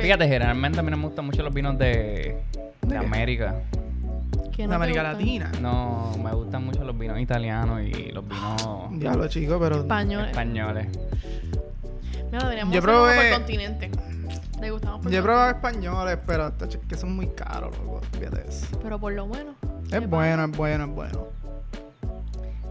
Fíjate, 0.00 0.26
generalmente 0.28 0.80
a 0.80 0.82
mí 0.82 0.90
no 0.90 0.96
me 0.96 1.04
gustan 1.06 1.26
mucho 1.26 1.42
los 1.42 1.54
vinos 1.54 1.78
de, 1.78 2.36
de? 2.82 2.96
América. 2.96 3.54
¿Qué 4.54 4.62
De 4.62 4.68
no 4.68 4.74
América? 4.74 5.02
Latina. 5.02 5.50
No, 5.60 6.12
me 6.22 6.32
gustan 6.32 6.64
mucho 6.64 6.82
los 6.84 6.98
vinos 6.98 7.18
italianos 7.20 7.80
y 7.82 8.10
los 8.12 8.26
vinos 8.26 8.90
Diablo, 8.98 9.28
chico, 9.28 9.58
pero. 9.60 9.76
Españoles. 9.80 10.30
españoles. 10.30 10.88
Mira, 12.32 12.44
deberíamos 12.44 12.74
Yo 12.74 12.82
probé- 12.82 13.30
por 13.30 13.38
continente. 13.40 13.90
Le 14.60 14.70
gustamos 14.70 15.00
por 15.00 15.10
Yo 15.10 15.18
he 15.18 15.22
continente. 15.22 15.22
probado 15.22 15.50
españoles, 15.50 16.18
pero 16.26 16.52
que 16.88 16.96
son 16.96 17.14
muy 17.16 17.28
caros, 17.28 17.76
loco. 17.78 18.00
Fíjate 18.18 18.42
de 18.42 18.48
eso. 18.48 18.66
Pero 18.82 18.98
por 18.98 19.12
lo 19.12 19.26
bueno. 19.26 19.54
Es 19.90 20.08
bueno, 20.08 20.44
es 20.44 20.50
bueno, 20.56 20.84
es 20.84 20.90
bueno. 20.90 21.28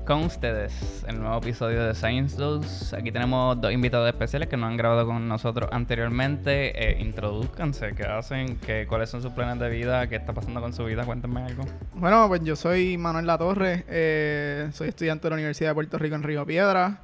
Con 0.09 0.23
ustedes, 0.23 1.05
el 1.07 1.19
nuevo 1.19 1.37
episodio 1.37 1.83
de 1.85 1.93
Science 1.93 2.35
Dose. 2.35 2.95
Aquí 2.95 3.11
tenemos 3.11 3.61
dos 3.61 3.71
invitados 3.71 4.07
especiales 4.07 4.49
que 4.49 4.57
no 4.57 4.65
han 4.65 4.75
grabado 4.75 5.05
con 5.05 5.27
nosotros 5.27 5.69
anteriormente. 5.71 6.71
Eh, 6.73 6.99
introduzcanse, 6.99 7.93
¿qué 7.93 8.05
hacen? 8.05 8.57
¿Qué, 8.57 8.87
¿Cuáles 8.89 9.11
son 9.11 9.21
sus 9.21 9.31
planes 9.33 9.59
de 9.59 9.69
vida? 9.69 10.07
¿Qué 10.07 10.15
está 10.15 10.33
pasando 10.33 10.61
con 10.61 10.73
su 10.73 10.83
vida? 10.85 11.05
Cuéntenme 11.05 11.43
algo. 11.43 11.63
Bueno, 11.93 12.27
pues 12.27 12.41
yo 12.41 12.55
soy 12.55 12.97
Manuel 12.97 13.27
Latorre, 13.27 13.85
eh, 13.87 14.69
soy 14.73 14.87
estudiante 14.87 15.27
de 15.27 15.29
la 15.29 15.35
Universidad 15.35 15.69
de 15.69 15.73
Puerto 15.75 15.99
Rico 15.99 16.15
en 16.15 16.23
Río 16.23 16.43
Piedra. 16.43 17.01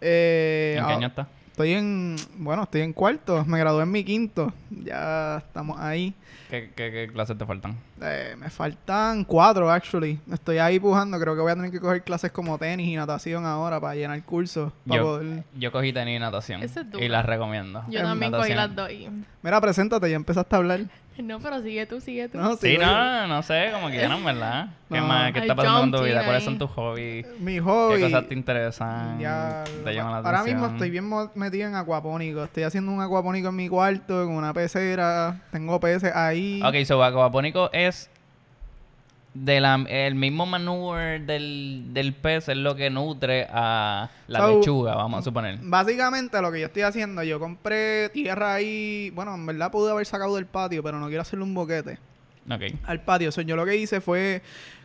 Eh, 0.00 0.74
¿En 0.78 0.84
qué 0.84 0.92
ah, 0.92 0.96
año 0.96 1.06
está? 1.06 1.28
Estoy 1.58 1.72
en, 1.72 2.14
bueno, 2.36 2.62
estoy 2.62 2.82
en 2.82 2.92
cuarto, 2.92 3.44
me 3.44 3.58
gradué 3.58 3.82
en 3.82 3.90
mi 3.90 4.04
quinto, 4.04 4.52
ya 4.70 5.38
estamos 5.38 5.76
ahí. 5.80 6.14
¿Qué, 6.48 6.70
qué, 6.76 6.92
qué 6.92 7.10
clases 7.12 7.36
te 7.36 7.44
faltan? 7.44 7.76
Eh, 8.00 8.36
me 8.38 8.48
faltan 8.48 9.24
cuatro, 9.24 9.68
actually. 9.68 10.20
Estoy 10.32 10.58
ahí 10.58 10.78
pujando, 10.78 11.18
creo 11.18 11.34
que 11.34 11.40
voy 11.40 11.50
a 11.50 11.56
tener 11.56 11.72
que 11.72 11.80
coger 11.80 12.04
clases 12.04 12.30
como 12.30 12.56
tenis 12.58 12.86
y 12.86 12.94
natación 12.94 13.44
ahora 13.44 13.80
para 13.80 13.96
llenar 13.96 14.22
cursos. 14.22 14.72
Para 14.86 15.00
Yo, 15.00 15.04
poder... 15.04 15.42
yo 15.56 15.72
cogí 15.72 15.92
tenis 15.92 16.14
y 16.14 16.20
natación. 16.20 16.62
Es 16.62 16.76
y 16.96 17.08
las 17.08 17.26
recomiendo. 17.26 17.82
Yo 17.88 18.02
también 18.02 18.30
cogí 18.30 18.54
las 18.54 18.76
dos. 18.76 18.92
y- 18.92 19.08
Mira, 19.42 19.60
preséntate, 19.60 20.08
ya 20.08 20.14
empezaste 20.14 20.54
a 20.54 20.58
hablar. 20.58 20.82
No, 21.22 21.40
pero 21.40 21.60
sigue 21.62 21.84
tú, 21.86 22.00
sigue 22.00 22.28
tú. 22.28 22.38
No, 22.38 22.56
Sí, 22.56 22.78
no, 22.78 23.26
no 23.26 23.42
sé, 23.42 23.70
como 23.72 23.88
quieran, 23.90 24.24
¿verdad? 24.24 24.68
¿Qué 24.88 24.98
No. 25.00 25.06
más? 25.06 25.32
¿Qué 25.32 25.40
está 25.40 25.54
pasando 25.54 25.80
con 25.80 25.92
tu 25.92 26.02
vida? 26.04 26.24
¿Cuáles 26.24 26.44
son 26.44 26.58
tus 26.58 26.70
hobbies? 26.70 27.26
Mi 27.40 27.58
hobby. 27.58 27.96
¿Qué 27.96 28.00
cosas 28.02 28.28
te 28.28 28.34
interesan? 28.34 29.18
Ya, 29.18 29.64
¿Te 29.84 29.94
llaman 29.94 30.12
la 30.12 30.18
ahora 30.18 30.40
atención? 30.40 30.60
mismo 30.60 30.72
estoy 30.74 30.90
bien 30.90 31.10
metido 31.34 31.68
en 31.68 31.74
acuapónico. 31.74 32.44
Estoy 32.44 32.62
haciendo 32.62 32.92
un 32.92 33.00
acuapónico 33.02 33.48
en 33.48 33.56
mi 33.56 33.68
cuarto, 33.68 34.24
con 34.26 34.34
una 34.34 34.52
pecera. 34.54 35.40
Tengo 35.50 35.78
peces 35.80 36.12
ahí. 36.14 36.62
Ok, 36.64 36.76
so 36.86 37.02
acuapónico 37.02 37.68
es 37.72 38.08
de 39.34 39.60
la, 39.60 39.74
el 39.88 40.14
mismo 40.14 40.46
manure 40.46 41.20
del, 41.20 41.84
del 41.92 42.12
pez 42.12 42.48
es 42.48 42.56
lo 42.56 42.74
que 42.74 42.90
nutre 42.90 43.46
a 43.50 44.10
la 44.26 44.38
So, 44.38 44.58
lechuga, 44.58 44.94
vamos 44.94 45.20
a 45.20 45.22
suponer. 45.22 45.58
Básicamente 45.62 46.40
lo 46.42 46.50
que 46.50 46.60
yo 46.60 46.66
estoy 46.66 46.82
haciendo, 46.82 47.22
yo 47.22 47.38
compré 47.38 48.08
tierra 48.08 48.54
ahí. 48.54 49.10
Bueno, 49.14 49.34
en 49.34 49.46
verdad 49.46 49.70
pude 49.70 49.90
haber 49.90 50.06
sacado 50.06 50.36
del 50.36 50.46
patio, 50.46 50.82
pero 50.82 50.98
no 50.98 51.06
quiero 51.06 51.22
hacerle 51.22 51.44
un 51.44 51.54
boquete 51.54 51.98
al 52.84 53.00
patio. 53.02 53.32
So, 53.32 53.42
yo 53.42 53.56
lo 53.56 53.64
que 53.64 53.76
hice 53.76 54.00
fue, 54.00 54.42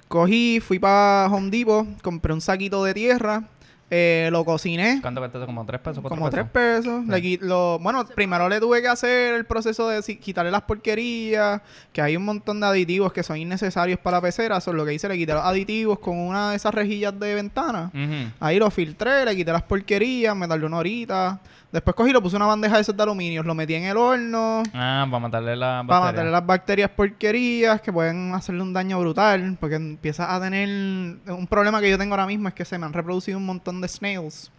cogí, 0.08 0.60
fui 0.60 0.80
para 0.80 1.28
Home 1.32 1.50
Depot, 1.50 1.88
compré 2.02 2.34
un 2.34 2.42
saquito 2.42 2.84
de 2.84 2.94
tierra, 2.94 3.44
eh, 3.90 4.30
lo 4.32 4.44
cociné. 4.46 5.00
¿Cuánto? 5.02 5.22
¿Como 5.46 5.66
tres 5.66 5.80
pesos? 5.82 6.00
cuatro 6.02 6.10
Como 6.18 6.30
tres 6.30 6.46
pesos? 6.50 6.86
pesos. 6.86 7.04
Sí. 7.06 7.12
Le 7.12 7.18
qui- 7.22 7.40
lo, 7.42 7.78
bueno, 7.80 8.06
primero 8.06 8.50
le 8.50 8.60
tuve 8.60 8.82
que 8.82 8.88
hacer 8.88 9.36
el 9.36 9.46
proceso 9.46 9.88
de 9.88 10.02
si- 10.02 10.18
quitarle 10.18 10.50
las 10.52 10.64
porquerías, 10.64 11.62
que 11.92 12.02
hay 12.02 12.16
un 12.16 12.26
montón 12.26 12.60
de 12.60 12.66
aditivos 12.68 13.14
que 13.14 13.22
son 13.24 13.38
innecesarios 13.38 14.00
para 14.00 14.18
la 14.18 14.22
pecera. 14.22 14.58
Eso 14.58 14.74
lo 14.74 14.86
que 14.86 14.94
hice, 14.94 15.08
le 15.08 15.18
quité 15.18 15.34
los 15.34 15.44
aditivos 15.44 16.00
con 16.00 16.18
una 16.18 16.50
de 16.52 16.56
esas 16.56 16.74
rejillas 16.74 17.20
de 17.20 17.36
ventana. 17.36 17.92
Ahí 18.40 18.58
lo 18.60 18.72
filtré, 18.72 19.26
le 19.26 19.36
quité 19.36 19.52
las 19.52 19.64
porquerías, 19.64 20.36
me 20.36 20.48
tardé 20.48 20.66
una 20.66 20.78
horita. 20.78 21.40
Después 21.74 21.96
cogí 21.96 22.12
y 22.12 22.14
lo 22.14 22.22
puse 22.22 22.36
en 22.36 22.42
una 22.44 22.50
bandeja 22.50 22.76
de 22.76 22.82
esos 22.84 22.96
de 22.96 23.02
aluminio, 23.04 23.42
lo 23.44 23.56
metí 23.56 23.74
en 23.74 23.84
el 23.84 23.98
horno. 23.98 24.62
Ah, 24.74 25.06
para 25.10 25.20
matarle 25.20 25.56
la 25.56 25.84
Para 25.86 26.00
bacteria. 26.00 26.02
matarle 26.12 26.32
las 26.32 26.46
bacterias 26.46 26.90
porquerías 26.92 27.82
que 27.82 27.92
pueden 27.92 28.32
hacerle 28.36 28.62
un 28.62 28.72
daño 28.74 29.00
brutal. 29.00 29.58
Porque 29.60 29.76
empiezas 29.76 30.30
a 30.30 30.40
tener. 30.40 30.70
Un 30.70 31.48
problema 31.50 31.82
que 31.82 31.90
yo 31.90 31.98
tengo 31.98 32.14
ahora 32.14 32.28
mismo 32.28 32.48
es 32.48 32.54
que 32.54 32.64
se 32.64 32.78
me 32.78 32.86
han 32.86 32.94
reproducido 32.94 33.38
un 33.40 33.46
montón 33.48 33.82
de 33.82 33.88
snails. 33.88 34.52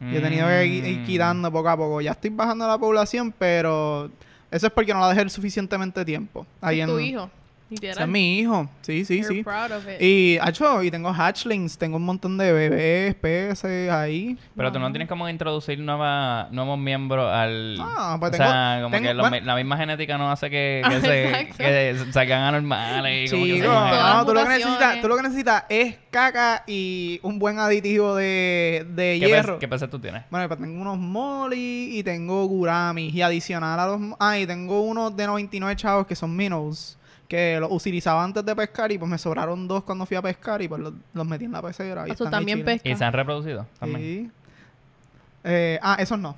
Y 0.00 0.16
he 0.16 0.20
tenido 0.20 0.48
que 0.48 0.64
ir- 0.66 0.84
ir 0.86 1.00
Mm. 1.00 1.04
quitando 1.04 1.52
poco 1.52 1.68
a 1.68 1.76
poco. 1.76 2.00
Ya 2.00 2.12
estoy 2.12 2.30
bajando 2.30 2.66
la 2.66 2.76
población, 2.78 3.32
pero 3.38 4.10
eso 4.50 4.66
es 4.66 4.72
porque 4.72 4.92
no 4.94 5.00
la 5.00 5.08
dejé 5.10 5.20
el 5.20 5.30
suficientemente 5.30 6.02
tiempo. 6.04 6.46
Ahí 6.62 6.80
es 6.80 6.88
en, 6.88 6.94
tu 6.94 6.98
hijo. 6.98 7.30
Ese 7.74 7.86
Literal. 7.86 8.04
es 8.08 8.12
mi 8.12 8.38
hijo. 8.38 8.68
Sí, 8.82 9.04
sí, 9.04 9.18
You're 9.22 9.34
sí. 9.36 9.42
proud 9.42 9.72
of 9.72 9.84
it. 9.88 10.00
Y, 10.00 10.38
hacho, 10.40 10.82
y 10.82 10.90
tengo 10.90 11.12
hatchlings, 11.12 11.76
tengo 11.78 11.96
un 11.96 12.04
montón 12.04 12.36
de 12.38 12.52
bebés, 12.52 13.14
peces 13.16 13.90
ahí. 13.90 14.36
Pero 14.56 14.72
tú 14.72 14.78
no 14.78 14.90
tienes 14.90 15.08
como 15.08 15.28
introducir 15.28 15.78
nueva, 15.78 16.48
nuevos 16.50 16.78
miembros 16.78 17.30
al... 17.32 17.76
Ah, 17.80 18.16
pues 18.18 18.30
o 18.30 18.32
tengo- 18.36 18.44
sea, 18.50 18.78
como 18.82 18.94
tengo- 18.96 19.08
que 19.08 19.14
lo 19.14 19.22
bueno. 19.22 19.36
mi- 19.40 19.42
la 19.46 19.54
misma 19.56 19.76
genética 19.76 20.18
no 20.18 20.30
hace 20.30 20.50
que, 20.50 20.82
que, 20.88 21.00
se, 21.00 21.48
que 22.04 22.12
salgan 22.12 22.42
anormales 22.42 23.30
y 23.30 23.34
como 23.34 23.44
que 23.44 23.52
Chico, 23.54 23.64
se 23.64 23.68
no, 23.68 24.26
tú 24.26 24.34
lo, 24.34 24.42
que 24.42 24.48
necesitas, 24.48 25.00
tú 25.00 25.08
lo 25.08 25.16
que 25.16 25.22
necesitas 25.22 25.64
es 25.68 25.96
caca 26.10 26.62
y 26.66 27.18
un 27.22 27.38
buen 27.38 27.58
aditivo 27.58 28.14
de, 28.14 28.86
de 28.90 29.18
¿Qué, 29.20 29.26
hierro. 29.26 29.58
¿Qué 29.58 29.68
peces 29.68 29.90
tú 29.90 29.98
tienes? 29.98 30.22
Bueno, 30.30 30.46
pues 30.48 30.60
tengo 30.60 30.80
unos 30.80 30.98
molly 30.98 31.98
y 31.98 32.02
tengo 32.02 32.44
guramis. 32.46 33.14
Y 33.14 33.22
adicional 33.22 33.78
a 33.80 33.86
los... 33.86 34.00
Ah, 34.20 34.38
y 34.38 34.46
tengo 34.46 34.80
unos 34.82 35.16
de 35.16 35.26
99 35.26 35.76
chavos 35.76 36.06
que 36.06 36.14
son 36.14 36.34
minnows. 36.36 36.98
Que 37.34 37.58
los 37.58 37.72
utilizaba 37.72 38.22
antes 38.22 38.44
de 38.44 38.54
pescar 38.54 38.92
y 38.92 38.98
pues 38.98 39.10
me 39.10 39.18
sobraron 39.18 39.66
dos 39.66 39.82
cuando 39.82 40.06
fui 40.06 40.16
a 40.16 40.22
pescar 40.22 40.62
y 40.62 40.68
pues 40.68 40.80
los, 40.80 40.92
los 41.12 41.26
metí 41.26 41.46
en 41.46 41.52
la 41.52 41.62
pecera. 41.62 42.06
Y 42.06 42.10
Ah, 42.10 42.12
están 42.12 42.30
también. 42.30 42.64
¿Y 42.84 42.94
se 42.94 43.04
han 43.04 43.12
reproducido? 43.12 43.66
También. 43.80 44.00
Sí. 44.00 44.30
Eh, 45.44 45.78
ah, 45.82 45.96
esos 45.98 46.18
no. 46.18 46.36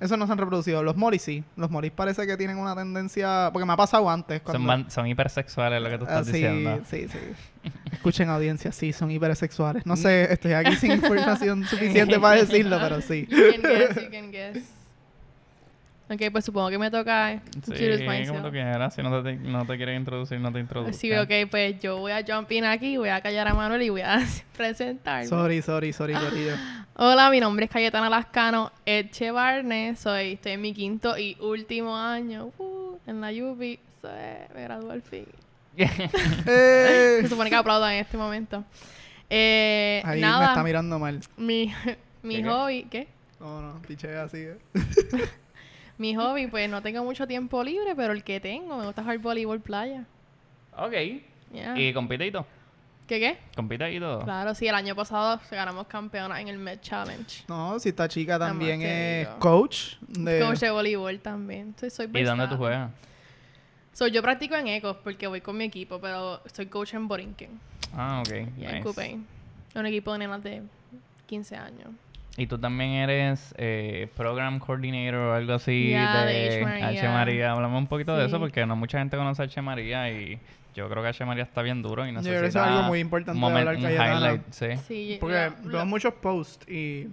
Esos 0.00 0.18
no 0.18 0.26
se 0.26 0.32
han 0.32 0.38
reproducido. 0.38 0.82
Los 0.82 0.96
molis 0.96 1.22
sí. 1.22 1.44
Los 1.56 1.70
molis 1.70 1.92
parece 1.92 2.26
que 2.26 2.36
tienen 2.36 2.58
una 2.58 2.74
tendencia... 2.74 3.50
Porque 3.52 3.64
me 3.66 3.72
ha 3.72 3.76
pasado 3.76 4.08
antes. 4.10 4.38
Son, 4.38 4.44
Cuando... 4.44 4.66
man- 4.66 4.90
son 4.90 5.06
hipersexuales 5.06 5.80
lo 5.82 5.90
que 5.90 5.98
tú 5.98 6.04
Ah, 6.08 6.20
estás 6.20 6.26
sí, 6.26 6.32
diciendo. 6.32 6.80
sí, 6.88 7.06
sí. 7.08 7.70
Escuchen 7.92 8.28
audiencia, 8.28 8.72
sí, 8.72 8.92
son 8.92 9.10
hipersexuales. 9.12 9.86
No 9.86 9.94
sé, 9.96 10.32
estoy 10.32 10.52
aquí 10.54 10.74
sin 10.76 10.90
información 10.98 11.64
suficiente 11.64 12.18
para 12.18 12.36
decirlo, 12.40 12.78
pero 12.80 13.00
sí. 13.00 13.28
You 13.30 13.52
can 13.52 13.62
guess, 13.62 13.96
you 14.04 14.10
can 14.10 14.30
guess. 14.32 14.64
Ok, 16.12 16.20
pues 16.30 16.44
supongo 16.44 16.68
que 16.70 16.78
me 16.78 16.90
toca 16.90 17.32
introduce 17.32 17.98
Sí, 17.98 18.04
myself. 18.08 18.28
como 18.30 18.42
tú 18.42 18.50
quieras. 18.52 18.94
Si 18.94 19.02
no 19.02 19.22
te, 19.22 19.34
no 19.36 19.64
te 19.64 19.76
quieres 19.76 19.98
introducir, 19.98 20.38
no 20.40 20.52
te 20.52 20.58
introduzcas. 20.60 20.96
Sí, 20.96 21.12
ok, 21.14 21.30
pues 21.50 21.80
yo 21.80 21.98
voy 21.98 22.12
a 22.12 22.22
jump 22.26 22.50
in 22.52 22.64
aquí, 22.64 22.96
voy 22.96 23.08
a 23.08 23.20
callar 23.20 23.48
a 23.48 23.54
Manuel 23.54 23.82
y 23.82 23.88
voy 23.90 24.02
a 24.02 24.20
presentarme. 24.56 25.26
Sorry, 25.26 25.62
sorry, 25.62 25.92
sorry, 25.92 26.14
Corillo. 26.30 26.54
Hola, 26.96 27.30
mi 27.30 27.40
nombre 27.40 27.64
es 27.64 27.70
Cayetana 27.70 28.10
Lascano 28.10 28.70
Echevarne, 28.84 29.96
soy, 29.96 30.32
estoy 30.34 30.52
en 30.52 30.60
mi 30.60 30.74
quinto 30.74 31.16
y 31.16 31.36
último 31.40 31.96
año 31.96 32.52
uh, 32.58 32.98
en 33.06 33.20
la 33.22 33.30
UBI, 33.30 33.78
soy, 34.02 34.10
me 34.54 34.62
gradué 34.64 34.92
al 34.92 35.02
fin. 35.02 35.26
Eh, 36.46 37.18
Se 37.22 37.28
supone 37.28 37.48
que 37.48 37.56
aplaudan 37.56 37.92
en 37.94 38.00
este 38.00 38.18
momento. 38.18 38.62
Eh, 39.30 40.02
ahí 40.04 40.20
me 40.20 40.26
nada, 40.26 40.48
está 40.48 40.62
mirando 40.62 40.98
mal. 40.98 41.20
mi, 41.38 41.72
mi 42.22 42.36
¿Qué, 42.36 42.42
qué? 42.42 42.48
hobby, 42.50 42.82
¿qué? 42.90 43.08
No, 43.40 43.60
no, 43.62 43.80
piché 43.82 44.14
así. 44.16 44.36
eh. 44.38 44.58
Mi 46.02 46.16
hobby, 46.16 46.48
pues 46.48 46.68
no 46.68 46.82
tengo 46.82 47.04
mucho 47.04 47.28
tiempo 47.28 47.62
libre, 47.62 47.94
pero 47.94 48.12
el 48.12 48.24
que 48.24 48.40
tengo, 48.40 48.76
me 48.76 48.86
gusta 48.86 49.02
jugar 49.02 49.18
voleibol 49.18 49.60
playa. 49.60 50.04
ok. 50.76 50.94
Yeah. 51.52 51.78
¿Y 51.78 51.92
compite 51.92 52.26
y 52.26 52.32
todo? 52.32 52.44
¿Qué 53.06 53.20
qué? 53.20 53.38
¿Compite 53.54 53.92
y 53.92 54.00
todo? 54.00 54.24
Claro, 54.24 54.52
sí, 54.52 54.66
el 54.66 54.74
año 54.74 54.96
pasado 54.96 55.40
ganamos 55.48 55.86
campeona 55.86 56.40
en 56.40 56.48
el 56.48 56.58
Med 56.58 56.80
Challenge. 56.80 57.44
No, 57.46 57.78
si 57.78 57.90
esta 57.90 58.08
chica 58.08 58.36
también 58.36 58.82
es 58.82 59.28
digo. 59.28 59.38
coach 59.38 59.94
de... 60.08 60.40
Coach 60.40 60.58
de 60.58 60.70
voleibol 60.72 61.20
también. 61.20 61.72
Soy, 61.78 61.90
soy 61.90 62.10
¿Y 62.12 62.22
dónde 62.24 62.48
tú 62.48 62.56
juegas? 62.56 62.90
So, 63.92 64.08
yo 64.08 64.22
practico 64.22 64.56
en 64.56 64.66
Ecos 64.66 64.96
porque 65.04 65.28
voy 65.28 65.40
con 65.40 65.56
mi 65.56 65.66
equipo, 65.66 66.00
pero 66.00 66.40
soy 66.52 66.66
coach 66.66 66.94
en 66.94 67.06
Borinquen. 67.06 67.60
Ah, 67.94 68.24
ok. 68.26 68.32
Y 68.32 68.34
en 68.34 68.56
nice. 68.56 68.80
Coupé. 68.80 69.18
Un 69.76 69.86
equipo 69.86 70.12
de 70.14 70.18
nenas 70.18 70.42
de 70.42 70.62
15 71.26 71.54
años. 71.54 71.90
Y 72.36 72.46
tú 72.46 72.58
también 72.58 72.92
eres 72.92 73.54
eh, 73.58 74.08
Program 74.16 74.58
Coordinator 74.58 75.14
o 75.20 75.34
algo 75.34 75.52
así 75.54 75.88
de, 75.88 75.98
de 75.98 76.48
H. 76.48 76.62
María. 76.64 76.88
H. 76.88 77.08
María. 77.08 77.52
Hablamos 77.52 77.78
un 77.78 77.86
poquito 77.86 78.16
de 78.16 78.26
eso 78.26 78.38
porque 78.38 78.64
no 78.64 78.74
mucha 78.74 78.98
gente 78.98 79.16
conoce 79.16 79.42
a 79.42 79.44
H. 79.44 79.60
María 79.60 80.10
y 80.10 80.38
yo 80.74 80.88
creo 80.88 81.02
que 81.02 81.08
H. 81.10 81.24
María 81.26 81.42
está 81.44 81.60
bien 81.60 81.82
duro 81.82 82.04
y 82.06 82.08
Yo 82.08 82.12
necesita 82.14 82.30
creo 82.38 82.42
que 82.42 82.48
eso 82.48 82.58
es 82.60 82.66
algo 82.66 82.82
muy 82.84 83.00
importante 83.00 83.38
un, 83.44 83.52
de 83.52 83.58
hablar, 83.58 83.76
highlight, 84.16 84.42
sí. 84.50 84.66
Sí, 84.88 85.16
Porque 85.20 85.50
lo- 85.62 85.68
veo 85.70 85.78
lo- 85.80 85.86
muchos 85.86 86.14
posts 86.14 86.66
y 86.70 87.08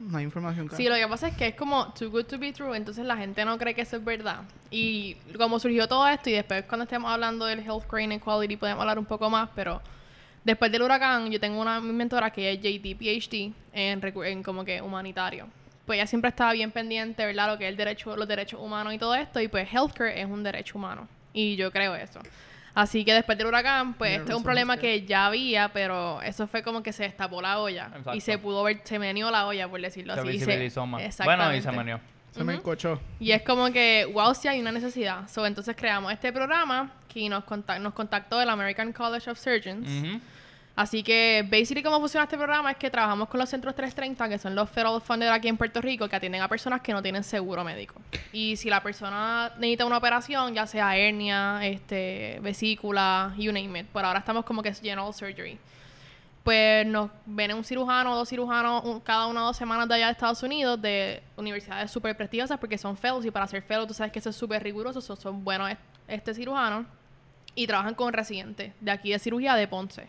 no 0.00 0.16
hay 0.16 0.24
información 0.24 0.66
clara. 0.68 0.76
Sí, 0.82 0.88
lo 0.88 0.94
que 0.94 1.06
pasa 1.08 1.28
es 1.28 1.36
que 1.36 1.48
es 1.48 1.54
como 1.54 1.92
too 1.92 2.08
good 2.10 2.24
to 2.24 2.38
be 2.38 2.50
true, 2.52 2.74
entonces 2.74 3.04
la 3.04 3.18
gente 3.18 3.44
no 3.44 3.58
cree 3.58 3.74
que 3.74 3.82
eso 3.82 3.96
es 3.98 4.04
verdad. 4.04 4.40
Y 4.70 5.16
como 5.36 5.58
surgió 5.58 5.86
todo 5.88 6.08
esto, 6.08 6.30
y 6.30 6.32
después 6.32 6.64
cuando 6.64 6.84
estemos 6.84 7.10
hablando 7.10 7.44
del 7.44 7.60
healthcare 7.60 8.02
inequality 8.04 8.56
podemos 8.56 8.80
hablar 8.80 8.98
un 8.98 9.04
poco 9.04 9.28
más, 9.28 9.50
pero 9.54 9.82
después 10.44 10.70
del 10.70 10.82
huracán 10.82 11.30
yo 11.30 11.40
tengo 11.40 11.60
una 11.60 11.80
mi 11.80 11.92
mentora 11.92 12.30
que 12.30 12.52
es 12.52 12.60
JD 12.60 12.96
PhD 12.96 13.52
en, 13.72 14.00
en 14.24 14.42
como 14.42 14.64
que 14.64 14.80
humanitario. 14.80 15.48
Pues 15.86 15.98
ella 15.98 16.06
siempre 16.06 16.30
estaba 16.30 16.52
bien 16.52 16.70
pendiente, 16.70 17.26
¿verdad? 17.26 17.48
Lo 17.48 17.58
que 17.58 17.64
es 17.66 17.70
el 17.70 17.76
derecho, 17.76 18.16
los 18.16 18.26
derechos 18.28 18.58
humanos 18.60 18.94
y 18.94 18.98
todo 18.98 19.14
esto, 19.14 19.40
y 19.40 19.48
pues 19.48 19.68
healthcare 19.70 20.18
es 20.20 20.26
un 20.26 20.42
derecho 20.42 20.78
humano. 20.78 21.06
Y 21.34 21.56
yo 21.56 21.70
creo 21.70 21.94
eso. 21.94 22.20
Así 22.74 23.04
que 23.04 23.12
después 23.12 23.36
del 23.38 23.46
huracán, 23.48 23.94
pues 23.94 24.10
Mira, 24.12 24.20
este 24.22 24.32
es 24.32 24.36
un 24.38 24.42
problema 24.42 24.76
que- 24.76 25.00
que 25.00 25.06
ya 25.06 25.26
había, 25.26 25.68
pero 25.68 26.20
eso 26.22 26.46
fue 26.48 26.62
como 26.62 26.82
que 26.82 26.92
se 26.92 27.02
destapó 27.04 27.40
la 27.42 27.58
olla. 27.60 27.86
Exacto. 27.88 28.14
Y 28.14 28.20
se 28.20 28.38
pudo 28.38 28.62
ver, 28.64 28.80
se 28.84 28.98
meneó 28.98 29.30
la 29.30 29.46
olla, 29.46 29.68
por 29.68 29.80
decirlo 29.80 30.14
Se 30.14 30.20
así. 30.20 30.28
y 30.30 30.32
visibilizó 30.32 30.84
más. 30.86 31.02
Exactamente. 31.02 31.44
Bueno, 31.44 31.58
y 31.58 31.62
se 31.62 31.70
manió. 31.70 32.00
Se 32.32 32.42
me 32.42 32.54
encochó. 32.54 33.00
Y 33.20 33.30
es 33.30 33.42
como 33.42 33.70
que, 33.70 34.10
wow, 34.12 34.34
sí 34.34 34.48
hay 34.48 34.60
una 34.60 34.72
necesidad. 34.72 35.28
So, 35.28 35.46
entonces 35.46 35.76
creamos 35.76 36.12
este 36.12 36.32
programa 36.32 36.90
que 37.12 37.28
nos, 37.28 37.44
contac- 37.44 37.78
nos 37.78 37.92
contactó 37.94 38.40
el 38.42 38.48
American 38.48 38.92
College 38.92 39.30
of 39.30 39.38
Surgeons. 39.38 39.88
Ujú. 39.88 40.20
Así 40.76 41.04
que, 41.04 41.46
basically, 41.48 41.84
cómo 41.84 42.00
funciona 42.00 42.24
este 42.24 42.36
programa 42.36 42.72
es 42.72 42.76
que 42.76 42.90
trabajamos 42.90 43.28
con 43.28 43.38
los 43.38 43.48
centros 43.48 43.76
330, 43.76 44.28
que 44.28 44.38
son 44.38 44.56
los 44.56 44.68
federal 44.68 45.00
funded 45.00 45.28
aquí 45.28 45.46
en 45.46 45.56
Puerto 45.56 45.80
Rico, 45.80 46.08
que 46.08 46.16
atienden 46.16 46.42
a 46.42 46.48
personas 46.48 46.80
que 46.80 46.92
no 46.92 47.00
tienen 47.00 47.22
seguro 47.22 47.62
médico. 47.62 47.94
Y 48.32 48.56
si 48.56 48.68
la 48.68 48.82
persona 48.82 49.52
necesita 49.56 49.84
una 49.86 49.98
operación, 49.98 50.52
ya 50.52 50.66
sea 50.66 50.96
hernia, 50.96 51.60
este, 51.64 52.40
vesícula, 52.42 53.32
you 53.38 53.52
name 53.52 53.80
it. 53.80 53.86
Por 53.86 54.04
ahora 54.04 54.18
estamos 54.18 54.44
como 54.44 54.62
que 54.64 54.70
es 54.70 54.80
general 54.80 55.14
surgery. 55.14 55.58
Pues 56.42 56.84
nos 56.86 57.08
viene 57.24 57.54
un 57.54 57.62
cirujano 57.64 58.12
o 58.12 58.16
dos 58.16 58.28
cirujanos 58.28 58.84
un- 58.84 59.00
cada 59.00 59.26
una 59.28 59.44
o 59.44 59.46
dos 59.46 59.56
semanas 59.56 59.86
de 59.88 59.94
allá 59.94 60.06
de 60.06 60.12
Estados 60.12 60.42
Unidos, 60.42 60.82
de 60.82 61.22
universidades 61.36 61.90
súper 61.90 62.16
prestigiosas, 62.16 62.58
porque 62.58 62.76
son 62.78 62.96
fellows, 62.96 63.24
y 63.24 63.30
para 63.30 63.46
ser 63.46 63.62
fellow 63.62 63.86
tú 63.86 63.94
sabes 63.94 64.12
que 64.12 64.18
eso 64.18 64.30
es 64.30 64.36
súper 64.36 64.62
riguroso, 64.62 65.00
so- 65.00 65.14
son 65.16 65.44
buenos 65.44 65.70
est- 65.70 65.80
este 66.08 66.34
cirujano, 66.34 66.84
y 67.54 67.66
trabajan 67.68 67.94
con 67.94 68.12
residentes 68.12 68.72
de 68.80 68.90
aquí 68.90 69.12
de 69.12 69.20
cirugía 69.20 69.54
de 69.54 69.68
Ponce. 69.68 70.08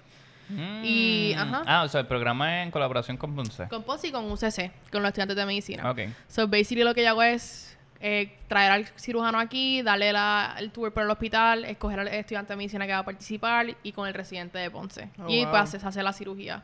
Y, 0.83 1.33
Mm. 1.35 1.39
ajá. 1.39 1.63
Ah, 1.65 1.83
o 1.83 1.87
sea, 1.87 2.01
el 2.01 2.07
programa 2.07 2.59
es 2.61 2.65
en 2.65 2.71
colaboración 2.71 3.17
con 3.17 3.35
Ponce. 3.35 3.67
Con 3.67 3.83
Ponce 3.83 4.07
y 4.07 4.11
con 4.11 4.29
UCC, 4.31 4.71
con 4.91 5.01
los 5.01 5.09
estudiantes 5.09 5.35
de 5.35 5.45
medicina. 5.45 5.89
Ok. 5.89 6.01
So, 6.27 6.47
basically 6.47 6.83
lo 6.83 6.93
que 6.93 7.01
yo 7.03 7.09
hago 7.09 7.23
es 7.23 7.75
eh, 7.99 8.37
traer 8.47 8.71
al 8.71 8.85
cirujano 8.97 9.39
aquí, 9.39 9.81
darle 9.81 10.13
la, 10.13 10.55
el 10.59 10.69
tour 10.71 10.93
por 10.93 11.03
el 11.03 11.09
hospital, 11.09 11.65
escoger 11.65 11.99
al 12.01 12.07
estudiante 12.09 12.53
de 12.53 12.57
medicina 12.57 12.85
que 12.85 12.91
va 12.93 12.99
a 12.99 13.05
participar 13.05 13.75
y 13.81 13.91
con 13.91 14.07
el 14.07 14.13
residente 14.13 14.59
de 14.59 14.69
Ponce. 14.69 15.09
Oh, 15.17 15.27
y 15.29 15.43
wow. 15.45 15.51
pues 15.51 15.69
se 15.71 15.77
hace 15.77 16.03
la 16.03 16.13
cirugía 16.13 16.63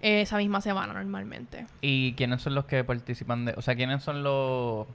eh, 0.00 0.22
esa 0.22 0.36
misma 0.38 0.60
semana 0.60 0.92
normalmente. 0.94 1.66
¿Y 1.80 2.14
quiénes 2.14 2.42
son 2.42 2.54
los 2.54 2.64
que 2.64 2.82
participan 2.82 3.44
de...? 3.44 3.54
O 3.56 3.62
sea, 3.62 3.76
¿quiénes 3.76 4.02
son 4.02 4.22
los, 4.24 4.86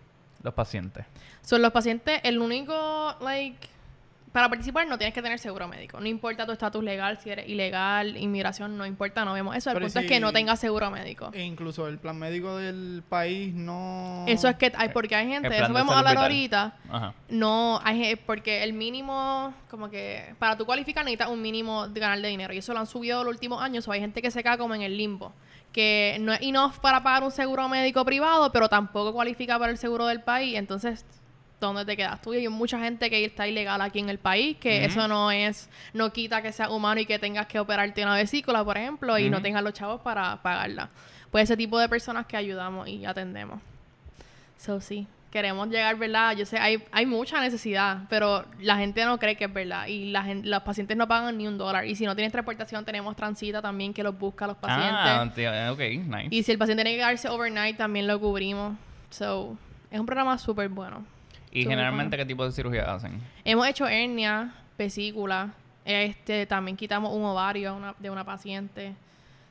los 0.41 0.53
pacientes? 0.53 1.05
Son 1.41 1.61
los 1.61 1.71
pacientes, 1.71 2.19
el 2.23 2.39
único, 2.39 3.15
like, 3.21 3.67
para 4.33 4.49
participar 4.49 4.87
no 4.87 4.97
tienes 4.97 5.13
que 5.13 5.21
tener 5.21 5.37
seguro 5.37 5.67
médico. 5.67 5.99
No 5.99 6.07
importa 6.07 6.45
tu 6.47 6.51
estatus 6.51 6.83
legal, 6.83 7.19
si 7.19 7.29
eres 7.29 7.47
ilegal, 7.47 8.17
inmigración, 8.17 8.75
no 8.77 8.85
importa, 8.85 9.23
no 9.23 9.33
vemos 9.33 9.55
eso. 9.55 9.69
El 9.69 9.75
Pero 9.75 9.85
punto 9.85 9.99
es 9.99 10.07
que 10.07 10.19
no 10.19 10.33
tengas 10.33 10.59
seguro 10.59 10.89
médico. 10.89 11.29
E 11.33 11.43
incluso 11.43 11.87
el 11.87 11.99
plan 11.99 12.17
médico 12.17 12.57
del 12.57 13.03
país 13.07 13.53
no... 13.53 14.25
Eso 14.27 14.47
es 14.47 14.55
que 14.55 14.73
hay, 14.75 14.89
porque 14.89 15.15
hay 15.15 15.27
gente, 15.27 15.49
eso 15.49 15.67
de 15.67 15.71
podemos 15.71 15.95
hablar 15.95 16.13
vital. 16.13 16.23
ahorita. 16.23 16.75
Ajá. 16.89 17.13
No, 17.29 17.79
hay, 17.83 18.15
porque 18.15 18.63
el 18.63 18.73
mínimo, 18.73 19.53
como 19.69 19.91
que 19.91 20.33
para 20.39 20.57
tú 20.57 20.65
cualificar 20.65 21.05
necesitas 21.05 21.29
un 21.29 21.39
mínimo 21.39 21.87
de 21.87 21.99
ganar 21.99 22.19
de 22.19 22.27
dinero. 22.27 22.53
Y 22.53 22.57
eso 22.57 22.73
lo 22.73 22.79
han 22.79 22.87
subido 22.87 23.23
los 23.23 23.33
últimos 23.35 23.61
años. 23.61 23.87
O 23.87 23.91
hay 23.91 23.99
gente 23.99 24.19
que 24.23 24.31
se 24.31 24.41
queda 24.41 24.57
como 24.57 24.73
en 24.73 24.81
el 24.81 24.97
limbo. 24.97 25.31
Que 25.71 26.17
no 26.19 26.33
es 26.33 26.41
enough 26.41 26.79
para 26.81 27.03
pagar 27.03 27.23
un 27.23 27.31
seguro 27.31 27.69
médico 27.69 28.03
privado, 28.03 28.51
pero 28.51 28.67
tampoco 28.67 29.13
cualifica 29.13 29.59
para 29.59 29.71
el 29.71 29.77
seguro 29.77 30.07
del 30.07 30.21
país. 30.21 30.57
Entonces, 30.57 31.05
¿dónde 31.67 31.85
te 31.85 31.95
quedas 31.97 32.21
tú? 32.21 32.33
Y 32.33 32.37
hay 32.37 32.47
mucha 32.47 32.79
gente 32.79 33.09
que 33.09 33.23
está 33.25 33.47
ilegal 33.47 33.81
aquí 33.81 33.99
en 33.99 34.09
el 34.09 34.17
país, 34.19 34.57
que 34.57 34.77
Ujú. 34.79 34.85
eso 34.87 35.07
no 35.07 35.31
es, 35.31 35.69
no 35.93 36.11
quita 36.13 36.41
que 36.41 36.51
sea 36.51 36.69
humano 36.69 37.01
y 37.01 37.05
que 37.05 37.19
tengas 37.19 37.47
que 37.47 37.59
operarte 37.59 38.03
una 38.03 38.15
vesícula, 38.15 38.63
por 38.63 38.77
ejemplo, 38.77 39.17
y 39.17 39.29
no 39.29 39.37
Ujú. 39.37 39.43
tengas 39.43 39.63
los 39.63 39.73
chavos 39.73 40.01
para 40.01 40.41
pagarla. 40.41 40.89
Pues 41.31 41.45
ese 41.45 41.57
tipo 41.57 41.79
de 41.79 41.89
personas 41.89 42.25
que 42.27 42.37
ayudamos 42.37 42.87
y 42.87 43.05
atendemos. 43.05 43.59
So, 44.57 44.79
sí, 44.79 45.07
queremos 45.31 45.67
llegar, 45.67 45.95
¿verdad? 45.97 46.35
Yo 46.37 46.45
sé, 46.45 46.57
hay, 46.59 46.81
hay 46.91 47.05
mucha 47.07 47.41
necesidad, 47.41 48.01
pero 48.07 48.45
la 48.59 48.77
gente 48.77 49.03
no 49.03 49.17
cree 49.17 49.35
que 49.35 49.45
es 49.45 49.53
verdad. 49.53 49.87
Y 49.87 50.11
la 50.11 50.23
gen- 50.23 50.49
los 50.49 50.61
pacientes 50.61 50.95
no 50.95 51.07
pagan 51.07 51.37
ni 51.37 51.47
un 51.47 51.57
dólar. 51.57 51.85
Y 51.85 51.95
si 51.95 52.05
no 52.05 52.15
tienen 52.15 52.31
transportación, 52.31 52.85
tenemos 52.85 53.15
Transita 53.15 53.61
también 53.61 53.93
que 53.93 54.03
los 54.03 54.17
busca 54.17 54.45
a 54.45 54.49
los 54.49 54.57
pacientes. 54.57 55.45
Ah, 55.47 55.71
ok, 55.73 55.79
nice. 55.79 56.27
y 56.29 56.43
si 56.43 56.51
el 56.51 56.57
paciente 56.59 56.83
tiene 56.83 56.97
que 56.97 57.01
quedarse 57.01 57.27
overnight, 57.29 57.77
también 57.77 58.05
lo 58.07 58.19
cubrimos. 58.19 58.75
So, 59.09 59.57
es 59.91 59.99
un 59.99 60.05
programa 60.05 60.37
súper 60.37 60.69
bueno. 60.69 61.03
¿Y 61.53 61.63
generalmente 61.65 62.17
qué 62.17 62.25
tipo 62.25 62.45
de 62.45 62.51
cirugía 62.51 62.93
hacen? 62.93 63.21
Hemos 63.45 63.67
hecho 63.67 63.87
hernia, 63.87 64.53
vesícula. 64.77 65.53
Este, 65.85 66.45
también 66.45 66.77
quitamos 66.77 67.13
un 67.13 67.23
ovario 67.23 67.69
a 67.69 67.73
una- 67.73 67.95
de 67.99 68.09
una 68.09 68.23
paciente. 68.23 68.93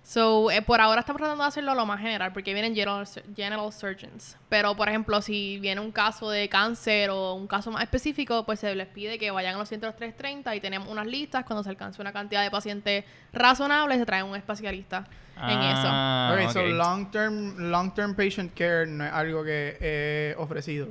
So, 0.05 0.51
eh, 0.51 0.63
por 0.63 0.81
ahora 0.81 0.99
estamos 1.01 1.21
tratando 1.21 1.45
de 1.45 1.49
hacerlo 1.49 1.75
lo 1.77 1.87
más 1.87 2.01
general, 2.01 2.33
porque 2.33 2.53
vienen 2.55 2.75
general, 2.75 3.07
general 3.37 3.73
surgeons. 3.73 4.37
Pero, 4.49 4.75
por 4.75 4.89
ejemplo, 4.89 5.23
si 5.23 5.61
viene 5.61 5.81
un 5.81 5.93
caso 5.93 6.29
de 6.29 6.49
cáncer 6.49 7.11
o 7.11 7.35
un 7.35 7.47
caso 7.47 7.71
más 7.71 7.85
específico, 7.85 8.45
pues 8.45 8.59
se 8.59 8.75
les 8.75 8.89
pide 8.89 9.17
que 9.17 9.31
vayan 9.31 9.55
a 9.55 9.59
los 9.59 9.69
centros 9.69 9.95
330 9.95 10.57
y 10.57 10.61
tenemos 10.61 10.89
unas 10.89 11.07
listas. 11.07 11.45
Cuando 11.45 11.63
se 11.63 11.71
alcance 11.71 12.01
una 12.03 12.13
cantidad 12.13 12.43
de 12.43 12.51
pacientes 12.51 13.05
razonable, 13.33 13.97
se 13.97 14.05
trae 14.05 14.25
un 14.25 14.35
especialista 14.35 15.05
en 15.37 15.61
eso. 15.61 15.87
Ah, 15.87 16.37
Ok, 16.47 16.51
so 16.51 16.67
long 16.67 17.09
term, 17.13 17.71
long 17.71 17.95
term 17.95 18.17
patient 18.17 18.53
care 18.55 18.87
no 18.87 19.05
es 19.05 19.13
algo 19.13 19.45
que 19.45 19.77
he 19.81 20.35
ofrecido 20.37 20.89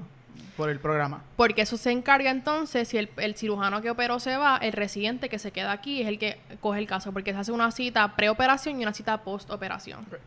por 0.57 0.69
el 0.69 0.79
programa. 0.79 1.23
Porque 1.35 1.61
eso 1.61 1.77
se 1.77 1.91
encarga 1.91 2.31
entonces, 2.31 2.87
si 2.87 2.97
el, 2.97 3.09
el 3.17 3.35
cirujano 3.35 3.81
que 3.81 3.89
operó 3.89 4.19
se 4.19 4.37
va, 4.37 4.57
el 4.57 4.73
residente 4.73 5.29
que 5.29 5.39
se 5.39 5.51
queda 5.51 5.71
aquí 5.71 6.01
es 6.01 6.07
el 6.07 6.19
que 6.19 6.39
coge 6.59 6.79
el 6.79 6.87
caso, 6.87 7.11
porque 7.11 7.33
se 7.33 7.39
hace 7.39 7.51
una 7.51 7.71
cita 7.71 8.15
preoperación 8.15 8.79
y 8.79 8.83
una 8.83 8.93
cita 8.93 9.17
postoperación. 9.23 10.01
Ok. 10.01 10.19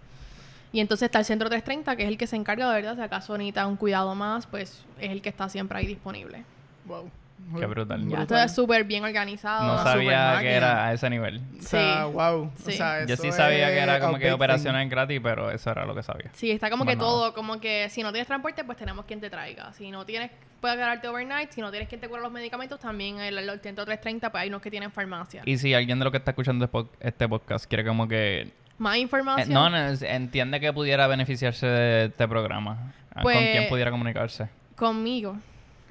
Y 0.74 0.80
entonces 0.80 1.06
está 1.06 1.20
el 1.20 1.24
centro 1.24 1.48
330, 1.48 1.94
que 1.94 2.02
es 2.02 2.08
el 2.08 2.18
que 2.18 2.26
se 2.26 2.34
encarga 2.34 2.68
de 2.68 2.74
verdad, 2.74 2.96
si 2.96 3.02
acaso 3.02 3.38
necesita 3.38 3.64
un 3.68 3.76
cuidado 3.76 4.12
más, 4.16 4.46
pues 4.48 4.84
es 4.98 5.10
el 5.12 5.22
que 5.22 5.28
está 5.28 5.48
siempre 5.48 5.78
ahí 5.78 5.86
disponible. 5.86 6.44
Wow. 6.86 7.08
Qué 7.58 7.66
brutal. 7.66 8.08
Ya, 8.08 8.22
esto 8.22 8.36
es 8.36 8.54
súper 8.54 8.84
bien 8.84 9.04
organizado. 9.04 9.64
No 9.76 9.82
sabía 9.82 10.38
que 10.40 10.52
era 10.52 10.86
a 10.86 10.92
ese 10.92 11.08
nivel. 11.10 11.40
O 11.58 11.62
sea, 11.62 12.04
Sí. 12.06 12.12
wow. 12.12 12.50
Sí. 12.56 12.70
O 12.70 12.72
sea, 12.72 13.06
Yo 13.06 13.16
sí 13.16 13.30
sabía 13.32 13.68
que 13.68 13.78
era 13.78 14.00
como 14.00 14.18
que 14.18 14.32
operaciones 14.32 14.88
gratis, 14.90 15.20
pero 15.22 15.50
eso 15.50 15.70
era 15.70 15.84
lo 15.84 15.94
que 15.94 16.02
sabía. 16.02 16.30
Sí, 16.32 16.50
está 16.50 16.70
como 16.70 16.84
Más 16.84 16.92
que 16.92 16.96
nada. 16.96 17.08
todo, 17.08 17.34
como 17.34 17.60
que 17.60 17.88
si 17.90 18.02
no 18.02 18.10
tienes 18.10 18.26
transporte, 18.26 18.64
pues 18.64 18.76
tenemos 18.78 19.04
quien 19.04 19.20
te 19.20 19.30
traiga. 19.30 19.72
Si 19.72 19.90
no 19.90 20.04
tienes, 20.04 20.30
puedes 20.60 20.76
quedarte 20.76 21.06
overnight. 21.08 21.50
Si 21.52 21.60
no 21.60 21.70
tienes 21.70 21.88
quien 21.88 22.00
te 22.00 22.08
cura 22.08 22.22
los 22.22 22.32
medicamentos, 22.32 22.80
también 22.80 23.20
el, 23.20 23.38
el 23.38 23.60
centro 23.60 23.84
330, 23.84 24.30
pues 24.30 24.42
hay 24.42 24.48
unos 24.48 24.62
que 24.62 24.70
tienen 24.70 24.90
farmacia. 24.90 25.42
Y 25.44 25.58
si 25.58 25.74
alguien 25.74 25.98
de 25.98 26.04
los 26.04 26.10
que 26.10 26.18
está 26.18 26.32
escuchando 26.32 26.64
este 26.64 26.78
este 27.00 27.28
podcast 27.28 27.66
quiere 27.66 27.84
como 27.84 28.08
que... 28.08 28.50
Más 28.78 28.96
eh, 28.96 29.00
información. 29.00 29.52
no, 29.52 29.68
entiende 29.76 30.58
que 30.58 30.72
pudiera 30.72 31.06
beneficiarse 31.06 31.66
de 31.66 32.04
este 32.06 32.26
programa. 32.26 32.92
Pues- 33.22 33.36
¿Con 33.36 33.44
quién 33.44 33.68
pudiera 33.68 33.90
comunicarse? 33.90 34.48
conmigo. 34.76 35.36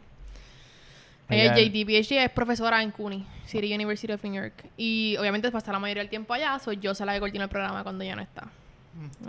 Ella- 1.30 1.54
es 1.56 1.70
JD, 1.72 1.86
PhD, 1.86 2.24
es 2.26 2.32
profesora 2.32 2.82
en 2.82 2.90
CUNY, 2.92 3.24
City 3.46 3.72
University 3.74 4.12
of 4.12 4.24
New 4.24 4.34
York. 4.34 4.66
Y 4.78 5.16
obviamente 5.20 5.52
pasa 5.52 5.72
la 5.72 5.78
mayoría 5.80 6.02
del 6.02 6.10
tiempo 6.10 6.34
allá, 6.34 6.58
soy 6.60 6.78
yo 6.78 6.96
se 6.96 7.06
la 7.06 7.14
que 7.14 7.20
coordino 7.20 7.44
el 7.44 7.50
programa 7.50 7.84
cuando 7.84 8.04
ella 8.04 8.16
no 8.16 8.24
está. 8.24 8.48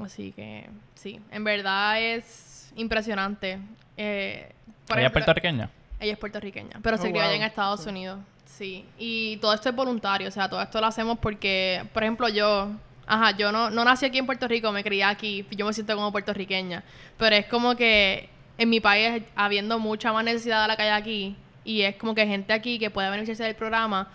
Así 0.02 0.32
que, 0.32 0.68
sí, 0.94 1.20
en 1.30 1.44
verdad 1.44 2.00
es 2.00 2.72
impresionante. 2.76 3.58
Eh, 3.96 4.52
por 4.86 4.98
¿Ella 4.98 5.06
es 5.08 5.12
puertorriqueña? 5.12 5.70
ella 6.00 6.12
es 6.12 6.18
puertorriqueña, 6.18 6.80
pero 6.82 6.96
se 6.96 7.08
Oh, 7.08 7.10
crió 7.10 7.22
allá 7.22 7.34
en. 7.34 7.42
Estados 7.42 7.82
Sí. 7.82 7.88
Unidos. 7.88 8.18
Sí, 8.46 8.84
y 8.98 9.36
todo 9.38 9.54
esto 9.54 9.68
es 9.70 9.74
voluntario, 9.74 10.28
o 10.28 10.30
sea, 10.30 10.48
todo 10.48 10.60
esto 10.60 10.80
lo 10.80 10.86
hacemos 10.86 11.18
porque, 11.18 11.82
por 11.94 12.02
ejemplo, 12.02 12.28
yo, 12.28 12.68
ajá, 13.06 13.30
yo 13.36 13.52
no, 13.52 13.70
no 13.70 13.84
nací 13.84 14.04
aquí 14.04 14.18
en 14.18 14.26
Puerto 14.26 14.46
Rico, 14.48 14.70
me 14.72 14.82
crié 14.84 15.04
aquí, 15.04 15.46
yo 15.52 15.64
me 15.66 15.72
siento 15.72 15.94
como 15.94 16.10
puertorriqueña, 16.12 16.82
pero 17.16 17.36
es 17.36 17.46
como 17.46 17.74
que 17.76 18.28
en 18.58 18.68
mi 18.68 18.80
país, 18.80 19.22
habiendo 19.36 19.78
mucha 19.78 20.12
más 20.12 20.24
necesidad 20.24 20.62
de 20.62 20.68
la 20.68 20.76
que 20.76 20.82
hay 20.82 20.90
aquí, 20.90 21.36
y 21.64 21.82
es 21.82 21.96
como 21.96 22.14
que 22.14 22.26
gente 22.26 22.52
aquí 22.52 22.78
que 22.78 22.90
puede 22.90 23.08
beneficiarse 23.08 23.44
del 23.44 23.54
programa, 23.54 24.08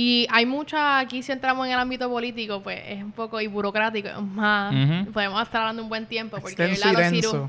y 0.00 0.26
hay 0.30 0.46
mucha, 0.46 0.98
aquí 1.00 1.22
si 1.24 1.32
entramos 1.32 1.66
en 1.66 1.72
el 1.72 1.78
ámbito 1.80 2.08
político, 2.08 2.60
pues 2.62 2.80
es 2.86 3.02
un 3.02 3.10
poco 3.10 3.40
y 3.40 3.46
burocrático, 3.48 4.08
es 4.08 4.20
más, 4.20 4.72
podemos 5.12 5.42
estar 5.42 5.62
hablando 5.62 5.82
un 5.82 5.88
buen 5.88 6.06
tiempo, 6.06 6.36
porque 6.40 6.54
y 6.90 6.92
los 6.92 7.02
ciru- 7.12 7.48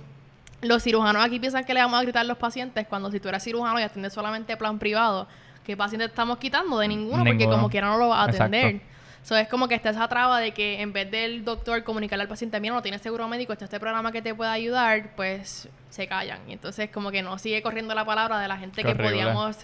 los 0.62 0.82
cirujanos 0.84 1.24
aquí 1.24 1.40
piensan 1.40 1.64
que 1.64 1.74
le 1.76 1.80
vamos 1.82 2.00
a 2.00 2.04
gritar 2.04 2.22
a 2.22 2.24
los 2.24 2.38
pacientes 2.38 2.88
cuando 2.88 3.12
si 3.12 3.20
tú 3.20 3.30
eres 3.30 3.44
cirujano 3.44 3.80
y 3.80 3.84
atiendes 3.84 4.14
solamente 4.14 4.58
plan 4.58 4.80
privado, 4.80 5.28
¿qué 5.64 5.78
paciente 5.78 6.06
te 6.08 6.12
estamos 6.12 6.38
quitando? 6.40 6.80
De 6.80 6.88
ninguno, 6.88 7.24
porque 7.32 7.46
como 7.52 7.70
quiera 7.70 7.88
no 7.88 7.98
lo 8.00 8.10
vas 8.10 8.20
a 8.20 8.24
atender. 8.46 8.66
Exacto. 8.76 8.89
So, 9.22 9.36
es 9.36 9.48
como 9.48 9.68
que 9.68 9.76
está 9.76 9.90
esa 9.90 10.08
traba 10.08 10.40
de 10.40 10.52
que 10.54 10.82
en 10.82 10.94
vez 10.94 11.12
del 11.12 11.44
doctor 11.44 11.84
comunicarle 11.84 12.24
al 12.24 12.28
paciente, 12.30 12.60
mira, 12.60 12.74
no 12.74 12.82
tienes 12.82 13.02
seguro 13.02 13.28
médico, 13.28 13.54
está 13.54 13.66
este 13.66 13.80
programa 13.80 14.12
que 14.12 14.22
te 14.22 14.34
puede 14.34 14.50
ayudar, 14.50 15.16
pues 15.16 15.70
se 15.90 16.08
callan. 16.08 16.40
Y 16.48 16.54
entonces 16.54 16.90
como 16.90 17.12
que 17.12 17.22
no 17.22 17.38
sigue 17.38 17.62
corriendo 17.62 17.94
la 17.94 18.06
palabra 18.06 18.40
de 18.40 18.48
la 18.48 18.58
gente 18.58 18.82
que 18.82 18.90
Horrible. 18.90 19.10
podíamos 19.10 19.58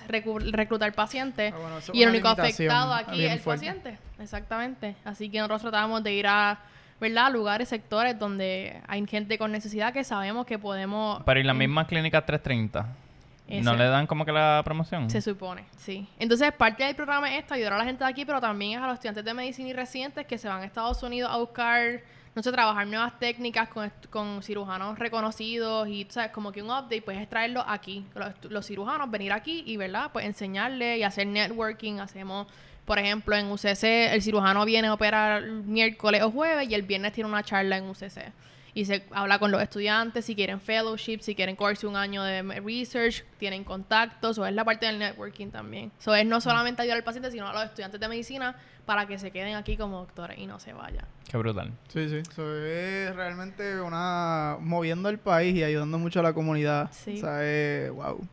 reclutar 0.51 0.93
pacientes. 0.93 1.53
Ah, 1.55 1.59
bueno, 1.59 1.77
y 1.93 2.03
el 2.03 2.09
único 2.09 2.27
afectado 2.27 2.93
aquí 2.93 3.25
es 3.25 3.33
el 3.33 3.39
fuerte. 3.39 3.67
paciente. 3.67 3.97
Exactamente. 4.19 4.95
Así 5.03 5.29
que 5.29 5.39
nosotros 5.39 5.61
tratamos 5.61 6.03
de 6.03 6.13
ir 6.13 6.27
a, 6.27 6.59
¿verdad? 6.99 7.31
Lugares, 7.31 7.69
sectores 7.69 8.17
donde 8.19 8.81
hay 8.87 9.05
gente 9.07 9.37
con 9.37 9.51
necesidad 9.51 9.93
que 9.93 10.03
sabemos 10.03 10.45
que 10.45 10.59
podemos... 10.59 11.23
Pero 11.25 11.39
¿y 11.39 11.43
las 11.43 11.55
mismas 11.55 11.87
clínicas 11.87 12.25
330? 12.25 13.04
¿No 13.47 13.75
le 13.75 13.85
dan 13.85 14.07
como 14.07 14.25
que 14.25 14.31
la 14.31 14.61
promoción? 14.65 15.09
Se 15.09 15.21
supone, 15.21 15.65
sí. 15.77 16.07
Entonces, 16.17 16.51
parte 16.53 16.83
del 16.83 16.95
programa 16.95 17.31
es 17.31 17.43
esto, 17.43 17.53
ayudar 17.53 17.73
a 17.73 17.77
la 17.77 17.85
gente 17.85 18.03
de 18.03 18.09
aquí, 18.09 18.25
pero 18.25 18.41
también 18.41 18.79
es 18.79 18.83
a 18.83 18.87
los 18.87 18.95
estudiantes 18.95 19.23
de 19.23 19.33
medicina 19.33 19.69
y 19.69 19.73
residentes 19.73 20.25
que 20.25 20.37
se 20.37 20.47
van 20.47 20.61
a 20.61 20.65
Estados 20.65 21.01
Unidos 21.03 21.31
a 21.31 21.37
buscar, 21.37 22.01
no 22.33 22.41
sé, 22.41 22.51
trabajar 22.51 22.87
nuevas 22.87 23.19
técnicas 23.19 23.69
con, 23.69 23.91
con 24.09 24.41
cirujanos 24.41 24.97
reconocidos 24.97 25.87
y, 25.87 26.07
¿sabes? 26.09 26.31
Como 26.31 26.51
que 26.51 26.63
un 26.63 26.69
update, 26.69 27.03
pues 27.03 27.19
es 27.19 27.29
traerlo 27.29 27.63
aquí. 27.67 28.05
Los, 28.15 28.33
los 28.49 28.65
cirujanos 28.65 29.11
venir 29.11 29.31
aquí 29.31 29.63
y, 29.67 29.77
¿verdad? 29.77 30.09
Pues 30.11 30.25
enseñarle 30.25 30.97
y 30.97 31.03
hacer 31.03 31.27
networking. 31.27 31.99
Hacemos, 31.99 32.47
por 32.83 32.97
ejemplo, 32.97 33.35
en 33.35 33.51
UCC, 33.51 33.83
el 34.11 34.23
cirujano 34.23 34.65
viene 34.65 34.87
a 34.87 34.93
operar 34.93 35.43
miércoles 35.43 36.23
o 36.23 36.31
jueves 36.31 36.67
y 36.67 36.73
el 36.73 36.81
viernes 36.81 37.13
tiene 37.13 37.29
una 37.29 37.43
charla 37.43 37.77
en 37.77 37.89
UCC 37.89 38.33
y 38.75 38.83
se 38.83 39.05
habla 39.11 39.39
con 39.39 39.51
los 39.51 39.61
estudiantes 39.61 40.25
si 40.25 40.35
quieren 40.35 40.59
fellowship, 40.59 41.19
si 41.21 41.33
quieren 41.33 41.55
cogerse 41.55 41.87
un 41.87 41.95
año 41.95 42.21
de 42.21 42.41
research, 42.59 43.23
tienen 43.39 43.63
contactos, 43.63 44.37
o 44.37 44.45
es 44.45 44.53
la 44.53 44.65
parte 44.65 44.85
del 44.85 44.99
networking 44.99 45.47
también. 45.47 45.93
So 45.97 46.13
es 46.13 46.25
no 46.25 46.41
solamente 46.41 46.81
ayudar 46.81 46.97
al 46.97 47.03
paciente, 47.05 47.31
sino 47.31 47.47
a 47.47 47.53
los 47.53 47.63
estudiantes 47.63 48.01
de 48.01 48.07
medicina 48.09 48.57
para 48.85 49.07
que 49.07 49.17
se 49.17 49.31
queden 49.31 49.55
aquí 49.55 49.77
como 49.77 49.99
doctores 49.99 50.37
y 50.37 50.45
no 50.45 50.59
se 50.59 50.73
vayan. 50.73 51.05
Qué 51.31 51.37
brutal. 51.37 51.71
Sí, 51.87 52.09
sí. 52.09 52.17
Eso 52.17 52.65
es 52.65 53.15
realmente 53.15 53.79
una... 53.79 54.57
moviendo 54.59 55.07
el 55.07 55.19
país 55.19 55.55
y 55.55 55.63
ayudando 55.63 55.97
mucho 55.97 56.19
a 56.19 56.23
la 56.23 56.33
comunidad. 56.33 56.89
Sí. 56.91 57.15
O 57.15 57.21
sea, 57.21 57.45
es... 57.45 57.89
wow. 57.91 58.27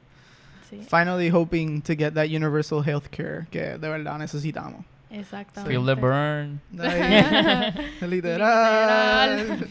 Sí, 0.68 0.80
Finally 0.90 1.30
hoping 1.30 1.80
to 1.82 1.94
get 1.94 2.14
that 2.14 2.26
universal 2.26 2.82
health 2.84 3.06
care 3.10 3.46
que 3.50 3.78
de 3.78 3.88
verdad 3.88 4.18
necesitamos. 4.18 4.84
exactamente. 5.08 5.70
Feel 5.70 5.86
the 5.86 5.94
burn. 5.94 6.60
Ay, 6.80 7.74
literal. 8.08 9.68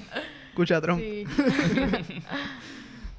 Escucha, 0.51 0.81
Trump. 0.81 1.01
Sí. 1.01 1.25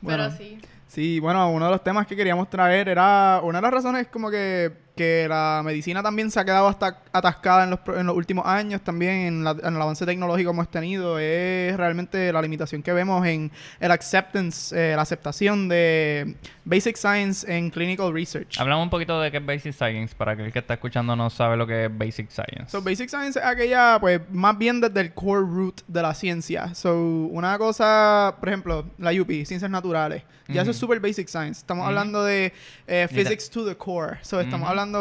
Bueno. 0.02 0.24
Pero 0.24 0.36
sí. 0.36 0.58
Sí, 0.88 1.20
bueno, 1.20 1.48
uno 1.52 1.66
de 1.66 1.70
los 1.70 1.84
temas 1.84 2.08
que 2.08 2.16
queríamos 2.16 2.50
traer 2.50 2.88
era 2.88 3.40
una 3.44 3.58
de 3.58 3.62
las 3.62 3.72
razones 3.72 4.08
como 4.08 4.30
que, 4.32 4.72
que 5.02 5.26
la 5.28 5.62
medicina 5.64 6.02
también 6.02 6.30
se 6.30 6.38
ha 6.38 6.44
quedado 6.44 6.68
hasta 6.68 6.98
atascada 7.12 7.64
en 7.64 7.70
los, 7.70 7.80
en 7.96 8.06
los 8.06 8.16
últimos 8.16 8.46
años, 8.46 8.80
también 8.82 9.12
en, 9.14 9.44
la- 9.44 9.56
en 9.62 9.74
el 9.74 9.82
avance 9.82 10.06
tecnológico 10.06 10.50
que 10.50 10.54
hemos 10.54 10.70
tenido, 10.70 11.18
es 11.18 11.76
realmente 11.76 12.32
la 12.32 12.40
limitación 12.40 12.82
que 12.82 12.92
vemos 12.92 13.26
en 13.26 13.50
el 13.80 13.90
acceptance, 13.90 14.74
eh, 14.76 14.94
la 14.96 15.02
aceptación 15.02 15.68
de 15.68 16.36
basic 16.64 16.96
science 16.96 17.44
en 17.52 17.70
clinical 17.70 18.12
research. 18.12 18.58
Hablamos 18.60 18.84
un 18.84 18.90
poquito 18.90 19.20
de 19.20 19.30
qué 19.30 19.38
es 19.38 19.46
Basic 19.46 19.72
Science, 19.72 20.14
para 20.16 20.36
que 20.36 20.44
el 20.44 20.52
que 20.52 20.60
está 20.60 20.74
escuchando 20.74 21.16
no 21.16 21.28
sabe 21.30 21.56
lo 21.56 21.66
que 21.66 21.86
es 21.86 21.90
Basic 21.98 22.30
Science. 22.30 22.70
So, 22.70 22.80
basic 22.82 23.08
science 23.08 23.38
es 23.38 23.44
aquella, 23.44 23.98
pues, 24.00 24.20
más 24.30 24.56
bien 24.56 24.80
desde 24.80 25.00
el 25.00 25.12
core 25.14 25.40
root 25.40 25.80
de 25.88 26.02
la 26.02 26.14
ciencia. 26.14 26.74
So, 26.74 26.94
una 27.30 27.58
cosa, 27.58 28.36
por 28.38 28.48
ejemplo, 28.48 28.84
la 28.98 29.10
UP, 29.10 29.28
ciencias 29.44 29.70
naturales. 29.70 30.22
Ya 30.48 30.60
eso 30.62 30.72
es 30.72 30.76
super 30.76 31.00
basic 31.00 31.28
science. 31.28 31.60
Estamos 31.60 31.82
Ujú. 31.82 31.88
hablando 31.88 32.24
de 32.24 32.52
eh, 32.86 33.08
physics 33.10 33.48
to 33.48 33.64
the 33.64 33.74
core. 33.74 34.18
So, 34.20 34.38
estamos 34.38 34.64
Ujú. 34.66 34.70
hablando 34.70 34.91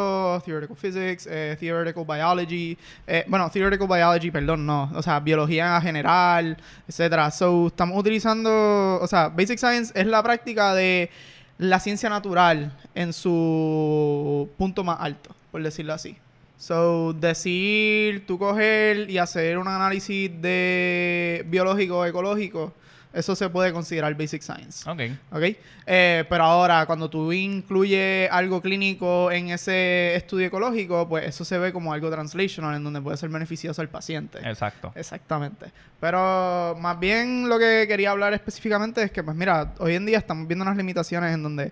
theoretical 0.43 0.75
physics, 0.75 1.27
eh, 1.29 1.55
theoretical 1.59 2.05
biology. 2.05 2.77
eh, 3.07 3.25
bueno, 3.27 3.49
theoretical 3.49 3.87
biology, 3.87 4.31
perdón, 4.31 4.65
no. 4.65 4.91
O 4.95 5.01
sea, 5.01 5.19
biología 5.19 5.79
general, 5.81 6.57
etcétera. 6.87 7.31
So, 7.31 7.67
estamos 7.67 7.97
utilizando, 7.97 8.99
o 9.01 9.07
sea, 9.07 9.29
basic 9.29 9.57
science 9.57 9.91
es 9.95 10.05
la 10.05 10.21
práctica 10.23 10.73
de 10.73 11.09
la 11.57 11.79
ciencia 11.79 12.09
natural 12.09 12.71
en 12.95 13.13
su 13.13 14.49
punto 14.57 14.83
más 14.83 14.97
alto, 14.99 15.35
por 15.51 15.61
decirlo 15.61 15.93
así. 15.93 16.17
So, 16.57 17.13
decir, 17.13 18.25
tú 18.27 18.37
coger 18.37 19.09
y 19.09 19.17
hacer 19.17 19.57
un 19.57 19.67
análisis 19.67 20.29
de 20.41 21.43
biológico, 21.47 22.05
ecológico, 22.05 22.73
eso 23.13 23.35
se 23.35 23.49
puede 23.49 23.73
considerar 23.73 24.15
basic 24.15 24.41
science. 24.41 24.89
Ok. 24.89 25.01
¿Ok? 25.31 25.57
Eh, 25.85 26.25
pero 26.29 26.43
ahora, 26.43 26.85
cuando 26.85 27.09
tú 27.09 27.31
incluyes 27.31 28.29
algo 28.31 28.61
clínico 28.61 29.31
en 29.31 29.49
ese 29.49 30.15
estudio 30.15 30.47
ecológico, 30.47 31.07
pues 31.09 31.25
eso 31.25 31.43
se 31.43 31.57
ve 31.57 31.73
como 31.73 31.91
algo 31.91 32.09
translational, 32.09 32.75
en 32.75 32.83
donde 32.83 33.01
puede 33.01 33.17
ser 33.17 33.29
beneficioso 33.29 33.81
al 33.81 33.89
paciente. 33.89 34.39
Exacto. 34.39 34.93
Exactamente. 34.95 35.71
Pero 35.99 36.75
más 36.79 36.99
bien 36.99 37.49
lo 37.49 37.59
que 37.59 37.85
quería 37.87 38.11
hablar 38.11 38.33
específicamente 38.33 39.03
es 39.03 39.11
que, 39.11 39.23
pues 39.23 39.35
mira, 39.35 39.73
hoy 39.79 39.95
en 39.95 40.05
día 40.05 40.17
estamos 40.17 40.47
viendo 40.47 40.63
unas 40.63 40.77
limitaciones 40.77 41.33
en 41.33 41.43
donde 41.43 41.71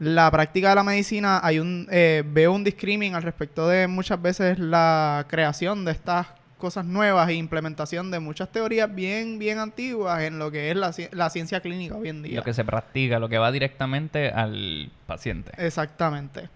la 0.00 0.30
práctica 0.30 0.70
de 0.70 0.74
la 0.74 0.82
medicina 0.82 1.40
hay 1.42 1.58
un 1.58 1.86
eh, 1.90 2.24
veo 2.26 2.52
un 2.52 2.64
discrimen 2.64 3.14
al 3.14 3.22
respecto 3.22 3.68
de 3.68 3.86
muchas 3.86 4.20
veces 4.20 4.58
la 4.58 5.26
creación 5.28 5.84
de 5.84 5.92
estas 5.92 6.26
cosas 6.60 6.84
nuevas 6.84 7.28
e 7.28 7.34
implementación 7.34 8.12
de 8.12 8.20
muchas 8.20 8.52
teorías 8.52 8.94
bien 8.94 9.38
bien 9.40 9.58
antiguas 9.58 10.22
en 10.22 10.38
lo 10.38 10.52
que 10.52 10.70
es 10.70 10.76
la, 10.76 10.94
la 11.10 11.30
ciencia 11.30 11.60
clínica 11.60 11.96
hoy 11.96 12.08
en 12.08 12.22
día. 12.22 12.36
Lo 12.36 12.44
que 12.44 12.54
se 12.54 12.64
practica, 12.64 13.18
lo 13.18 13.28
que 13.28 13.38
va 13.38 13.50
directamente 13.50 14.28
al 14.30 14.92
paciente. 15.06 15.50
Exactamente. 15.56 16.48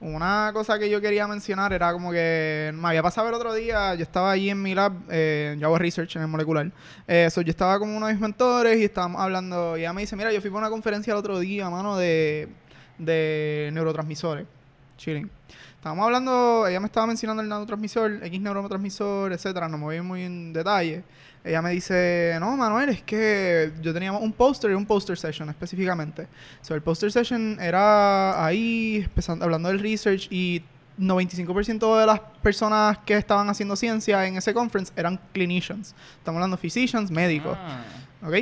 Una 0.00 0.50
cosa 0.52 0.80
que 0.80 0.90
yo 0.90 1.00
quería 1.00 1.28
mencionar 1.28 1.72
era 1.72 1.92
como 1.92 2.10
que 2.10 2.72
me 2.74 2.88
había 2.88 3.04
pasado 3.04 3.28
el 3.28 3.34
otro 3.34 3.54
día, 3.54 3.94
yo 3.94 4.02
estaba 4.02 4.32
allí 4.32 4.50
en 4.50 4.60
mi 4.60 4.74
lab, 4.74 4.92
eh, 5.08 5.56
yo 5.60 5.68
hago 5.68 5.78
research 5.78 6.16
en 6.16 6.22
el 6.22 6.28
molecular. 6.28 6.72
Eh, 7.06 7.28
so, 7.30 7.40
yo 7.40 7.50
estaba 7.50 7.78
con 7.78 7.88
uno 7.88 8.08
de 8.08 8.14
mis 8.14 8.20
mentores 8.20 8.80
y 8.80 8.84
estábamos 8.84 9.20
hablando, 9.20 9.76
y 9.76 9.82
ella 9.82 9.92
me 9.92 10.00
dice, 10.00 10.16
mira, 10.16 10.32
yo 10.32 10.40
fui 10.40 10.50
para 10.50 10.62
una 10.62 10.70
conferencia 10.70 11.12
el 11.12 11.18
otro 11.18 11.38
día, 11.38 11.70
mano, 11.70 11.96
de, 11.96 12.48
de 12.98 13.70
neurotransmisores. 13.72 14.44
Chilling. 14.96 15.30
Estábamos 15.82 16.04
hablando, 16.04 16.64
ella 16.68 16.78
me 16.78 16.86
estaba 16.86 17.08
mencionando 17.08 17.42
el 17.42 17.48
neurotransmisor, 17.48 18.20
X 18.22 18.40
neurotransmisor, 18.40 19.32
etcétera, 19.32 19.68
no 19.68 19.78
me 19.78 19.84
voy 19.86 20.00
muy 20.00 20.22
en 20.22 20.52
detalle. 20.52 21.02
Ella 21.42 21.60
me 21.60 21.70
dice, 21.70 22.36
no, 22.38 22.56
Manuel, 22.56 22.90
es 22.90 23.02
que 23.02 23.72
yo 23.82 23.92
teníamos 23.92 24.22
un 24.22 24.32
póster 24.32 24.70
y 24.70 24.74
un 24.74 24.86
poster 24.86 25.18
session 25.18 25.48
específicamente. 25.48 26.28
So, 26.60 26.76
el 26.76 26.82
poster 26.82 27.10
session 27.10 27.58
era 27.60 28.46
ahí, 28.46 29.00
empezando, 29.02 29.44
hablando 29.44 29.70
del 29.70 29.80
research 29.80 30.28
y 30.30 30.62
95% 31.00 31.98
de 31.98 32.06
las 32.06 32.20
personas 32.20 32.98
que 32.98 33.16
estaban 33.16 33.50
haciendo 33.50 33.74
ciencia 33.74 34.24
en 34.24 34.36
ese 34.36 34.54
conference 34.54 34.92
eran 34.94 35.18
clinicians. 35.32 35.96
Estamos 36.16 36.36
hablando 36.36 36.58
de 36.58 36.60
physicians, 36.60 37.10
médicos. 37.10 37.58
Ah. 37.60 37.82
¿Ok? 38.24 38.34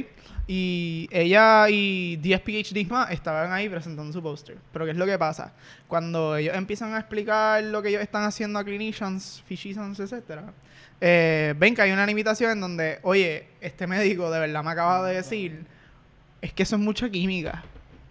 Y 0.46 1.08
ella 1.12 1.68
y 1.68 2.16
10 2.16 2.40
PhDs 2.40 2.90
más 2.90 3.10
estaban 3.10 3.52
ahí 3.52 3.68
presentando 3.68 4.12
su 4.12 4.22
póster. 4.22 4.58
Pero 4.72 4.84
¿qué 4.84 4.90
es 4.90 4.96
lo 4.96 5.06
que 5.06 5.18
pasa? 5.18 5.52
Cuando 5.86 6.36
ellos 6.36 6.56
empiezan 6.56 6.94
a 6.94 6.98
explicar 6.98 7.62
lo 7.62 7.82
que 7.82 7.90
ellos 7.90 8.02
están 8.02 8.24
haciendo 8.24 8.58
a 8.58 8.64
clinicians, 8.64 9.42
physicians, 9.46 10.00
etcétera, 10.00 10.52
eh, 11.00 11.54
ven 11.56 11.74
que 11.74 11.82
hay 11.82 11.92
una 11.92 12.04
limitación 12.04 12.52
en 12.52 12.60
donde, 12.60 12.98
oye, 13.02 13.48
este 13.60 13.86
médico 13.86 14.30
de 14.30 14.40
verdad 14.40 14.62
me 14.64 14.70
acaba 14.70 15.06
de 15.06 15.16
decir, 15.16 15.64
es 16.42 16.52
que 16.52 16.62
eso 16.62 16.76
es 16.76 16.82
mucha 16.82 17.08
química, 17.08 17.62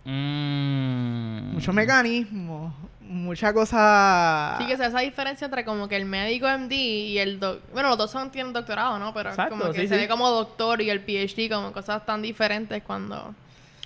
Mm. 0.05 1.53
mucho 1.53 1.73
mecanismo, 1.73 2.73
mucha 3.01 3.53
cosa... 3.53 4.55
Sí, 4.59 4.65
que 4.67 4.77
sea 4.77 4.87
esa 4.87 4.99
diferencia 4.99 5.45
entre 5.45 5.65
como 5.65 5.87
que 5.87 5.95
el 5.95 6.05
médico 6.05 6.47
MD 6.47 6.71
y 6.71 7.17
el 7.19 7.39
doc... 7.39 7.59
Bueno, 7.73 7.89
los 7.89 7.97
dos 7.97 8.11
son, 8.11 8.31
tienen 8.31 8.53
doctorado, 8.53 8.99
¿no? 8.99 9.13
Pero 9.13 9.29
Exacto, 9.29 9.57
como 9.57 9.71
que 9.71 9.81
sí, 9.81 9.87
se 9.87 9.95
sí. 9.95 10.01
ve 10.01 10.07
como 10.07 10.29
doctor 10.29 10.81
y 10.81 10.89
el 10.89 11.01
PhD 11.01 11.49
como 11.53 11.71
cosas 11.71 12.05
tan 12.05 12.21
diferentes 12.21 12.81
cuando... 12.83 13.33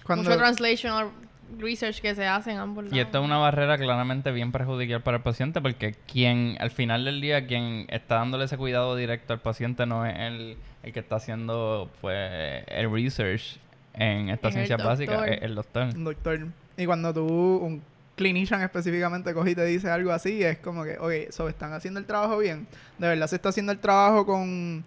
Cuando- 0.06 0.24
Mucho 0.30 0.38
translational 0.38 1.10
research 1.58 2.02
que 2.02 2.16
se 2.16 2.26
hace 2.28 2.52
en 2.52 2.58
ambos 2.58 2.84
lados. 2.86 2.98
Y 2.98 3.00
esto 3.00 3.20
es 3.20 3.24
una 3.24 3.38
barrera 3.38 3.78
claramente 3.78 4.32
bien 4.32 4.52
perjudicial 4.52 5.02
para 5.02 5.18
el 5.18 5.24
paciente 5.24 5.62
porque 5.62 5.94
quien, 6.12 6.58
al 6.60 6.72
final 6.72 7.06
del 7.06 7.22
día, 7.22 7.46
quien 7.48 7.86
está 7.90 8.16
dándole 8.16 8.46
ese 8.46 8.58
cuidado 8.58 8.96
directo 8.96 9.34
al 9.34 9.40
paciente 9.40 9.86
no 9.86 10.06
es 10.06 10.18
el, 10.18 10.58
el 10.82 10.94
que 10.94 11.00
está 11.00 11.18
haciendo 11.18 11.90
pues 12.02 12.64
el 12.68 12.92
research 12.92 13.60
en 13.94 14.30
estas 14.30 14.54
ciencias 14.54 14.84
básicas, 14.84 15.28
es 15.28 15.42
el 15.42 15.56
doctor. 15.56 15.84
un 15.96 16.04
doctor. 16.04 16.48
Y 16.78 16.86
cuando 16.86 17.14
tú, 17.14 17.26
un 17.28 17.82
clinician 18.16 18.62
específicamente, 18.62 19.34
coge 19.34 19.52
y 19.52 19.56
te 19.56 19.66
dice 19.66 19.90
algo 19.90 20.12
así, 20.12 20.44
es 20.44 20.58
como 20.60 20.84
que, 20.84 20.98
ok, 21.00 21.32
so, 21.32 21.48
están 21.50 21.74
haciendo 21.74 22.00
el 22.00 22.06
trabajo 22.06 22.38
bien. 22.38 22.68
De 22.98 23.08
verdad 23.08 23.28
se 23.28 23.36
está 23.38 23.50
haciendo 23.50 23.72
el 23.72 23.80
trabajo 23.80 24.26
con 24.26 24.84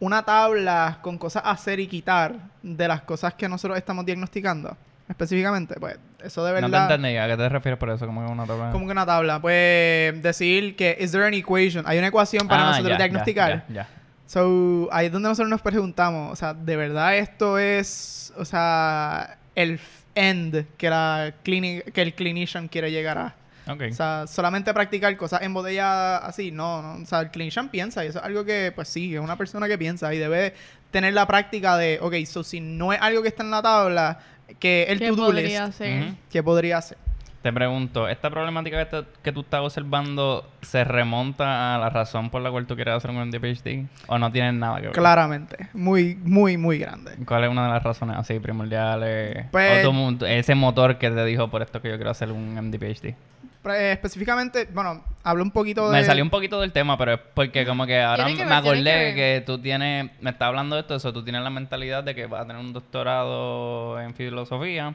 una 0.00 0.22
tabla, 0.24 0.98
con 1.02 1.16
cosas 1.18 1.42
a 1.44 1.52
hacer 1.52 1.80
y 1.80 1.86
quitar 1.86 2.34
de 2.62 2.86
las 2.88 3.02
cosas 3.02 3.34
que 3.34 3.48
nosotros 3.48 3.78
estamos 3.78 4.04
diagnosticando. 4.04 4.76
Específicamente, 5.08 5.76
pues, 5.78 5.96
eso 6.22 6.44
de 6.44 6.52
No 6.60 6.66
te 6.66 6.72
verdad. 6.72 6.90
entendí, 6.94 7.16
¿a 7.16 7.28
qué 7.28 7.36
te 7.36 7.48
refieres 7.48 7.78
por 7.78 7.90
eso? 7.90 8.06
Como 8.06 8.26
que 8.26 8.32
una 8.32 8.44
tabla. 8.44 8.72
como 8.72 8.86
que 8.86 8.92
una 8.92 9.06
tabla. 9.06 9.40
Pues 9.40 10.20
decir 10.22 10.74
que, 10.76 10.96
¿is 11.00 11.12
there 11.12 11.24
an 11.26 11.32
equation? 11.34 11.84
Hay 11.86 11.96
una 11.98 12.08
ecuación 12.08 12.48
para 12.48 12.62
Ah, 12.64 12.70
nosotros 12.70 12.90
ya, 12.90 12.98
ya, 12.98 13.04
diagnosticar. 13.04 13.64
Ya, 13.68 13.74
ya. 13.74 13.88
So, 14.26 14.88
ahí 14.92 15.06
es 15.06 15.12
donde 15.12 15.28
nosotros 15.28 15.48
nos 15.50 15.62
preguntamos, 15.62 16.32
o 16.32 16.36
sea, 16.36 16.52
¿de 16.52 16.76
verdad 16.76 17.16
esto 17.16 17.58
es, 17.58 18.32
o 18.36 18.44
sea, 18.44 19.38
el 19.54 19.78
end 20.14 20.66
que, 20.76 20.90
la 20.90 21.32
clini- 21.44 21.82
que 21.92 22.02
el 22.02 22.14
clinician 22.14 22.66
quiere 22.68 22.90
llegar 22.90 23.18
a? 23.18 23.34
Ok. 23.68 23.82
O 23.90 23.94
sea, 23.94 24.26
solamente 24.26 24.72
practicar 24.74 25.16
cosas 25.16 25.42
embotelladas 25.42 26.22
así, 26.24 26.50
no, 26.50 26.82
no. 26.82 27.02
O 27.02 27.06
sea, 27.06 27.20
el 27.20 27.30
clinician 27.30 27.68
piensa 27.68 28.04
y 28.04 28.08
eso 28.08 28.18
es 28.18 28.24
algo 28.24 28.44
que, 28.44 28.72
pues 28.74 28.88
sí, 28.88 29.14
es 29.14 29.20
una 29.20 29.36
persona 29.36 29.68
que 29.68 29.78
piensa 29.78 30.12
y 30.14 30.18
debe 30.18 30.54
tener 30.90 31.14
la 31.14 31.26
práctica 31.26 31.76
de, 31.76 31.98
ok, 32.00 32.14
so 32.26 32.42
si 32.44 32.60
no 32.60 32.92
es 32.92 33.00
algo 33.00 33.22
que 33.22 33.28
está 33.28 33.42
en 33.44 33.50
la 33.50 33.62
tabla, 33.62 34.18
que 34.60 34.84
el 34.88 34.98
¿Qué 35.00 35.08
to-do 35.08 35.26
podría 35.26 35.66
list, 35.66 35.78
ser? 35.78 36.14
¿qué 36.30 36.42
podría 36.42 36.78
hacer? 36.78 36.98
Te 37.46 37.52
pregunto, 37.52 38.08
¿esta 38.08 38.28
problemática 38.28 38.76
que, 38.84 38.86
te- 39.02 39.08
que 39.22 39.30
tú 39.30 39.42
estás 39.42 39.60
observando 39.60 40.50
se 40.62 40.82
remonta 40.82 41.76
a 41.76 41.78
la 41.78 41.90
razón 41.90 42.28
por 42.28 42.42
la 42.42 42.50
cual 42.50 42.66
tú 42.66 42.74
quieres 42.74 42.94
hacer 42.94 43.08
un 43.12 43.18
MD-PhD? 43.30 43.86
¿O 44.08 44.18
no 44.18 44.32
tiene 44.32 44.50
nada 44.52 44.78
que 44.80 44.86
ver? 44.88 44.92
Claramente, 44.92 45.68
muy, 45.72 46.16
muy, 46.16 46.56
muy 46.56 46.76
grande. 46.78 47.12
¿Cuál 47.24 47.44
es 47.44 47.50
una 47.50 47.66
de 47.68 47.72
las 47.74 47.84
razones 47.84 48.16
así 48.18 48.40
primordiales? 48.40 49.46
Pues- 49.52 49.86
o 49.86 49.92
tu 50.18 50.24
ese 50.26 50.56
motor 50.56 50.98
que 50.98 51.08
te 51.08 51.24
dijo 51.24 51.46
por 51.46 51.62
esto 51.62 51.80
que 51.80 51.88
yo 51.88 51.94
quiero 51.94 52.10
hacer 52.10 52.32
un 52.32 52.56
MD-PhD. 52.58 53.14
Pre- 53.62 53.92
específicamente, 53.92 54.68
bueno, 54.74 55.04
hablo 55.22 55.44
un 55.44 55.52
poquito 55.52 55.88
de... 55.88 55.98
Me 56.00 56.04
salió 56.04 56.24
un 56.24 56.30
poquito 56.30 56.60
del 56.60 56.72
tema, 56.72 56.98
pero 56.98 57.12
es 57.12 57.20
porque 57.32 57.64
como 57.64 57.86
que 57.86 58.02
ahora 58.02 58.24
que 58.26 58.34
me 58.34 58.44
ver, 58.44 58.52
acordé 58.54 58.82
que 58.82 59.14
que, 59.14 59.42
tú 59.46 59.60
tienes, 59.60 60.10
me 60.20 60.30
está 60.30 60.48
hablando 60.48 60.74
de 60.74 60.80
esto, 60.80 60.96
eso, 60.96 61.12
tú 61.12 61.22
tienes 61.22 61.42
la 61.42 61.50
mentalidad 61.50 62.02
de 62.02 62.16
que 62.16 62.26
vas 62.26 62.40
a 62.42 62.46
tener 62.48 62.60
un 62.60 62.72
doctorado 62.72 64.00
en 64.00 64.14
filosofía, 64.14 64.94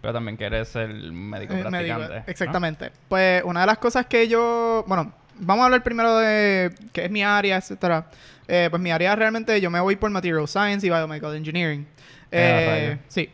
pero 0.00 0.12
también 0.14 0.36
quieres 0.36 0.68
ser 0.68 0.88
médico 0.88 1.52
Eh, 1.54 1.56
médico, 1.56 1.70
practicante. 1.70 2.14
¿no? 2.16 2.22
exactamente. 2.26 2.92
Pues 3.08 3.42
una 3.44 3.60
de 3.60 3.66
las 3.66 3.78
cosas 3.78 4.06
que 4.06 4.28
yo, 4.28 4.84
bueno, 4.86 5.12
vamos 5.38 5.62
a 5.62 5.66
hablar 5.66 5.82
primero 5.82 6.16
de 6.18 6.72
qué 6.92 7.04
es 7.06 7.10
mi 7.10 7.22
área, 7.22 7.56
etcétera. 7.56 8.06
Eh, 8.48 8.66
pues 8.70 8.82
mi 8.82 8.90
área 8.90 9.14
realmente 9.14 9.60
yo 9.60 9.70
me 9.70 9.78
voy 9.80 9.96
por 9.96 10.10
Material 10.10 10.46
Science 10.48 10.86
y 10.86 10.90
Biomedical 10.90 11.34
Engineering. 11.36 11.86
Eh, 12.32 12.92
Eh, 12.92 12.98
sí. 13.08 13.28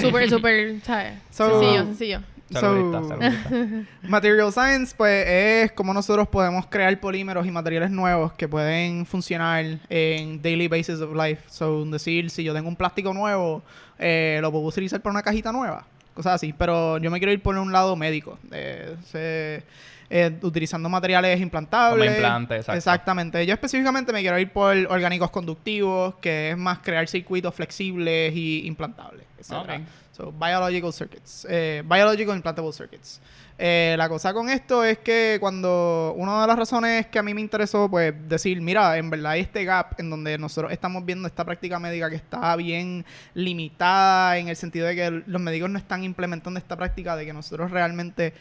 Súper, 0.00 0.28
súper, 0.30 0.80
¿sabes? 0.82 1.14
So- 1.30 1.60
sencillo, 1.60 1.84
sencillo. 1.84 2.20
Saludita, 2.60 3.00
So- 3.02 3.08
saludita. 3.08 3.88
Material 4.08 4.52
Science, 4.52 4.94
pues, 4.96 5.26
es 5.28 5.72
como 5.72 5.92
nosotros 5.94 6.28
podemos 6.28 6.66
crear 6.66 6.98
polímeros 7.00 7.46
y 7.46 7.50
materiales 7.50 7.90
nuevos 7.90 8.32
que 8.34 8.48
pueden 8.48 9.06
funcionar 9.06 9.64
en 9.88 10.40
daily 10.42 10.68
basis 10.68 11.00
of 11.00 11.14
life. 11.14 11.42
So, 11.48 11.84
decir, 11.86 12.30
si 12.30 12.44
yo 12.44 12.52
tengo 12.54 12.68
un 12.68 12.76
plástico 12.76 13.12
nuevo, 13.14 13.62
eh, 13.98 14.38
lo 14.42 14.50
puedo 14.50 14.64
utilizar 14.64 15.00
para 15.00 15.12
una 15.12 15.22
cajita 15.22 15.52
nueva. 15.52 15.86
Cosas 16.14 16.34
así. 16.34 16.52
Pero 16.52 16.98
yo 16.98 17.10
me 17.10 17.18
quiero 17.18 17.32
ir 17.32 17.42
por 17.42 17.56
un 17.56 17.72
lado 17.72 17.96
médico. 17.96 18.38
eh, 18.52 18.94
se- 19.10 19.62
eh, 20.10 20.30
utilizando 20.42 20.88
materiales 20.88 21.40
implantables. 21.40 22.06
Como 22.06 22.16
implantes, 22.18 22.58
exacto. 22.58 22.76
Exactamente. 22.76 23.46
Yo 23.46 23.54
específicamente 23.54 24.12
me 24.12 24.20
quiero 24.20 24.38
ir 24.38 24.50
por 24.52 24.76
orgánicos 24.90 25.30
conductivos, 25.30 26.14
que 26.20 26.50
es 26.50 26.56
más 26.58 26.78
crear 26.80 27.08
circuitos 27.08 27.52
flexibles 27.54 28.32
y 28.36 28.66
implantables. 28.66 29.24
etcétera. 29.38 29.76
Ok. 29.76 29.80
So, 30.16 30.30
biological 30.30 30.92
circuits. 30.92 31.44
Eh, 31.50 31.82
biological 31.84 32.36
implantable 32.36 32.72
circuits. 32.72 33.20
Eh, 33.58 33.96
la 33.98 34.08
cosa 34.08 34.32
con 34.32 34.48
esto 34.48 34.84
es 34.84 34.98
que 34.98 35.38
cuando 35.40 36.14
una 36.16 36.40
de 36.42 36.46
las 36.46 36.56
razones 36.56 37.06
que 37.06 37.18
a 37.18 37.22
mí 37.24 37.34
me 37.34 37.40
interesó, 37.40 37.88
pues 37.90 38.14
decir, 38.28 38.60
mira, 38.60 38.96
en 38.96 39.10
verdad 39.10 39.36
este 39.36 39.64
gap 39.64 39.98
en 39.98 40.10
donde 40.10 40.38
nosotros 40.38 40.70
estamos 40.72 41.04
viendo 41.04 41.26
esta 41.26 41.44
práctica 41.44 41.80
médica 41.80 42.08
que 42.10 42.16
está 42.16 42.54
bien 42.54 43.04
limitada 43.34 44.38
en 44.38 44.48
el 44.48 44.54
sentido 44.56 44.86
de 44.86 44.94
que 44.94 45.22
los 45.26 45.42
médicos 45.42 45.68
no 45.70 45.78
están 45.78 46.04
implementando 46.04 46.58
esta 46.58 46.76
práctica, 46.76 47.16
de 47.16 47.26
que 47.26 47.32
nosotros 47.32 47.72
realmente 47.72 48.34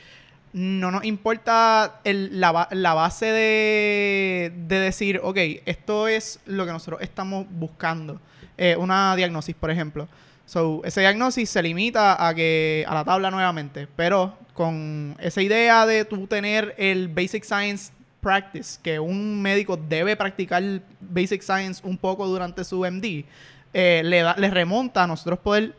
no 0.54 0.92
nos 0.92 1.04
importa 1.06 2.02
el- 2.04 2.40
la, 2.40 2.68
la 2.72 2.94
base 2.94 3.26
de, 3.26 4.54
de 4.68 4.80
decir, 4.80 5.20
ok, 5.24 5.38
esto 5.66 6.08
es 6.08 6.40
lo 6.46 6.68
que 6.68 6.72
nosotros 6.72 7.02
estamos 7.02 7.48
buscando. 7.50 8.20
Eh, 8.58 8.76
una 8.78 9.16
diagnosis, 9.16 9.56
por 9.56 9.72
ejemplo. 9.72 10.08
So, 10.46 10.82
ese 10.84 11.02
diagnosis 11.02 11.50
se 11.50 11.64
limita 11.64 12.28
a 12.28 12.34
que 12.34 12.86
a 12.88 12.94
la 12.94 13.06
tabla 13.06 13.32
nuevamente, 13.32 13.88
pero 13.96 14.38
con 14.54 15.16
esa 15.20 15.42
idea 15.42 15.86
de 15.86 16.06
tú 16.06 16.28
tener 16.28 16.76
el 16.78 17.08
basic 17.08 17.44
science 17.44 17.92
practice, 18.22 18.80
que 18.82 19.00
un 19.00 19.42
médico 19.42 19.78
debe 19.78 20.16
practicar 20.16 20.64
basic 21.00 21.42
science 21.42 21.82
un 21.84 21.98
poco 21.98 22.28
durante 22.28 22.64
su 22.64 22.80
MD, 22.86 23.26
eh, 23.74 24.02
le, 24.04 24.22
da, 24.22 24.36
le 24.38 24.50
remonta 24.50 25.04
a 25.04 25.08
nosotros 25.08 25.40
poder 25.40 25.76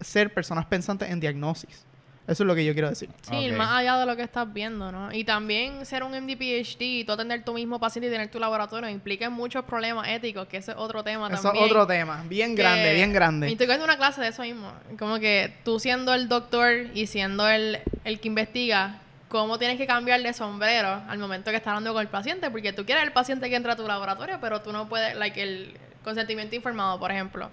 ser 0.00 0.32
personas 0.32 0.66
pensantes 0.66 1.10
en 1.10 1.20
diagnosis. 1.20 1.84
Eso 2.28 2.42
es 2.42 2.46
lo 2.46 2.54
que 2.54 2.64
yo 2.64 2.74
quiero 2.74 2.90
decir. 2.90 3.08
Sí, 3.22 3.50
más 3.52 3.70
allá 3.72 3.96
de 3.96 4.04
lo 4.06 4.14
que 4.14 4.22
estás 4.22 4.52
viendo, 4.52 4.92
¿no? 4.92 5.10
Y 5.12 5.24
también 5.24 5.84
ser 5.86 6.02
un 6.02 6.12
MD 6.12 6.36
PhD 6.36 6.82
y 6.82 7.04
tú 7.04 7.12
atender 7.12 7.42
tu 7.42 7.54
mismo 7.54 7.80
paciente 7.80 8.06
y 8.08 8.10
tener 8.10 8.30
tu 8.30 8.38
laboratorio 8.38 8.88
implica 8.90 9.30
muchos 9.30 9.64
problemas 9.64 10.06
éticos, 10.08 10.46
que 10.46 10.58
ese 10.58 10.72
es 10.72 10.76
otro 10.76 11.02
tema 11.02 11.28
Eso 11.32 11.42
también. 11.42 11.64
es 11.64 11.70
otro 11.70 11.86
tema, 11.86 12.22
bien 12.28 12.54
que- 12.54 12.62
grande, 12.62 12.92
bien 12.92 13.10
Y 13.10 13.12
grande. 13.14 13.48
estoy 13.50 13.66
cogiendo 13.66 13.86
una 13.86 13.96
clase 13.96 14.20
de 14.20 14.28
eso 14.28 14.42
mismo. 14.42 14.70
Como 14.98 15.18
que 15.18 15.54
tú 15.64 15.80
siendo 15.80 16.12
el 16.12 16.28
doctor 16.28 16.70
y 16.94 17.06
siendo 17.06 17.48
el, 17.48 17.78
el 18.04 18.20
que 18.20 18.28
investiga, 18.28 19.00
cómo 19.28 19.58
tienes 19.58 19.78
que 19.78 19.86
cambiar 19.86 20.22
de 20.22 20.32
sombrero 20.34 21.02
al 21.08 21.18
momento 21.18 21.50
que 21.50 21.56
estás 21.56 21.68
hablando 21.72 21.94
con 21.94 22.02
el 22.02 22.08
paciente, 22.08 22.50
porque 22.50 22.72
tú 22.74 22.84
quieres 22.84 23.04
el 23.04 23.12
paciente 23.12 23.48
que 23.48 23.56
entra 23.56 23.72
a 23.72 23.76
tu 23.76 23.86
laboratorio, 23.86 24.38
pero 24.40 24.60
tú 24.60 24.70
no 24.72 24.86
puedes, 24.86 25.16
like 25.16 25.42
el 25.42 25.74
consentimiento 26.04 26.54
informado, 26.56 26.98
por 26.98 27.10
ejemplo. 27.10 27.50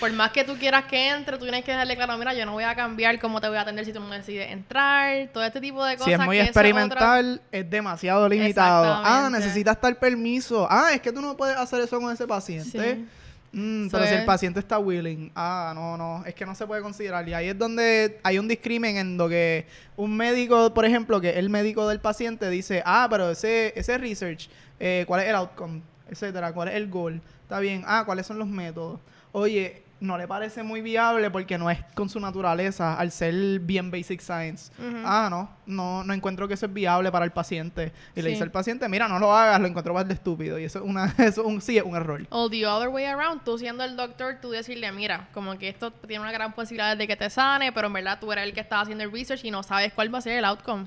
Por 0.00 0.12
más 0.12 0.30
que 0.30 0.44
tú 0.44 0.56
quieras 0.58 0.84
que 0.84 1.08
entre, 1.10 1.38
tú 1.38 1.44
tienes 1.44 1.64
que 1.64 1.70
dejarle 1.72 1.96
claro, 1.96 2.18
mira, 2.18 2.34
yo 2.34 2.44
no 2.44 2.52
voy 2.52 2.64
a 2.64 2.74
cambiar 2.74 3.18
cómo 3.18 3.40
te 3.40 3.48
voy 3.48 3.56
a 3.56 3.62
atender 3.62 3.84
si 3.84 3.92
tú 3.92 4.00
no 4.00 4.10
decides 4.10 4.50
entrar, 4.50 5.28
todo 5.32 5.42
este 5.42 5.60
tipo 5.60 5.82
de 5.84 5.94
cosas. 5.96 6.06
Si 6.06 6.12
es 6.12 6.18
muy 6.18 6.36
que 6.36 6.42
otra- 6.42 6.50
experimental, 6.50 7.40
es 7.50 7.70
demasiado 7.70 8.28
limitado. 8.28 9.00
Ah, 9.04 9.28
necesitas 9.32 9.80
tal 9.80 9.96
permiso. 9.96 10.66
Ah, 10.70 10.90
es 10.92 11.00
que 11.00 11.12
tú 11.12 11.22
no 11.22 11.36
puedes 11.36 11.56
hacer 11.56 11.80
eso 11.80 11.98
con 12.00 12.12
ese 12.12 12.26
paciente. 12.26 12.94
Sí. 12.94 13.06
Mm, 13.52 13.88
pero 13.90 14.04
si 14.06 14.12
el 14.12 14.20
es. 14.20 14.26
paciente 14.26 14.60
está 14.60 14.78
willing, 14.78 15.32
ah, 15.34 15.72
no, 15.74 15.96
no, 15.96 16.22
es 16.26 16.34
que 16.34 16.44
no 16.44 16.54
se 16.54 16.66
puede 16.66 16.82
considerar. 16.82 17.26
Y 17.26 17.32
ahí 17.32 17.48
es 17.48 17.58
donde 17.58 18.20
hay 18.22 18.38
un 18.38 18.48
discrimen 18.48 18.98
en 18.98 19.16
lo 19.16 19.30
que 19.30 19.66
un 19.96 20.14
médico, 20.14 20.74
por 20.74 20.84
ejemplo, 20.84 21.22
que 21.22 21.38
el 21.38 21.48
médico 21.48 21.88
del 21.88 22.00
paciente 22.00 22.50
dice, 22.50 22.82
ah, 22.84 23.06
pero 23.08 23.30
ese, 23.30 23.72
ese 23.74 23.96
research, 23.96 24.50
eh, 24.78 25.04
¿cuál 25.06 25.22
es 25.22 25.28
el 25.28 25.36
outcome? 25.36 25.80
Etcétera, 26.10 26.52
¿cuál 26.52 26.68
es 26.68 26.74
el 26.74 26.90
goal? 26.90 27.22
Está 27.44 27.58
bien, 27.60 27.82
ah, 27.86 28.02
¿cuáles 28.04 28.26
son 28.26 28.38
los 28.38 28.48
métodos? 28.48 29.00
Oye, 29.32 29.82
no 30.00 30.18
le 30.18 30.28
parece 30.28 30.62
muy 30.62 30.82
viable 30.82 31.30
porque 31.30 31.56
no 31.56 31.70
es 31.70 31.78
con 31.94 32.08
su 32.08 32.20
naturaleza 32.20 32.94
al 32.94 33.10
ser 33.10 33.60
bien 33.60 33.90
basic 33.90 34.20
science. 34.20 34.70
Ah, 35.04 35.28
no, 35.30 35.50
no, 35.66 36.04
no 36.04 36.12
encuentro 36.12 36.46
que 36.46 36.54
eso 36.54 36.66
es 36.66 36.72
viable 36.72 37.10
para 37.10 37.24
el 37.24 37.32
paciente. 37.32 37.92
Y 38.14 38.22
le 38.22 38.30
dice 38.30 38.42
al 38.42 38.50
paciente, 38.50 38.88
mira, 38.88 39.08
no 39.08 39.18
lo 39.18 39.34
hagas, 39.34 39.60
lo 39.60 39.66
encuentro 39.66 39.94
más 39.94 40.06
de 40.06 40.14
estúpido. 40.14 40.58
Y 40.58 40.64
eso 40.64 40.80
es 40.80 40.84
una, 40.84 41.06
eso 41.18 41.40
es 41.40 41.46
un, 41.46 41.60
sí 41.60 41.78
es 41.78 41.84
un 41.84 41.96
error. 41.96 42.26
O 42.30 42.50
the 42.50 42.66
other 42.66 42.88
way 42.88 43.04
around, 43.04 43.42
tú 43.42 43.58
siendo 43.58 43.84
el 43.84 43.96
doctor, 43.96 44.38
tú 44.40 44.50
decirle, 44.50 44.92
mira, 44.92 45.28
como 45.32 45.56
que 45.58 45.68
esto 45.68 45.90
tiene 45.90 46.22
una 46.22 46.32
gran 46.32 46.52
posibilidad 46.52 46.96
de 46.96 47.06
que 47.06 47.16
te 47.16 47.30
sane, 47.30 47.72
pero 47.72 47.86
en 47.86 47.94
verdad 47.94 48.18
tú 48.20 48.30
eres 48.32 48.44
el 48.44 48.52
que 48.52 48.60
está 48.60 48.80
haciendo 48.80 49.04
el 49.04 49.12
research 49.12 49.44
y 49.44 49.50
no 49.50 49.62
sabes 49.62 49.92
cuál 49.92 50.12
va 50.14 50.18
a 50.18 50.22
ser 50.22 50.38
el 50.38 50.44
outcome. 50.44 50.86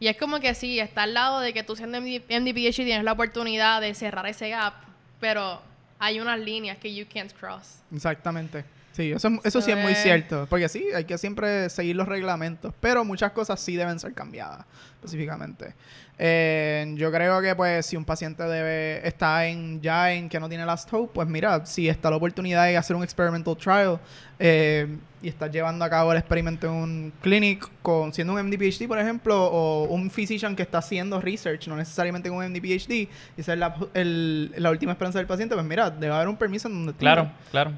Y 0.00 0.08
es 0.08 0.16
como 0.16 0.40
que 0.40 0.54
sí, 0.54 0.80
está 0.80 1.04
al 1.04 1.14
lado 1.14 1.38
de 1.38 1.52
que 1.52 1.62
tú 1.62 1.76
siendo 1.76 2.00
MD, 2.00 2.22
MD 2.28 2.52
PhD 2.52 2.84
tienes 2.84 3.04
la 3.04 3.12
oportunidad 3.12 3.80
de 3.80 3.94
cerrar 3.94 4.26
ese 4.26 4.48
gap, 4.48 4.74
pero 5.20 5.62
hay 6.02 6.18
unas 6.18 6.40
líneas 6.40 6.78
que 6.78 6.92
you 6.92 7.06
can't 7.06 7.32
cross. 7.32 7.80
Exactamente. 7.92 8.64
Sí, 8.92 9.10
eso, 9.12 9.28
es- 9.28 9.40
eso 9.44 9.62
sí 9.62 9.70
es 9.70 9.78
muy 9.78 9.94
cierto. 9.94 10.46
Porque 10.50 10.68
sí, 10.68 10.84
hay 10.94 11.04
que 11.04 11.16
siempre 11.18 11.68
seguir 11.70 11.96
los 11.96 12.06
reglamentos. 12.06 12.74
Pero 12.80 13.04
muchas 13.04 13.32
cosas 13.32 13.58
sí 13.58 13.74
deben 13.76 13.98
ser 13.98 14.12
cambiadas, 14.12 14.66
específicamente. 14.96 15.74
Eh, 16.18 16.92
yo 16.96 17.10
creo 17.10 17.40
que, 17.40 17.56
pues, 17.56 17.86
si 17.86 17.96
un 17.96 18.04
paciente 18.04 18.42
debe 18.44 19.06
está 19.06 19.46
en 19.46 19.80
ya 19.80 20.12
en 20.12 20.28
que 20.28 20.38
no 20.38 20.48
tiene 20.48 20.64
last 20.66 20.92
hope, 20.92 21.10
pues 21.14 21.26
mira, 21.26 21.64
si 21.66 21.88
está 21.88 22.10
la 22.10 22.16
oportunidad 22.16 22.66
de 22.66 22.76
hacer 22.76 22.94
un 22.94 23.02
experimental 23.02 23.56
trial 23.56 23.98
eh, 24.38 24.86
y 25.22 25.28
estás 25.28 25.50
llevando 25.50 25.84
a 25.84 25.90
cabo 25.90 26.12
el 26.12 26.18
experimento 26.18 26.66
en 26.66 26.72
un 26.74 27.12
clinic 27.22 27.68
con 27.80 28.12
siendo 28.12 28.34
un 28.34 28.38
MD 28.40 28.58
PhD, 28.58 28.86
por 28.86 28.98
ejemplo, 28.98 29.42
o 29.46 29.84
un 29.84 30.10
physician 30.10 30.54
que 30.54 30.62
está 30.62 30.78
haciendo 30.78 31.20
research, 31.20 31.66
no 31.66 31.76
necesariamente 31.76 32.28
con 32.28 32.38
un 32.38 32.44
MD 32.44 32.60
PhD, 32.60 32.92
y 32.92 33.08
esa 33.38 33.54
es 33.54 33.58
la, 33.58 33.74
el- 33.94 34.52
la 34.58 34.70
última 34.70 34.92
esperanza 34.92 35.18
del 35.18 35.26
paciente, 35.26 35.54
pues 35.54 35.66
mira, 35.66 35.90
debe 35.90 36.12
haber 36.14 36.28
un 36.28 36.36
permiso 36.36 36.68
en 36.68 36.74
donde 36.74 36.92
Claro, 36.94 37.32
claro. 37.50 37.72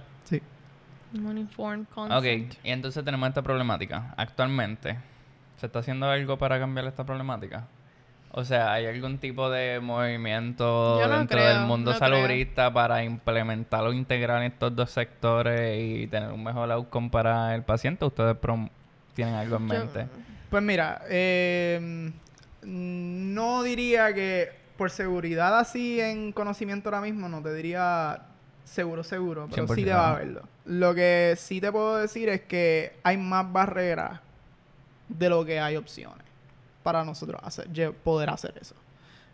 Sí. 1.14 1.20
Un 1.24 1.38
informed 1.38 1.86
Ok, 1.92 1.94
consent. 1.94 2.54
y 2.64 2.70
entonces 2.70 3.04
tenemos 3.04 3.28
esta 3.28 3.42
problemática. 3.42 4.14
Actualmente, 4.16 4.98
¿se 5.58 5.66
está 5.66 5.78
haciendo 5.78 6.08
algo 6.10 6.36
para 6.38 6.58
cambiar 6.58 6.86
esta 6.86 7.04
problemática? 7.04 7.66
O 8.36 8.44
sea, 8.44 8.72
¿hay 8.72 8.86
algún 8.86 9.18
tipo 9.18 9.48
de 9.48 9.78
movimiento 9.78 10.98
no 11.00 11.18
dentro 11.18 11.38
creo, 11.38 11.48
del 11.50 11.60
mundo 11.66 11.92
no 11.92 11.98
creo. 11.98 12.10
salubrista 12.10 12.72
para 12.72 13.04
implementar 13.04 13.84
o 13.84 13.92
integrar 13.92 14.42
estos 14.42 14.74
dos 14.74 14.90
sectores 14.90 15.80
y 15.80 16.08
tener 16.08 16.32
un 16.32 16.42
mejor 16.42 16.70
outcome 16.72 17.10
para 17.10 17.54
el 17.54 17.62
paciente? 17.62 18.04
¿Ustedes 18.04 18.34
prom- 18.36 18.70
tienen 19.14 19.34
algo 19.36 19.56
en 19.58 19.68
Yo- 19.68 19.74
mente? 19.78 20.06
Pues 20.50 20.62
mira, 20.64 21.02
eh, 21.08 22.10
no 22.62 23.62
diría 23.62 24.12
que 24.14 24.48
por 24.76 24.90
seguridad 24.90 25.56
así 25.58 26.00
en 26.00 26.32
conocimiento 26.32 26.88
ahora 26.88 27.00
mismo, 27.02 27.28
no 27.28 27.40
te 27.40 27.54
diría 27.54 28.18
seguro, 28.64 29.04
seguro, 29.04 29.48
pero 29.50 29.66
sí 29.68 29.82
100%, 29.82 29.84
debe 29.84 29.92
¿no? 29.92 30.00
haberlo. 30.02 30.42
Lo 30.64 30.94
que 30.94 31.34
sí 31.38 31.60
te 31.60 31.70
puedo 31.70 31.96
decir 31.96 32.28
es 32.28 32.42
que 32.42 32.96
hay 33.02 33.16
más 33.16 33.50
barreras 33.52 34.20
de 35.08 35.28
lo 35.28 35.44
que 35.44 35.60
hay 35.60 35.76
opciones 35.76 36.24
para 36.82 37.04
nosotros 37.04 37.40
hacer, 37.44 37.92
poder 37.92 38.30
hacer 38.30 38.54
eso. 38.60 38.74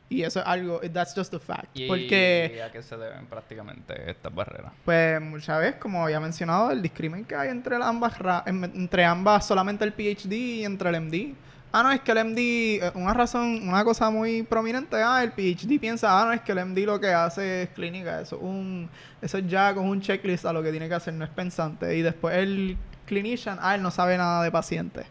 Y 0.09 0.23
eso 0.25 0.41
es 0.41 0.47
algo, 0.47 0.81
that's 0.93 1.15
just 1.15 1.33
a 1.35 1.39
fact. 1.39 1.69
¿Y 1.73 1.87
Porque, 1.87 2.61
a 2.67 2.73
qué 2.73 2.83
se 2.83 2.97
deben 2.97 3.27
prácticamente 3.27 4.11
estas 4.11 4.35
barreras? 4.35 4.73
pues, 4.85 5.21
muchas 5.21 5.61
veces, 5.61 5.77
como 5.77 6.03
había 6.03 6.19
mencionado, 6.19 6.73
el 6.73 6.83
discrimen 6.83 7.25
que 7.25 7.37
hay 7.37 7.49
entre 7.49 7.77
ambas, 7.77 8.15
entre 8.47 9.05
ambas, 9.05 9.47
solamente 9.47 9.85
el 9.85 9.93
PhD 9.93 10.33
y 10.33 10.65
entre 10.65 10.91
el 10.91 11.01
MD. 11.01 11.35
Ah, 11.73 11.85
no, 11.85 11.93
es 11.93 12.01
que 12.01 12.11
el 12.11 12.25
MD, 12.25 12.39
eh, 12.39 12.93
una 12.95 13.15
razón, 13.15 13.69
una 13.69 13.85
cosa 13.85 14.11
muy 14.11 14.43
prominente, 14.43 14.97
ah, 14.97 15.23
el 15.23 15.31
PhD 15.31 15.79
piensa, 15.79 16.21
ah, 16.21 16.25
no, 16.27 16.33
es 16.33 16.41
que 16.41 16.51
el 16.51 16.65
MD 16.65 16.85
lo 16.85 16.99
que 16.99 17.09
hace 17.09 17.63
es 17.63 17.69
clínica, 17.71 18.21
eso 18.21 18.37
es 18.37 18.43
un, 18.43 18.89
eso 19.23 19.39
es 19.39 19.47
ya 19.47 19.73
con 19.73 19.87
un 19.87 20.01
checklist 20.01 20.45
a 20.47 20.53
lo 20.53 20.65
que 20.65 20.73
tiene 20.73 20.89
que 20.89 20.95
hacer, 20.95 21.15
no 21.15 21.25
es 21.25 21.31
pensante. 21.31 21.97
Y 21.97 22.03
después 22.03 22.37
el 22.37 22.77
clinician, 23.07 23.59
ah, 23.61 23.77
él 23.77 23.83
no 23.83 23.93
sabe 23.93 24.19
nada 24.19 24.43
de 24.43 24.51
pacientes. 24.51 25.07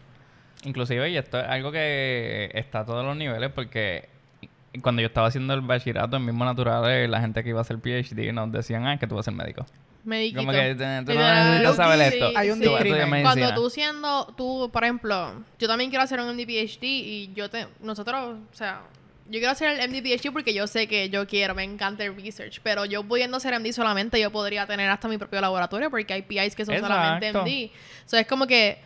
Inclusive, 0.64 1.08
y 1.08 1.16
esto 1.16 1.40
es 1.40 1.46
algo 1.46 1.72
que 1.72 2.50
está 2.52 2.80
a 2.80 2.84
todos 2.84 3.04
los 3.04 3.16
niveles 3.16 3.50
porque 3.54 4.10
cuando 4.82 5.00
yo 5.00 5.08
estaba 5.08 5.28
haciendo 5.28 5.54
el 5.54 5.62
bachillerato 5.62 6.16
en 6.16 6.26
mismo 6.26 6.44
naturales, 6.44 7.08
la 7.08 7.20
gente 7.20 7.42
que 7.42 7.48
iba 7.48 7.58
a 7.58 7.62
hacer 7.62 7.78
PhD 7.78 8.32
nos 8.32 8.52
decían, 8.52 8.86
ah, 8.86 8.98
que 8.98 9.06
tú 9.06 9.14
vas 9.14 9.26
a 9.26 9.30
ser 9.30 9.34
médico. 9.34 9.64
Mediquito. 10.04 10.40
Como 10.40 10.52
que 10.52 10.58
te- 10.58 10.74
tú 10.74 10.82
no 10.84 10.98
Literal, 11.12 11.44
necesitas 11.50 11.76
saber 11.76 11.98
sí, 12.12 12.18
esto. 12.18 12.38
Hay 12.38 12.50
un 12.50 12.60
discrimen. 12.60 13.22
Cuando 13.22 13.54
tú 13.54 13.70
siendo, 13.70 14.32
tú, 14.36 14.70
por 14.72 14.84
ejemplo, 14.84 15.44
yo 15.58 15.68
también 15.68 15.90
quiero 15.90 16.02
hacer 16.04 16.20
un 16.20 16.28
MD 16.34 16.46
PhD 16.46 16.82
y 16.84 17.30
yo 17.34 17.50
te, 17.50 17.66
nosotros, 17.80 18.38
o 18.52 18.56
sea, 18.56 18.82
yo 19.26 19.38
quiero 19.38 19.50
hacer 19.50 19.78
el 19.78 19.90
MD 19.90 20.02
PhD 20.02 20.32
porque 20.32 20.52
yo 20.54 20.66
sé 20.66 20.86
que 20.88 21.08
yo 21.10 21.26
quiero, 21.26 21.54
me 21.54 21.62
encanta 21.64 22.02
el 22.04 22.16
research, 22.16 22.60
pero 22.62 22.84
yo 22.84 23.04
pudiendo 23.04 23.36
hacer 23.36 23.58
MD 23.60 23.72
solamente, 23.72 24.18
yo 24.20 24.30
podría 24.32 24.66
tener 24.66 24.88
hasta 24.90 25.06
mi 25.06 25.18
propio 25.18 25.40
laboratorio 25.40 25.90
porque 25.90 26.14
hay 26.14 26.22
PIs 26.22 26.54
que 26.56 26.64
son 26.64 26.78
solamente. 26.78 27.32
MD. 27.32 27.70
O 28.06 28.08
sea, 28.08 28.20
es 28.20 28.26
como 28.26 28.46
que 28.46 28.78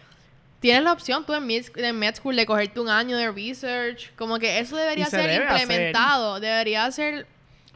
tienes 0.61 0.83
la 0.83 0.93
opción 0.93 1.25
tú 1.25 1.33
en 1.35 1.47
med, 1.47 1.65
en 1.77 1.99
med 1.99 2.15
school 2.17 2.37
de 2.37 2.45
cogerte 2.47 2.81
un 2.81 2.89
año 2.89 3.17
de 3.17 3.31
research, 3.31 4.11
como 4.17 4.39
que 4.39 4.59
eso 4.59 4.77
debería 4.77 5.07
ser 5.07 5.29
debe 5.31 5.45
hacer. 5.47 5.61
implementado, 5.63 6.41
debería 6.41 6.91
ser 6.91 7.27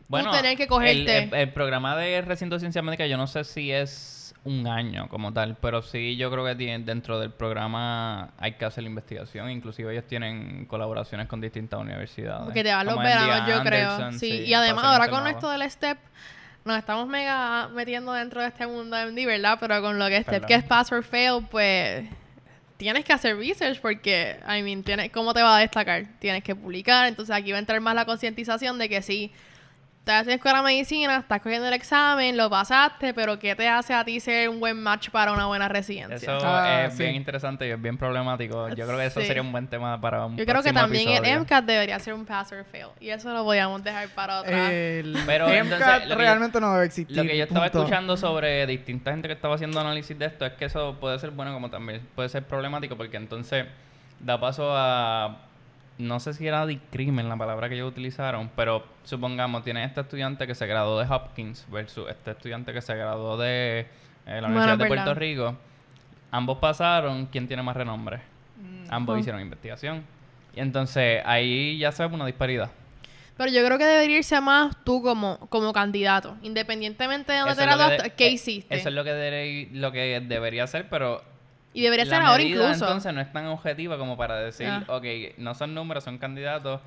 Bueno, 0.08 0.30
tú 0.30 0.36
tener 0.36 0.56
que 0.56 0.62
el, 0.64 0.68
cogerte. 0.68 1.18
el- 1.24 1.34
el 1.34 1.52
programa 1.52 1.96
de 1.96 2.20
recinto 2.22 2.56
de 2.56 2.60
ciencia 2.60 2.82
médica, 2.82 3.06
yo 3.06 3.16
no 3.16 3.26
sé 3.26 3.44
si 3.44 3.70
es 3.70 4.34
un 4.44 4.66
año 4.66 5.08
como 5.08 5.32
tal, 5.32 5.56
pero 5.60 5.82
sí 5.82 6.16
yo 6.16 6.30
creo 6.30 6.44
que 6.44 6.54
dentro 6.54 7.20
del 7.20 7.30
programa 7.30 8.30
hay 8.38 8.52
que 8.52 8.64
hacer 8.64 8.84
la 8.84 8.88
investigación. 8.90 9.50
Inclusive 9.50 9.92
ellos 9.92 10.04
tienen 10.06 10.64
colaboraciones 10.66 11.26
con 11.26 11.40
distintas 11.40 11.78
universidades. 11.80 12.44
Porque 12.44 12.62
te 12.64 12.72
van 12.72 12.86
los 12.86 12.98
veranos, 12.98 13.48
yo 13.48 13.62
creo. 13.62 14.12
Sí. 14.12 14.44
y 14.46 14.54
además, 14.54 14.84
ahora 14.84 15.08
con 15.08 15.26
esto 15.26 15.50
del 15.50 15.68
STEP, 15.70 15.98
nos 16.64 16.78
estamos 16.78 17.06
mega 17.08 17.68
metiendo 17.68 18.12
dentro 18.12 18.40
de 18.40 18.48
este 18.48 18.66
mundo 18.66 18.96
de 18.96 19.06
MD, 19.10 19.26
¿verdad? 19.26 19.58
Pero 19.60 19.80
con 19.82 19.98
lo 19.98 20.06
que 20.08 20.16
STEP, 20.22 20.26
Perdón. 20.26 20.48
que 20.48 20.54
es 20.54 20.64
Pass 20.64 20.92
or 20.92 21.02
Fail, 21.02 21.46
pues 21.50 22.04
tienes 22.76 23.04
que 23.04 23.12
hacer 23.12 23.36
research 23.36 23.80
porque, 23.80 24.38
I 24.46 24.62
mean, 24.62 24.82
tienes, 24.82 25.10
¿cómo 25.10 25.34
te 25.34 25.42
va 25.42 25.56
a 25.56 25.60
destacar? 25.60 26.04
Tienes 26.20 26.42
que 26.44 26.54
publicar. 26.54 27.06
Entonces 27.08 27.34
aquí 27.34 27.50
va 27.52 27.56
a 27.56 27.60
entrar 27.60 27.80
más 27.80 27.94
la 27.94 28.04
concientización 28.04 28.78
de 28.78 28.88
que 28.88 29.02
sí, 29.02 29.32
estás 30.08 30.26
en 30.26 30.32
escuela 30.34 30.58
de 30.58 30.64
medicina, 30.64 31.18
estás 31.18 31.42
cogiendo 31.42 31.68
el 31.68 31.74
examen, 31.74 32.34
lo 32.38 32.48
pasaste, 32.48 33.12
pero 33.12 33.38
¿qué 33.38 33.54
te 33.54 33.68
hace 33.68 33.92
a 33.92 34.04
ti 34.06 34.20
ser 34.20 34.48
un 34.48 34.58
buen 34.58 34.82
match 34.82 35.10
para 35.10 35.32
una 35.32 35.44
buena 35.46 35.68
residencia? 35.68 36.16
Eso 36.16 36.46
Ah, 36.46 36.84
es 36.86 36.94
sí. 36.94 37.02
bien 37.02 37.14
interesante 37.14 37.68
y 37.68 37.70
es 37.72 37.80
bien 37.82 37.98
problemático. 37.98 38.68
Yo 38.70 38.86
creo 38.86 38.96
que 38.98 39.04
eso 39.06 39.20
Sí. 39.20 39.26
sería 39.26 39.42
un 39.42 39.52
buen 39.52 39.66
tema 39.68 40.00
para 40.00 40.24
un 40.24 40.36
Yo 40.38 40.46
creo 40.46 40.62
que 40.62 40.72
también 40.72 41.08
episodio. 41.10 41.30
el 41.34 41.40
MCAT 41.40 41.64
debería 41.66 41.98
ser 41.98 42.14
un 42.14 42.24
Pass 42.24 42.52
or 42.52 42.64
Fail. 42.64 42.86
Y 43.00 43.10
eso 43.10 43.30
lo 43.34 43.44
podíamos 43.44 43.84
dejar 43.84 44.08
para 44.14 44.40
otra. 44.40 44.72
El 44.72 45.14
Pero 45.26 45.46
MCAT 45.48 45.56
entonces, 45.62 45.86
lo 45.94 46.00
que 46.02 46.08
yo- 46.08 46.14
realmente 46.16 46.60
no 46.60 46.72
debe 46.72 46.86
existir. 46.86 47.14
Lo 47.16 47.22
que 47.24 47.36
yo 47.36 47.44
estaba 47.44 47.66
punto. 47.66 47.78
escuchando 47.80 48.16
sobre 48.16 48.66
distinta 48.66 49.10
gente 49.10 49.28
que 49.28 49.34
estaba 49.34 49.56
haciendo 49.56 49.78
análisis 49.78 50.18
de 50.18 50.24
esto 50.24 50.46
es 50.46 50.52
que 50.54 50.64
eso 50.64 50.96
puede 50.98 51.18
ser 51.18 51.32
bueno 51.32 51.52
como 51.52 51.68
también 51.68 52.00
puede 52.14 52.30
ser 52.30 52.44
problemático 52.44 52.96
porque 52.96 53.18
entonces 53.18 53.66
da 54.20 54.40
paso 54.40 54.70
a 54.74 55.36
no 55.98 56.20
sé 56.20 56.32
si 56.34 56.46
era 56.46 56.64
discrimen 56.66 57.28
la 57.28 57.36
palabra 57.36 57.68
que 57.68 57.74
ellos 57.74 57.90
utilizaron, 57.90 58.50
pero 58.56 58.84
supongamos 59.04 59.64
tienes 59.64 59.88
este 59.88 60.00
estudiante 60.02 60.46
que 60.46 60.54
se 60.54 60.66
graduó 60.66 60.98
de 60.98 61.06
Hopkins 61.12 61.66
versus 61.70 62.08
este 62.08 62.30
estudiante 62.32 62.72
que 62.72 62.80
se 62.80 62.94
graduó 62.94 63.36
de 63.36 63.80
eh, 63.80 63.86
la 64.26 64.42
Bueno, 64.42 64.46
Universidad 64.48 64.78
de 64.78 64.86
Puerto. 64.86 65.14
Rico. 65.14 65.56
Ambos 66.30 66.58
pasaron, 66.58 67.26
¿quién 67.26 67.46
tiene 67.48 67.62
más 67.62 67.76
renombre? 67.76 68.18
Mm. 68.58 68.92
Ambos 68.92 69.18
hicieron 69.18 69.40
investigación. 69.40 70.04
Y 70.54 70.60
entonces 70.60 71.22
ahí 71.24 71.78
ya 71.78 71.90
se 71.92 72.06
ve 72.06 72.14
una 72.14 72.26
disparidad. 72.26 72.70
Pero 73.36 73.50
yo 73.52 73.64
creo 73.64 73.78
que 73.78 73.84
debería 73.84 74.18
irse 74.18 74.40
más 74.40 74.76
tú 74.84 75.00
como, 75.00 75.38
como 75.48 75.72
candidato, 75.72 76.36
independientemente 76.42 77.32
de 77.32 77.38
dónde 77.38 77.52
Eso 77.52 77.60
te 77.60 77.66
graduaste, 77.66 78.10
¿qué 78.10 78.26
eh, 78.26 78.32
hiciste? 78.32 78.74
Eso 78.74 78.88
es 78.88 78.94
lo 78.94 79.04
que, 79.04 79.12
debe- 79.12 79.68
lo 79.72 79.92
que 79.92 80.20
debería 80.20 80.66
ser, 80.66 80.88
pero 80.88 81.22
y 81.74 81.82
debería 81.82 82.04
la 82.06 82.10
ser 82.10 82.22
ahora 82.22 82.42
medida, 82.42 82.62
incluso. 82.64 82.84
entonces 82.86 83.12
no 83.14 83.20
es 83.20 83.32
tan 83.32 83.46
objetiva 83.46 83.98
como 83.98 84.16
para 84.16 84.36
decir, 84.40 84.66
Ah. 84.68 84.84
ok, 84.88 85.04
no 85.38 85.54
son 85.54 85.74
números, 85.74 86.04
son 86.04 86.18
candidatos. 86.18 86.80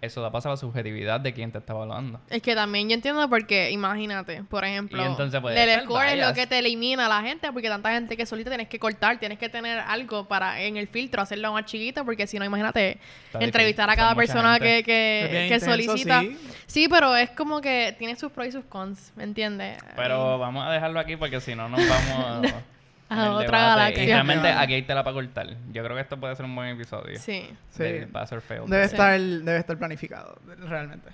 Eso 0.00 0.20
da 0.20 0.30
paso 0.30 0.48
a 0.50 0.52
la 0.52 0.56
subjetividad 0.58 1.18
de 1.18 1.32
quien 1.32 1.50
te 1.50 1.56
está 1.56 1.72
evaluando. 1.72 2.20
Es 2.28 2.42
que 2.42 2.54
también 2.54 2.90
yo 2.90 2.94
entiendo 2.94 3.26
porque, 3.30 3.70
imagínate, 3.70 4.42
por 4.44 4.62
ejemplo, 4.62 5.00
Y 5.02 5.06
entonces 5.06 5.40
puede 5.40 5.74
el 5.74 5.84
score 5.84 6.08
es 6.08 6.26
lo 6.26 6.34
que 6.34 6.46
te 6.46 6.58
elimina 6.58 7.06
a 7.06 7.08
la 7.08 7.22
gente, 7.22 7.50
porque 7.52 7.70
tanta 7.70 7.90
gente 7.90 8.14
que 8.14 8.26
solita 8.26 8.50
tienes 8.50 8.68
que 8.68 8.78
cortar, 8.78 9.18
tienes 9.18 9.38
que 9.38 9.48
tener 9.48 9.78
algo 9.78 10.28
para 10.28 10.60
en 10.60 10.76
el 10.76 10.88
filtro 10.88 11.22
hacerlo 11.22 11.54
más 11.54 11.64
chiquito, 11.64 12.04
porque 12.04 12.26
si 12.26 12.38
no, 12.38 12.44
imagínate, 12.44 12.98
Está 13.26 13.38
entrevistar 13.42 13.88
a 13.88 13.96
cada 13.96 14.10
son 14.10 14.16
persona 14.18 14.58
que, 14.58 14.82
que, 14.82 15.28
que 15.30 15.42
intenso, 15.44 15.66
solicita. 15.70 16.20
sí. 16.20 16.38
Sí. 16.66 16.88
pero 16.90 17.16
es 17.16 17.30
como 17.30 17.62
que 17.62 17.94
tiene 17.98 18.14
sus 18.16 18.30
pros 18.30 18.48
y 18.48 18.52
sus 18.52 18.64
cons, 18.66 19.10
¿me 19.16 19.24
entiendes? 19.24 19.78
Pero 19.96 20.38
vamos 20.38 20.66
a 20.66 20.70
dejarlo 20.70 21.00
aquí 21.00 21.16
porque 21.16 21.40
si 21.40 21.54
no 21.54 21.70
nos 21.70 21.80
vamos 21.88 22.52
A 23.08 23.32
otra 23.32 23.58
galaxia. 23.76 24.02
Y 24.02 24.06
realmente 24.06 24.48
aquí 24.48 24.74
hay 24.74 24.82
tela 24.82 25.04
para 25.04 25.14
cortar. 25.14 25.48
Yo 25.72 25.82
creo 25.84 25.94
que 25.96 26.02
esto 26.02 26.16
puede 26.18 26.34
ser 26.36 26.44
un 26.46 26.54
buen 26.56 26.68
episodio. 26.70 27.18
Sí. 27.18 27.48
Sí. 27.70 27.82
Del 27.82 28.08
pass 28.08 28.32
or 28.32 28.40
fail. 28.40 28.62
Debe, 28.66 28.88
Sí. 28.88 28.94
estar, 28.94 29.20
debe 29.20 29.58
estar 29.58 29.76
planificado, 29.78 30.38
realmente. 30.66 31.10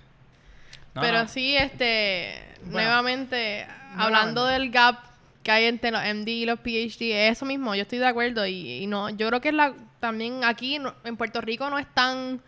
No, 0.94 1.02
Pero 1.02 1.18
no. 1.22 1.28
sí, 1.28 1.56
este, 1.56 2.42
Bueno, 2.62 2.72
nuevamente, 2.88 3.66
nuevamente. 3.66 4.02
hablando 4.02 4.46
del 4.46 4.70
gap 4.70 4.98
que 5.42 5.50
hay 5.52 5.64
entre 5.66 5.90
los 5.90 6.02
MD 6.02 6.28
y 6.30 6.44
los 6.46 6.58
PhD, 6.60 7.28
es 7.28 7.32
eso 7.38 7.46
mismo, 7.46 7.74
yo 7.74 7.82
estoy 7.82 7.98
de 7.98 8.06
acuerdo 8.06 8.46
y, 8.46 8.82
y 8.82 8.86
no, 8.86 9.08
yo 9.10 9.28
creo 9.28 9.40
que 9.40 9.48
es 9.48 9.54
la, 9.54 9.72
también 10.00 10.44
aquí 10.44 10.78
no- 10.78 10.94
en 11.04 11.16
Puerto 11.16 11.40
Rico 11.40 11.70
no 11.70 11.78
es 11.78 11.86
tan 11.94 12.40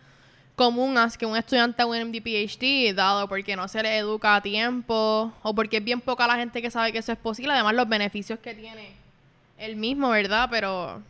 común 0.55 0.97
as 0.99 1.17
que 1.17 1.25
un 1.25 1.35
estudiante 1.35 1.81
haga 1.81 1.89
un 1.91 1.97
MD 1.97 2.21
PhD, 2.21 2.93
dado 2.93 3.27
porque 3.27 3.55
no 3.55 3.67
se 3.67 3.81
le 3.81 3.97
educa 3.97 4.35
a 4.35 4.41
tiempo 4.41 5.33
o 5.41 5.55
porque 5.55 5.77
es 5.77 5.83
bien 5.83 6.01
poca 6.01 6.27
la 6.27 6.35
gente 6.35 6.61
que 6.61 6.69
sabe 6.69 6.91
que 6.91 6.99
eso 6.99 7.11
es 7.11 7.17
posible, 7.17 7.53
además 7.53 7.73
los 7.73 7.89
beneficios 7.89 8.37
que 8.39 8.53
tiene 8.53 8.91
el 9.57 9.75
mismo, 9.75 10.09
¿verdad? 10.09 10.47
Pero 10.51 11.01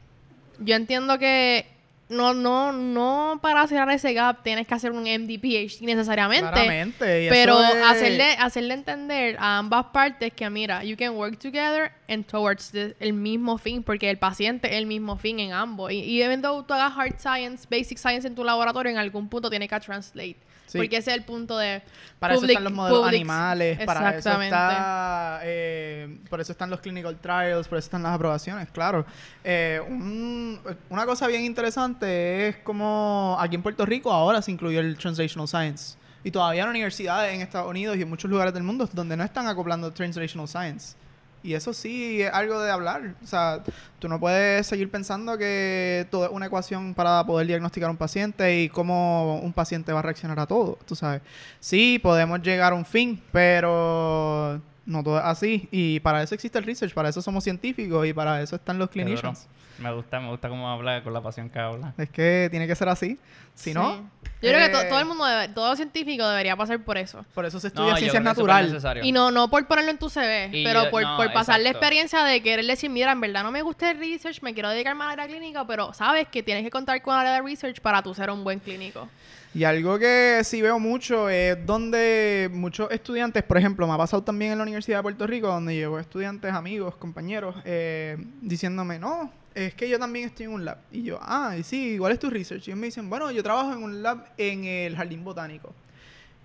yo 0.60 0.75
entiendo 0.75 1.17
que 1.19 1.65
no, 2.10 2.34
no, 2.36 2.71
no 2.71 3.39
para 3.41 3.65
cerrar 3.65 3.89
ese 3.89 4.13
gap 4.13 4.43
tienes 4.43 4.67
que 4.67 4.73
hacer 4.75 4.91
un 4.91 5.03
MD 5.08 5.39
PhD 5.39 5.82
necesariamente. 5.86 6.47
Claramente. 6.47 7.25
y 7.25 7.29
Pero 7.29 7.60
es- 7.60 7.75
hacerle, 7.86 8.34
hacerle 8.38 8.73
entender 8.75 9.36
a 9.39 9.58
ambas 9.60 9.86
partes 9.86 10.32
que, 10.34 10.47
mira, 10.49 10.84
you 10.84 10.95
can 10.95 11.15
work 11.15 11.39
together 11.39 11.91
and 12.08 12.25
towards 12.25 12.71
the- 12.71 12.95
el 12.99 13.13
mismo 13.13 13.58
fin, 13.58 13.82
porque 13.82 14.10
el 14.10 14.17
paciente 14.19 14.67
es 14.67 14.75
el 14.75 14.86
mismo 14.86 15.17
fin 15.17 15.39
en 15.39 15.53
ambos. 15.53 15.91
Y, 15.91 15.99
y 16.01 16.21
even 16.21 16.41
though 16.41 16.63
tú 16.63 16.73
hagas 16.73 16.93
hard 16.95 17.17
science, 17.19 17.65
basic 17.71 17.97
science 17.97 18.27
en 18.27 18.36
tu 18.36 18.43
laboratorio, 18.43 18.91
en 18.91 18.97
algún 18.99 19.27
punto 19.29 19.49
tiene 19.49 19.67
que 19.67 19.79
translate. 19.79 20.38
Sí. 20.65 20.80
Porque 20.80 20.97
ese 20.97 21.12
es 21.12 21.17
el 21.17 21.23
punto 21.23 21.58
de... 21.58 21.84
Para 22.19 22.34
public- 22.36 22.43
eso 22.43 22.47
están 22.52 22.63
los 22.63 22.73
modelos 22.73 22.99
public- 23.02 23.15
animales, 23.15 23.80
para 23.86 24.17
eso 24.17 24.41
está, 24.41 25.39
eh, 25.43 26.17
por 26.30 26.41
eso 26.41 26.52
están 26.54 26.69
los 26.69 26.80
clinical 26.80 27.17
trials, 27.19 27.67
por 27.67 27.78
eso 27.78 27.86
están 27.88 28.02
las 28.04 28.13
aprobaciones, 28.15 28.69
claro. 28.71 29.06
Eh, 29.43 29.80
un- 29.88 30.60
una 30.89 31.06
cosa 31.06 31.28
bien 31.28 31.43
interesante 31.45 32.47
es 32.47 32.56
como 32.58 33.38
aquí 33.39 33.56
en 33.56 33.62
Puerto 33.62 33.86
Rico 33.86 34.12
ahora 34.12 34.41
se 34.41 34.52
incluyó 34.52 34.80
el 34.80 34.97
Translational 34.97 35.47
Science. 35.47 35.97
Y 36.23 36.32
todavía 36.32 36.63
en 36.63 36.69
universidades 36.69 37.34
en 37.34 37.41
Estados 37.41 37.69
Unidos 37.69 37.97
y 37.97 38.02
en 38.02 38.10
muchos 38.10 38.32
lugares 38.32 38.54
del 38.54 38.63
mundo 38.63 38.89
donde 38.93 39.17
no 39.17 39.23
están 39.26 39.47
acoplando 39.47 39.91
Translational 39.91 40.47
Science. 40.47 40.95
Y 41.43 41.53
eso 41.56 41.73
sí 41.73 42.21
es 42.21 42.32
algo 42.34 42.62
de 42.62 42.71
hablar. 42.71 43.15
O 43.21 43.27
sea, 43.27 43.62
tú 43.99 44.08
no 44.08 44.19
puedes 44.19 44.65
seguir 44.65 44.89
pensando 44.89 45.38
que 45.38 46.08
todo 46.10 46.25
es 46.25 46.32
una 46.32 46.45
ecuación 46.45 46.93
para 46.93 47.23
poder 47.25 47.47
diagnosticar 47.47 47.89
a 47.89 47.91
un 47.91 47.97
paciente 47.97 48.62
y 48.62 48.69
cómo 48.69 49.39
un 49.39 49.51
paciente 49.53 49.91
va 49.91 49.99
a 49.99 50.03
reaccionar 50.03 50.39
a 50.39 50.47
todo, 50.47 50.79
tú 50.86 50.95
sabes. 50.95 51.21
Sí, 51.60 51.99
podemos 52.01 52.41
llegar 52.41 52.71
a 52.71 52.75
un 52.75 52.86
fin, 52.86 53.21
pero 53.32 54.62
no 54.86 55.03
todo 55.03 55.17
es 55.19 55.25
así. 55.25 55.67
Y 55.71 55.99
para 55.99 56.23
eso 56.23 56.34
existe 56.36 56.58
el 56.58 56.63
research, 56.65 56.93
para 56.93 57.10
eso 57.10 57.21
somos 57.21 57.43
científicos 57.43 58.08
y 58.08 58.13
para 58.13 58.41
eso 58.41 58.56
están 58.56 58.77
los 58.79 58.89
clinicians. 58.89 59.47
Me 59.79 59.91
gusta, 59.93 60.19
me 60.19 60.29
gusta 60.29 60.49
cómo 60.49 60.69
habla 60.69 61.03
con 61.03 61.13
la 61.13 61.21
pasión 61.21 61.49
que 61.49 61.60
habla. 61.60 61.93
Es 61.97 62.10
que 62.10 62.47
tiene 62.51 62.67
que 62.67 62.75
ser 62.75 62.88
así. 62.89 63.17
Si 63.56 63.71
Sí. 63.71 63.73
no, 63.73 64.10
Yo 64.43 64.49
creo 64.49 64.65
que 64.67 64.71
to- 64.73 64.82
eh, 64.82 64.89
todo 64.89 64.99
el 64.99 65.06
mundo, 65.06 65.23
debe- 65.25 65.47
todo 65.53 65.75
científico 65.75 66.27
debería 66.27 66.56
pasar 66.56 66.79
por 66.84 66.97
eso. 66.97 67.25
por 67.34 67.45
eso 67.45 67.60
se 67.60 67.67
estudia 67.67 67.91
yo 67.91 67.97
ciencia 67.97 68.19
creo 68.19 68.34
que 68.36 68.63
necesario. 68.63 69.03
Y 69.03 69.12
no, 69.12 69.32
no 69.32 69.49
por 69.49 69.65
ponerlo 69.67 69.91
en 69.91 69.97
tu 69.97 70.10
CV, 70.10 70.49
Y, 70.51 70.63
pero 70.63 70.89
por, 70.91 71.01
no, 71.01 71.17
por 71.17 71.32
pasar 71.34 71.60
la 71.62 71.69
exacto. 71.69 71.77
experiencia 71.79 72.23
de 72.23 72.41
querer 72.43 72.65
decir, 72.65 72.89
mira, 72.89 73.12
en 73.13 73.21
verdad 73.21 73.43
no 73.43 73.51
me 73.51 73.62
gusta 73.62 73.89
el 73.91 73.97
research, 73.99 74.41
me 74.41 74.53
quiero 74.53 74.69
dedicar 74.69 74.95
más 74.95 75.13
a 75.13 75.15
la 75.15 75.27
clínica, 75.27 75.65
pero 75.65 75.93
sabes 75.93 76.27
que 76.27 76.43
tienes 76.43 76.63
que 76.63 76.69
contar 76.69 77.01
con 77.01 77.13
el 77.15 77.21
área 77.21 77.34
de 77.34 77.41
research 77.41 77.79
para 77.79 78.03
tú 78.03 78.13
ser 78.13 78.29
un 78.29 78.43
buen 78.43 78.60
clínico. 78.60 79.08
Y 79.56 79.65
algo 79.65 79.99
que 79.99 80.41
sí 80.43 80.63
veo 80.63 80.79
mucho 80.79 81.29
es 81.29 81.63
donde 81.63 82.49
muchos 82.51 82.89
estudiantes, 82.89 83.43
por 83.43 83.56
ejemplo, 83.58 83.86
me 83.88 83.93
ha 83.93 83.97
pasado 83.97 84.23
también 84.23 84.51
en 84.53 84.58
la 84.58 84.63
Universidad 84.63 84.97
de 84.97 85.03
Puerto 85.03 85.27
Rico, 85.27 85.47
donde 85.47 85.75
llevo 85.75 85.99
estudiantes, 85.99 86.51
amigos, 86.53 86.95
compañeros, 86.95 87.56
eh, 87.63 88.17
diciéndome, 88.41 88.97
no, 88.97 89.32
es 89.55 89.73
que 89.75 89.89
yo 89.89 89.99
también 89.99 90.25
estoy 90.25 90.45
en 90.45 90.53
un 90.53 90.65
lab. 90.65 90.77
Y 90.91 91.03
yo, 91.03 91.19
ah, 91.21 91.55
y 91.57 91.63
sí, 91.63 91.97
¿cuál 91.97 92.13
es 92.13 92.19
tu 92.19 92.29
research? 92.29 92.67
Y 92.67 92.71
ellos 92.71 92.79
me 92.79 92.87
dicen, 92.87 93.09
bueno, 93.09 93.31
yo 93.31 93.43
trabajo 93.43 93.73
en 93.73 93.83
un 93.83 94.01
lab 94.01 94.25
en 94.37 94.65
el 94.65 94.95
Jardín 94.95 95.23
Botánico. 95.23 95.73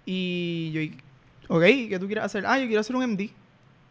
Y 0.04 0.70
yo, 0.72 0.80
ok, 1.48 1.62
¿qué 1.88 1.98
tú 1.98 2.06
quieres 2.06 2.24
hacer? 2.24 2.44
Ah, 2.46 2.58
yo 2.58 2.66
quiero 2.66 2.80
hacer 2.80 2.96
un 2.96 3.12
MD. 3.12 3.30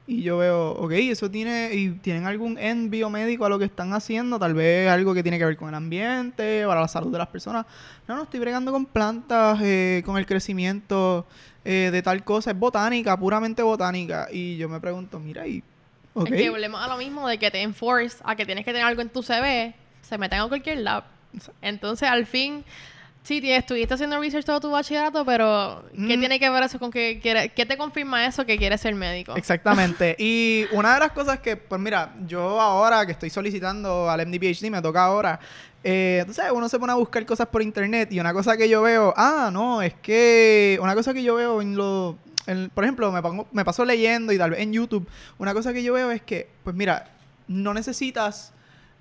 Y 0.10 0.21
yo 0.21 0.38
veo, 0.38 0.71
ok, 0.71 0.91
eso 0.93 1.30
tiene, 1.30 1.73
y 1.73 1.89
tienen 1.89 2.25
algún 2.25 2.58
end 2.58 2.89
biomédico 2.89 3.45
a 3.45 3.49
lo 3.49 3.60
que 3.60 3.65
están 3.65 3.91
haciendo, 3.91 4.39
tal 4.39 4.53
vez 4.53 4.89
algo 4.89 5.13
que 5.13 5.21
tiene 5.21 5.38
que 5.38 5.43
ver 5.43 5.58
con 5.58 5.67
el 5.67 5.75
ambiente, 5.75 6.63
para 6.65 6.80
la 6.80 6.88
salud 6.88 7.12
de 7.12 7.17
las 7.17 7.27
personas. 7.27 7.65
No, 8.08 8.15
no, 8.15 8.23
estoy 8.23 8.39
bregando 8.39 8.71
con 8.71 8.86
plantas, 8.86 9.60
eh, 9.62 10.01
con 10.06 10.17
el 10.17 10.25
crecimiento 10.25 11.27
eh, 11.65 11.89
de 11.91 12.01
tal 12.01 12.23
cosa, 12.23 12.51
es 12.51 12.58
botánica, 12.58 13.19
puramente 13.19 13.62
botánica. 13.63 14.30
Y 14.32 14.56
yo 14.56 14.69
me 14.69 14.80
pregunto, 14.80 15.19
mira, 15.19 15.45
y, 15.45 15.62
ok. 16.21 16.32
Es 16.32 16.41
que 16.41 16.49
volvemos 16.49 16.82
a 16.82 16.88
lo 16.88 16.97
mismo 16.97 17.27
de 17.27 17.38
que 17.38 17.49
te 17.51 17.62
enforce 17.62 18.17
a 18.23 18.36
que 18.36 18.45
tienes 18.45 18.65
que 18.65 18.71
tener 18.71 18.86
algo 18.88 19.01
en 19.01 19.10
tu 19.10 19.21
CV, 19.23 19.73
se 20.01 20.17
meten 20.17 20.39
a 20.39 20.47
cualquier 20.47 20.80
lab. 20.80 21.03
Entonces, 21.62 22.08
al 22.10 22.25
fin, 22.25 22.63
sí, 23.23 23.41
tienes- 23.41 23.60
estuviste 23.60 23.93
haciendo 23.93 24.19
research 24.19 24.45
todo 24.45 24.60
tu 24.60 24.71
bachillerato, 24.71 25.25
pero 25.25 25.84
¿qué 25.91 26.15
Mm. 26.17 26.19
tiene 26.19 26.39
que 26.39 26.49
ver 26.49 26.63
eso 26.63 26.80
con 26.80 26.89
que 26.91 27.19
quiere, 27.21 27.49
qué 27.49 27.65
te 27.65 27.77
confirma 27.77 28.25
eso 28.25 28.45
que 28.45 28.58
quieres 28.58 28.82
ser 28.82 28.95
médico? 28.95 29.36
Exactamente. 29.36 30.15
y 30.19 30.65
una 30.71 30.93
de 30.93 30.99
las 31.01 31.12
cosas 31.12 31.39
que, 31.39 31.58
pues 31.58 31.80
mira, 31.82 32.13
yo 32.25 32.60
ahora 32.60 33.06
que 33.06 33.12
estoy 33.12 33.30
solicitando 33.30 34.10
al 34.10 34.21
MD-PhD, 34.21 34.69
me 34.71 34.82
toca 34.82 35.03
ahora, 35.03 35.39
eh, 35.84 36.23
tú 36.25 36.34
sabes, 36.34 36.51
uno 36.53 36.67
se 36.69 36.80
pone 36.80 36.93
a 36.93 36.95
buscar 36.95 37.25
cosas 37.25 37.47
por 37.47 37.62
internet 37.62 38.12
y 38.12 38.19
una 38.19 38.34
cosa 38.34 38.58
que 38.58 38.67
yo 38.67 38.82
veo, 38.82 39.13
ah, 39.15 39.49
no, 39.53 39.82
es 39.82 39.93
que 39.95 40.80
una 40.82 40.95
cosa 40.95 41.13
que 41.13 41.21
yo 41.23 41.36
veo 41.36 41.62
en 41.62 41.75
lo... 41.75 42.17
en- 42.48 42.70
por 42.72 42.84
ejemplo, 42.84 43.12
me, 43.12 43.22
pongo, 43.22 43.48
me 43.52 43.64
paso 43.64 43.86
leyendo 43.86 44.32
y 44.34 44.38
tal 44.38 44.52
vez 44.52 44.60
en 44.62 44.74
YouTube, 44.74 45.08
una 45.38 45.54
cosa 45.54 45.74
que 45.74 45.84
yo 45.84 45.94
veo 45.94 46.10
es 46.12 46.22
que, 46.22 46.50
pues 46.64 46.76
mira, 46.76 47.10
no 47.48 47.74
necesitas 47.74 48.54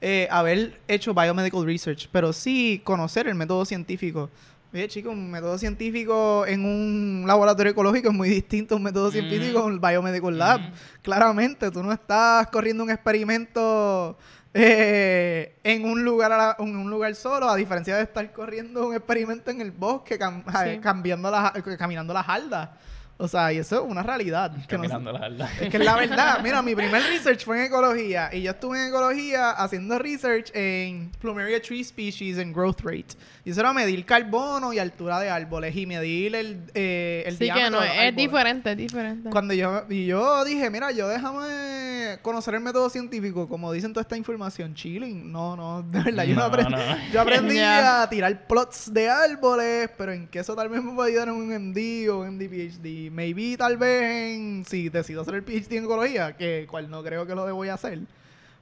eh, 0.03 0.29
haber 0.31 0.79
hecho 0.89 1.15
biomedical 1.15 1.65
research, 1.65 2.09
pero 2.13 2.33
sí 2.33 2.81
conocer 2.85 3.27
el 3.29 3.35
método 3.35 3.65
científico. 3.65 4.29
Oye, 4.75 4.89
chicos, 4.89 5.15
un 5.15 5.31
método 5.31 5.57
científico 5.57 6.45
en 6.47 6.65
un 6.67 7.25
laboratorio 7.27 7.73
ecológico 7.73 8.09
es 8.11 8.15
muy 8.15 8.29
distinto 8.29 8.75
a 8.75 8.77
un 8.77 8.83
método 8.83 9.11
científico 9.11 9.61
en 9.61 9.65
un 9.75 9.81
biomedical 9.81 10.37
lab. 10.37 10.61
Claramente, 11.01 11.71
tú 11.71 11.83
no 11.83 11.93
estás 11.93 12.49
corriendo 12.49 12.85
un 12.85 12.91
experimento 12.91 14.19
eh, 14.59 15.55
en 15.65 15.85
un 15.85 16.03
lugar 16.05 16.33
a 16.33 16.37
la- 16.37 16.57
en 16.59 16.77
un 16.77 16.91
lugar 16.91 17.15
solo, 17.15 17.49
a 17.49 17.57
diferencia 17.57 17.97
de 17.97 18.03
estar 18.03 18.31
corriendo 18.33 18.87
un 18.89 18.95
experimento 18.95 19.51
en 19.51 19.61
el 19.61 19.71
bosque, 19.71 20.19
cam- 20.19 20.43
Sí. 20.65 20.79
cambiando 20.81 21.31
las, 21.31 21.53
caminando 21.79 22.13
las 22.15 22.29
haldas. 22.29 22.71
O 23.18 23.29
sea, 23.29 23.50
y 23.52 23.57
eso 23.59 23.76
es 23.83 23.90
una 23.90 24.02
realidad. 24.02 24.52
que 24.66 24.76
no 24.76 24.83
Caminando 24.83 25.11
la 25.12 25.20
alda. 25.20 25.50
es 25.61 25.70
que 25.70 25.76
es 25.79 25.85
la 25.85 25.94
verdad. 25.98 26.40
Mira, 26.42 26.61
mi 26.61 26.74
primer 26.74 27.02
research 27.02 27.44
fue 27.46 27.61
en 27.61 27.64
ecología. 27.66 28.29
Y 28.33 28.42
yo 28.42 28.50
estuve 28.50 28.79
en 28.83 28.88
ecología 28.88 29.52
haciendo 29.52 29.98
research 29.98 30.50
en 30.55 31.11
Plumeria 31.18 31.61
Tree 31.62 31.83
Species 31.83 32.38
and 32.38 32.55
Growth 32.55 32.81
Rate. 32.83 33.14
Y 33.44 33.50
eso 33.52 33.61
era 33.61 33.72
medir 33.72 34.05
carbono 34.05 34.72
y 34.74 34.79
altura 34.79 35.18
de 35.20 35.31
árboles. 35.31 35.74
Y 35.74 35.87
medir 35.87 36.35
el, 36.35 36.61
eh, 36.74 37.22
el 37.26 37.33
sí 37.35 37.38
que 37.38 37.44
diámetro 37.55 37.70
no, 37.70 37.81
de 37.81 37.88
los 37.88 37.96
es 38.05 38.16
diferente, 38.16 38.70
es 38.72 38.76
diferente. 38.76 39.31
Cuando 39.31 39.55
yo, 39.55 39.85
y 39.88 40.05
yo 40.07 40.44
dije, 40.44 40.68
mira, 40.68 40.90
yo 40.92 41.09
déjame 41.09 42.18
conocer 42.22 42.55
el 42.55 42.61
método 42.61 42.90
científico, 42.90 43.48
como 43.48 43.72
dicen 43.72 43.92
toda 43.92 44.02
esta 44.02 44.16
información, 44.16 44.74
chilling. 44.74 45.33
No, 45.33 45.57
no, 45.57 45.83
de 45.83 46.02
verdad, 46.02 46.24
yo 46.24 46.35
no, 46.35 46.40
No, 46.40 46.46
aprendí. 46.48 46.72
no. 46.76 47.12
Yo 47.12 47.20
aprendí 47.22 47.55
Ya. 47.57 48.02
a 48.02 48.11
tirar 48.11 48.46
plots 48.46 48.92
de 48.92 49.09
árboles, 49.09 49.88
pero 49.96 50.12
en 50.12 50.26
que 50.29 50.40
eso 50.40 50.55
tal 50.55 50.68
vez 50.68 50.83
me 50.83 50.92
puede 50.92 51.11
ayudar 51.11 51.29
en 51.29 51.35
un 51.35 51.48
MD 51.70 52.09
o 52.11 52.20
un 52.20 52.37
MD 52.37 52.48
PhD. 52.48 53.06
Maybe 53.11 53.57
tal 53.57 53.77
vez 53.77 54.35
en, 54.35 54.64
si 54.66 54.88
decido 54.88 55.23
hacer 55.23 55.35
el 55.35 55.42
PhD 55.42 55.73
en 55.75 55.85
ecología, 55.85 56.37
que 56.37 56.66
cual 56.71 56.90
no 56.90 57.03
creo 57.03 57.27
que 57.27 57.35
lo 57.35 57.55
voy 57.55 57.69
a 57.69 57.75
hacer. 57.75 58.01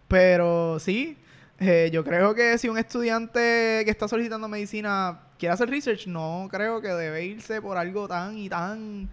Pero 0.08 0.78
sí, 0.78 1.16
eh, 1.60 1.90
yo 1.92 2.04
creo 2.04 2.34
que 2.34 2.58
si 2.58 2.68
un 2.68 2.78
estudiante 2.78 3.82
que 3.84 3.90
está 3.90 4.08
solicitando 4.08 4.48
medicina 4.48 5.20
quiere 5.38 5.52
hacer 5.54 5.70
research, 5.70 6.06
no 6.06 6.48
creo 6.50 6.80
que 6.80 6.88
debe 6.88 7.24
irse 7.24 7.62
por 7.62 7.76
algo 7.76 8.08
tan 8.08 8.36
y 8.38 8.48
tan 8.48 9.08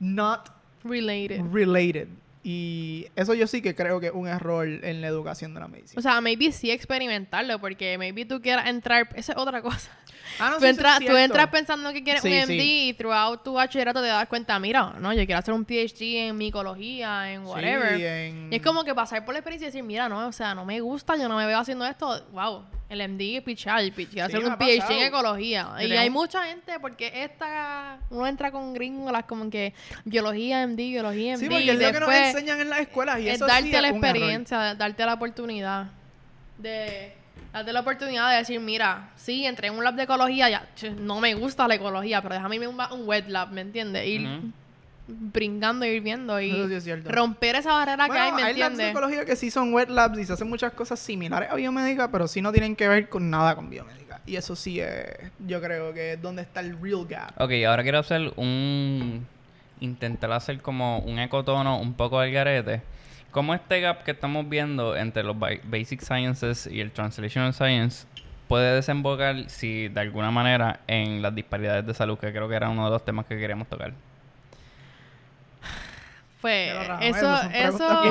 not 0.00 0.50
Related. 0.84 1.40
related. 1.50 2.08
Y 2.46 3.06
eso 3.16 3.32
yo 3.32 3.46
sí 3.46 3.62
que 3.62 3.74
creo 3.74 4.00
que 4.00 4.08
es 4.08 4.12
un 4.12 4.28
error 4.28 4.68
en 4.68 5.00
la 5.00 5.06
educación 5.06 5.54
de 5.54 5.60
la 5.60 5.68
medicina. 5.68 5.98
O 5.98 6.02
sea, 6.02 6.20
maybe 6.20 6.52
sí 6.52 6.70
experimentarlo, 6.70 7.58
porque 7.58 7.96
maybe 7.96 8.26
tú 8.26 8.42
quieras 8.42 8.68
entrar, 8.68 9.08
esa 9.16 9.32
es 9.32 9.38
otra 9.38 9.62
cosa. 9.62 9.90
Ah, 10.38 10.50
no, 10.50 10.58
tú, 10.58 10.64
es 10.64 10.70
entras, 10.70 10.98
tú 11.00 11.16
entras 11.16 11.48
pensando 11.48 11.92
que 11.92 12.02
quieres 12.02 12.22
Sí, 12.22 12.28
un 12.28 12.34
MD 12.42 12.46
sí. 12.60 12.88
y 12.88 12.92
throughout 12.94 13.42
tu 13.44 13.52
bachillerato 13.54 14.00
te 14.00 14.08
das 14.08 14.26
cuenta, 14.28 14.58
mira, 14.58 14.94
no, 14.98 15.12
yo 15.12 15.24
quiero 15.26 15.38
hacer 15.38 15.54
un 15.54 15.64
PhD 15.64 16.28
en 16.28 16.36
micología, 16.36 17.32
en 17.32 17.44
whatever. 17.46 17.96
Sí, 17.96 18.04
en- 18.04 18.52
Y 18.52 18.56
es 18.56 18.62
como 18.62 18.84
que 18.84 18.94
pasar 18.94 19.24
por 19.24 19.34
la 19.34 19.38
experiencia 19.40 19.66
y 19.66 19.70
decir, 19.70 19.82
mira, 19.82 20.08
no, 20.08 20.26
o 20.26 20.32
sea, 20.32 20.54
no 20.54 20.64
me 20.64 20.80
gusta, 20.80 21.16
yo 21.16 21.28
no 21.28 21.36
me 21.36 21.46
veo 21.46 21.58
haciendo 21.58 21.84
esto. 21.86 22.24
Wow, 22.32 22.64
el 22.88 23.00
MD, 23.00 23.42
pichar, 23.42 23.82
pi- 23.92 24.06
quiero 24.06 24.28
Sí, 24.28 24.36
hacer 24.36 24.48
un 24.48 24.56
PhD 24.58 24.90
en 25.00 25.02
ecología. 25.06 25.68
Y 25.80 25.92
hay 25.92 26.10
mucha 26.10 26.42
gente, 26.44 26.78
porque 26.80 27.10
esta, 27.24 27.98
uno 28.10 28.26
entra 28.26 28.50
con 28.50 28.74
gringolas 28.74 29.24
como 29.24 29.48
que 29.50 29.72
biología, 30.04 30.66
MD, 30.66 30.76
biología, 30.76 31.34
MD. 31.36 31.40
Sí, 31.40 31.48
porque 31.48 31.64
y 31.64 31.70
es 31.70 31.78
lo 31.78 31.92
que 31.92 32.00
nos 32.00 32.12
enseñan 32.14 32.60
en 32.60 32.70
las 32.70 32.80
escuelas 32.80 33.20
y 33.20 33.28
es 33.28 33.36
eso 33.36 33.46
darte 33.46 33.80
la 33.80 33.88
es 33.88 33.94
experiencia, 33.94 34.74
darte 34.74 35.06
la 35.06 35.14
oportunidad 35.14 35.86
de 36.58 37.14
darte 37.52 37.72
la 37.72 37.80
oportunidad 37.80 38.30
de 38.30 38.36
decir, 38.38 38.60
mira, 38.60 39.10
sí, 39.16 39.46
entré 39.46 39.68
en 39.68 39.74
un 39.74 39.84
lab 39.84 39.94
de 39.94 40.02
ecología, 40.04 40.48
ya 40.50 40.68
ch, 40.74 40.90
no 40.92 41.20
me 41.20 41.34
gusta 41.34 41.68
la 41.68 41.76
ecología, 41.76 42.20
pero 42.22 42.34
déjame 42.34 42.56
irme 42.56 42.66
a 42.84 42.92
un, 42.92 43.06
wet 43.08 43.28
lab, 43.28 43.52
¿me 43.52 43.60
entiendes? 43.60 44.06
Ir 44.06 44.26
Ujú. 44.26 44.50
brincando, 45.06 45.84
ir 45.84 46.02
viendo 46.02 46.40
y 46.40 46.50
Eso 46.50 46.68
sí 46.68 46.74
es 46.74 46.84
cierto. 46.84 47.10
romper 47.12 47.56
esa 47.56 47.72
barrera 47.74 48.04
que 48.06 48.10
Bueno, 48.12 48.24
hay, 48.24 48.32
¿me 48.32 48.42
hay 48.42 48.54
labs 48.56 48.76
de 48.76 48.84
entiendes? 48.84 48.90
ecología 48.90 49.24
que 49.24 49.36
sí 49.36 49.50
son 49.50 49.72
wet 49.74 49.88
labs 49.88 50.18
y 50.18 50.24
se 50.24 50.32
hacen 50.32 50.48
muchas 50.48 50.72
cosas 50.72 50.98
similares 50.98 51.50
a 51.50 51.54
biomédica, 51.54 52.10
pero 52.10 52.26
sí 52.26 52.40
no 52.42 52.50
tienen 52.52 52.74
que 52.74 52.88
ver 52.88 53.08
con 53.08 53.30
nada 53.30 53.54
con 53.54 53.68
biomédica. 53.70 54.20
Y 54.26 54.36
eso 54.36 54.56
sí 54.56 54.80
es, 54.80 55.04
yo 55.46 55.60
creo 55.60 55.92
que 55.92 56.14
es 56.14 56.22
donde 56.22 56.42
está 56.42 56.60
el 56.60 56.80
real 56.80 57.06
gap. 57.06 57.32
Ok, 57.40 57.50
ahora 57.66 57.82
quiero 57.82 57.98
hacer 57.98 58.32
un... 58.36 59.26
Intentar 59.80 60.32
hacer 60.32 60.62
como 60.62 61.00
un 61.00 61.18
ecotono 61.18 61.78
un 61.78 61.92
poco 61.94 62.18
al 62.18 62.30
garete. 62.30 62.80
¿Cómo 63.34 63.52
este 63.52 63.80
gap 63.80 64.04
que 64.04 64.12
estamos 64.12 64.48
viendo 64.48 64.94
entre 64.94 65.24
los 65.24 65.36
ba- 65.36 65.48
Basic 65.64 66.00
Sciences 66.00 66.68
y 66.68 66.80
el 66.80 66.92
Translational 66.92 67.52
Science 67.52 68.06
puede 68.46 68.76
desembocar, 68.76 69.50
si 69.50 69.88
de 69.88 70.00
alguna 70.00 70.30
manera, 70.30 70.78
en 70.86 71.20
las 71.20 71.34
disparidades 71.34 71.84
de 71.84 71.94
salud, 71.94 72.16
que 72.16 72.30
creo 72.30 72.48
que 72.48 72.54
era 72.54 72.68
uno 72.68 72.84
de 72.84 72.92
los 72.92 73.04
temas 73.04 73.26
que 73.26 73.36
queríamos 73.36 73.68
tocar? 73.68 73.92
Pues 76.40 76.86
Rafael, 76.86 77.14
eso, 77.16 77.40
eso 77.52 78.02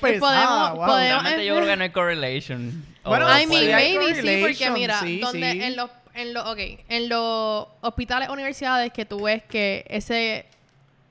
pesadas, 0.00 0.18
podemos, 0.18 0.70
wow. 0.78 0.86
podemos 0.86 1.22
Realmente 1.22 1.46
yo 1.46 1.54
creo 1.56 1.66
que 1.68 1.76
no 1.76 1.82
hay 1.84 1.90
correlation. 1.90 2.86
Bueno, 3.04 3.26
O 3.26 3.38
I 3.38 3.46
mean, 3.46 3.70
maybe 3.70 4.14
sí, 4.14 4.38
porque 4.40 4.70
mira, 4.70 4.98
sí, 4.98 5.20
donde 5.20 5.52
sí. 5.52 5.62
en 5.62 5.76
los 5.76 5.90
en 6.14 6.34
los 6.34 6.46
okay, 6.46 6.80
en 6.88 7.08
los 7.08 7.66
hospitales 7.82 8.28
universidades 8.30 8.92
que 8.92 9.04
tú 9.04 9.22
ves 9.24 9.42
que 9.42 9.84
ese 9.88 10.46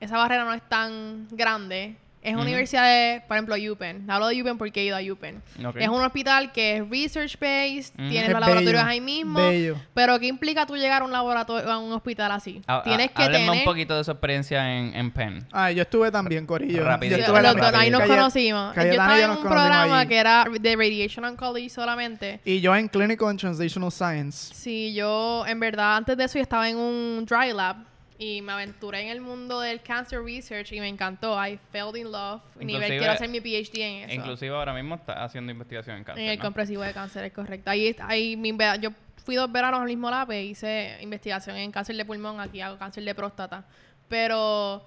esa 0.00 0.16
barrera 0.18 0.44
no 0.44 0.52
es 0.52 0.62
tan 0.68 1.28
grande, 1.30 1.94
es 2.22 2.34
Ujú. 2.34 2.42
universidades, 2.42 3.22
por 3.22 3.36
ejemplo, 3.36 3.56
UPenn. 3.72 4.08
Hablo 4.10 4.28
de 4.28 4.40
UPenn 4.40 4.56
porque 4.58 4.80
he 4.80 4.84
ido 4.84 4.96
a 4.96 5.00
UPenn. 5.00 5.42
Ok. 5.66 5.76
Es 5.76 5.88
un 5.88 6.00
hospital 6.02 6.52
que 6.52 6.76
es 6.76 6.88
research 6.88 7.38
based, 7.40 7.94
Ujú. 7.98 8.08
tienes 8.08 8.28
Es 8.28 8.32
los 8.32 8.40
laboratorios 8.40 8.72
bello, 8.74 8.86
ahí 8.86 9.00
mismo. 9.00 9.38
bello. 9.40 9.76
Pero 9.94 10.18
¿qué 10.20 10.26
implica 10.28 10.64
tú 10.66 10.76
llegar 10.76 11.02
a 11.02 11.04
un 11.04 11.12
laboratorio 11.12 11.70
a 11.70 11.78
un 11.78 11.92
hospital 11.92 12.30
así? 12.32 12.62
Ha- 12.66 12.82
tienes 12.84 13.10
que 13.10 13.22
háblenme 13.24 13.46
tener 13.46 13.58
un 13.60 13.64
poquito 13.64 13.96
de 13.96 14.04
su 14.04 14.10
experiencia 14.12 14.78
en, 14.78 14.94
en 14.94 15.10
Penn. 15.10 15.46
Ah, 15.52 15.70
yo 15.72 15.82
estuve 15.82 16.10
también, 16.10 16.46
Corillo. 16.46 16.84
Rapidito. 16.84 17.16
Yo 17.16 17.22
estuve 17.24 17.42
dos, 17.42 17.74
ahí 17.74 17.90
nos 17.90 18.00
Calle- 18.02 18.14
conocimos. 18.14 18.68
Yo 18.68 18.74
Cayetana 18.74 18.90
estaba 19.04 19.18
yo 19.18 19.24
en 19.24 19.30
un 19.30 19.42
programa 19.52 19.98
allí. 20.00 20.08
que 20.08 20.16
era 20.18 20.44
de 20.60 20.76
Radiation 20.76 21.24
Oncology 21.24 21.68
solamente. 21.68 22.40
Y 22.44 22.60
yo 22.60 22.74
en 22.76 22.88
Clinical 22.88 23.28
and 23.28 23.40
Translational 23.40 23.90
Science. 23.90 24.54
Sí, 24.54 24.94
yo 24.94 25.44
en 25.46 25.58
verdad 25.58 25.96
antes 25.96 26.16
de 26.16 26.24
eso 26.24 26.38
yo 26.38 26.42
estaba 26.42 26.68
en 26.68 26.76
un 26.76 27.24
dry 27.28 27.52
lab 27.52 27.76
y 28.18 28.42
me 28.42 28.52
aventuré 28.52 29.02
en 29.02 29.08
el 29.08 29.20
mundo 29.20 29.60
del 29.60 29.82
cancer 29.82 30.22
research 30.22 30.72
y 30.72 30.80
me 30.80 30.88
encantó. 30.88 31.36
I 31.44 31.58
fell 31.70 31.96
in 31.96 32.10
love. 32.12 32.42
Nivel 32.56 32.70
Inclusive- 32.74 32.98
quiero 32.98 33.12
hacer 33.12 33.28
mi 33.28 33.40
PhD 33.40 33.80
en 33.80 34.10
eso. 34.10 34.14
Inclusive 34.20 34.54
ahora 34.54 34.74
mismo 34.74 34.94
está 34.96 35.24
haciendo 35.24 35.50
investigación 35.52 35.96
en 35.98 36.04
cáncer, 36.04 36.24
en 36.24 36.30
el 36.30 36.38
¿no? 36.38 36.44
compresivo 36.44 36.82
de 36.82 36.92
cáncer, 36.92 37.24
es 37.24 37.32
correcto. 37.32 37.70
Ahí, 37.70 37.96
ahí 38.00 38.36
mi 38.36 38.56
yo 38.80 38.90
fui 39.24 39.36
dos 39.36 39.50
veranos 39.50 39.80
al 39.80 39.86
mismo 39.86 40.10
lab 40.10 40.30
e 40.32 40.42
hice 40.44 40.98
investigación 41.00 41.56
en 41.56 41.70
cáncer 41.72 41.96
de 41.96 42.04
pulmón, 42.04 42.40
aquí 42.40 42.60
hago 42.60 42.78
cáncer 42.78 43.04
de 43.04 43.14
próstata. 43.14 43.64
Pero 44.08 44.84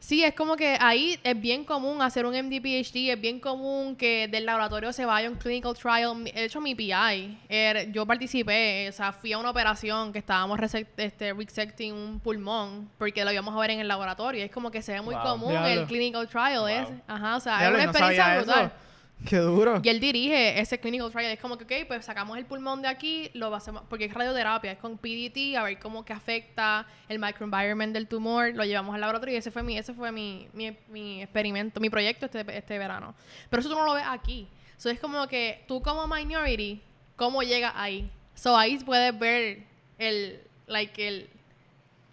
sí, 0.00 0.24
es 0.24 0.34
como 0.34 0.56
que 0.56 0.76
ahí 0.80 1.20
es 1.22 1.40
bien 1.40 1.64
común 1.64 2.02
hacer 2.02 2.26
un 2.26 2.34
MD 2.34 2.60
PhD, 2.60 3.10
es 3.12 3.20
bien 3.20 3.38
común 3.38 3.94
que 3.94 4.26
del 4.28 4.44
laboratorio 4.46 4.92
se 4.92 5.04
vaya 5.04 5.28
a 5.28 5.30
un 5.30 5.36
clinical 5.36 5.74
trial. 5.76 6.24
De 6.24 6.44
hecho, 6.44 6.60
mi 6.60 6.74
PI, 6.74 7.38
er- 7.48 7.92
yo 7.92 8.04
participé, 8.06 8.88
o 8.88 8.92
sea, 8.92 9.12
fui 9.12 9.32
a 9.32 9.38
una 9.38 9.50
operación 9.50 10.12
que 10.12 10.18
estábamos 10.18 10.58
resect- 10.58 10.88
este, 10.96 11.32
resecting 11.32 11.92
un 11.94 12.18
pulmón 12.18 12.90
porque 12.98 13.24
lo 13.24 13.30
íbamos 13.30 13.54
a 13.54 13.60
ver 13.60 13.70
en 13.70 13.80
el 13.80 13.86
laboratorio. 13.88 14.44
Es 14.44 14.50
como 14.50 14.70
que 14.70 14.82
se 14.82 14.92
ve 14.92 15.00
muy 15.02 15.14
Wow. 15.14 15.22
común 15.24 15.50
Diablo. 15.50 15.68
el 15.68 15.86
clinical 15.86 16.26
trial. 16.28 16.68
Es, 16.68 16.88
ajá, 17.06 17.36
o 17.36 17.40
sea, 17.40 17.58
Diablo, 17.60 17.78
es 17.78 17.84
una 17.84 17.90
experiencia 17.92 18.36
brutal. 18.38 18.64
eso. 18.66 18.89
Qué 19.26 19.36
duro. 19.36 19.80
Y 19.84 19.88
él 19.88 20.00
dirige 20.00 20.58
ese 20.60 20.80
clinical 20.80 21.10
trial. 21.12 21.30
Es 21.32 21.38
como 21.40 21.58
que, 21.58 21.64
ok, 21.64 21.86
pues 21.86 22.04
sacamos 22.04 22.38
el 22.38 22.46
pulmón 22.46 22.80
de 22.82 22.88
aquí, 22.88 23.30
lo 23.34 23.54
hacemos, 23.54 23.82
porque 23.88 24.06
es 24.06 24.14
radioterapia, 24.14 24.72
es 24.72 24.78
con 24.78 24.96
PDT, 24.96 25.56
a 25.56 25.62
ver 25.62 25.78
cómo 25.78 26.04
que 26.04 26.12
afecta 26.12 26.86
el 27.08 27.18
microenvironment 27.18 27.92
del 27.92 28.08
tumor, 28.08 28.54
lo 28.54 28.64
llevamos 28.64 28.94
al 28.94 29.00
laboratorio 29.02 29.34
y 29.34 29.38
ese 29.38 29.50
fue 29.50 29.62
mi, 29.62 29.76
ese 29.76 29.92
fue 29.92 30.10
mi, 30.10 30.48
mi, 30.54 30.74
mi 30.88 31.22
experimento, 31.22 31.80
mi 31.80 31.90
proyecto 31.90 32.26
este, 32.26 32.44
este 32.56 32.78
verano. 32.78 33.14
Pero 33.50 33.60
eso 33.60 33.68
tú 33.68 33.76
no 33.76 33.84
lo 33.84 33.94
ves 33.94 34.04
aquí. 34.06 34.48
So 34.78 34.88
es 34.88 34.98
como 34.98 35.26
que 35.28 35.62
tú 35.68 35.82
como 35.82 36.06
minority, 36.06 36.80
¿cómo 37.16 37.42
llegas 37.42 37.74
ahí? 37.76 38.10
So 38.34 38.56
ahí 38.56 38.78
puedes 38.78 39.16
ver 39.18 39.64
el, 39.98 40.40
like, 40.66 41.06
el, 41.06 41.28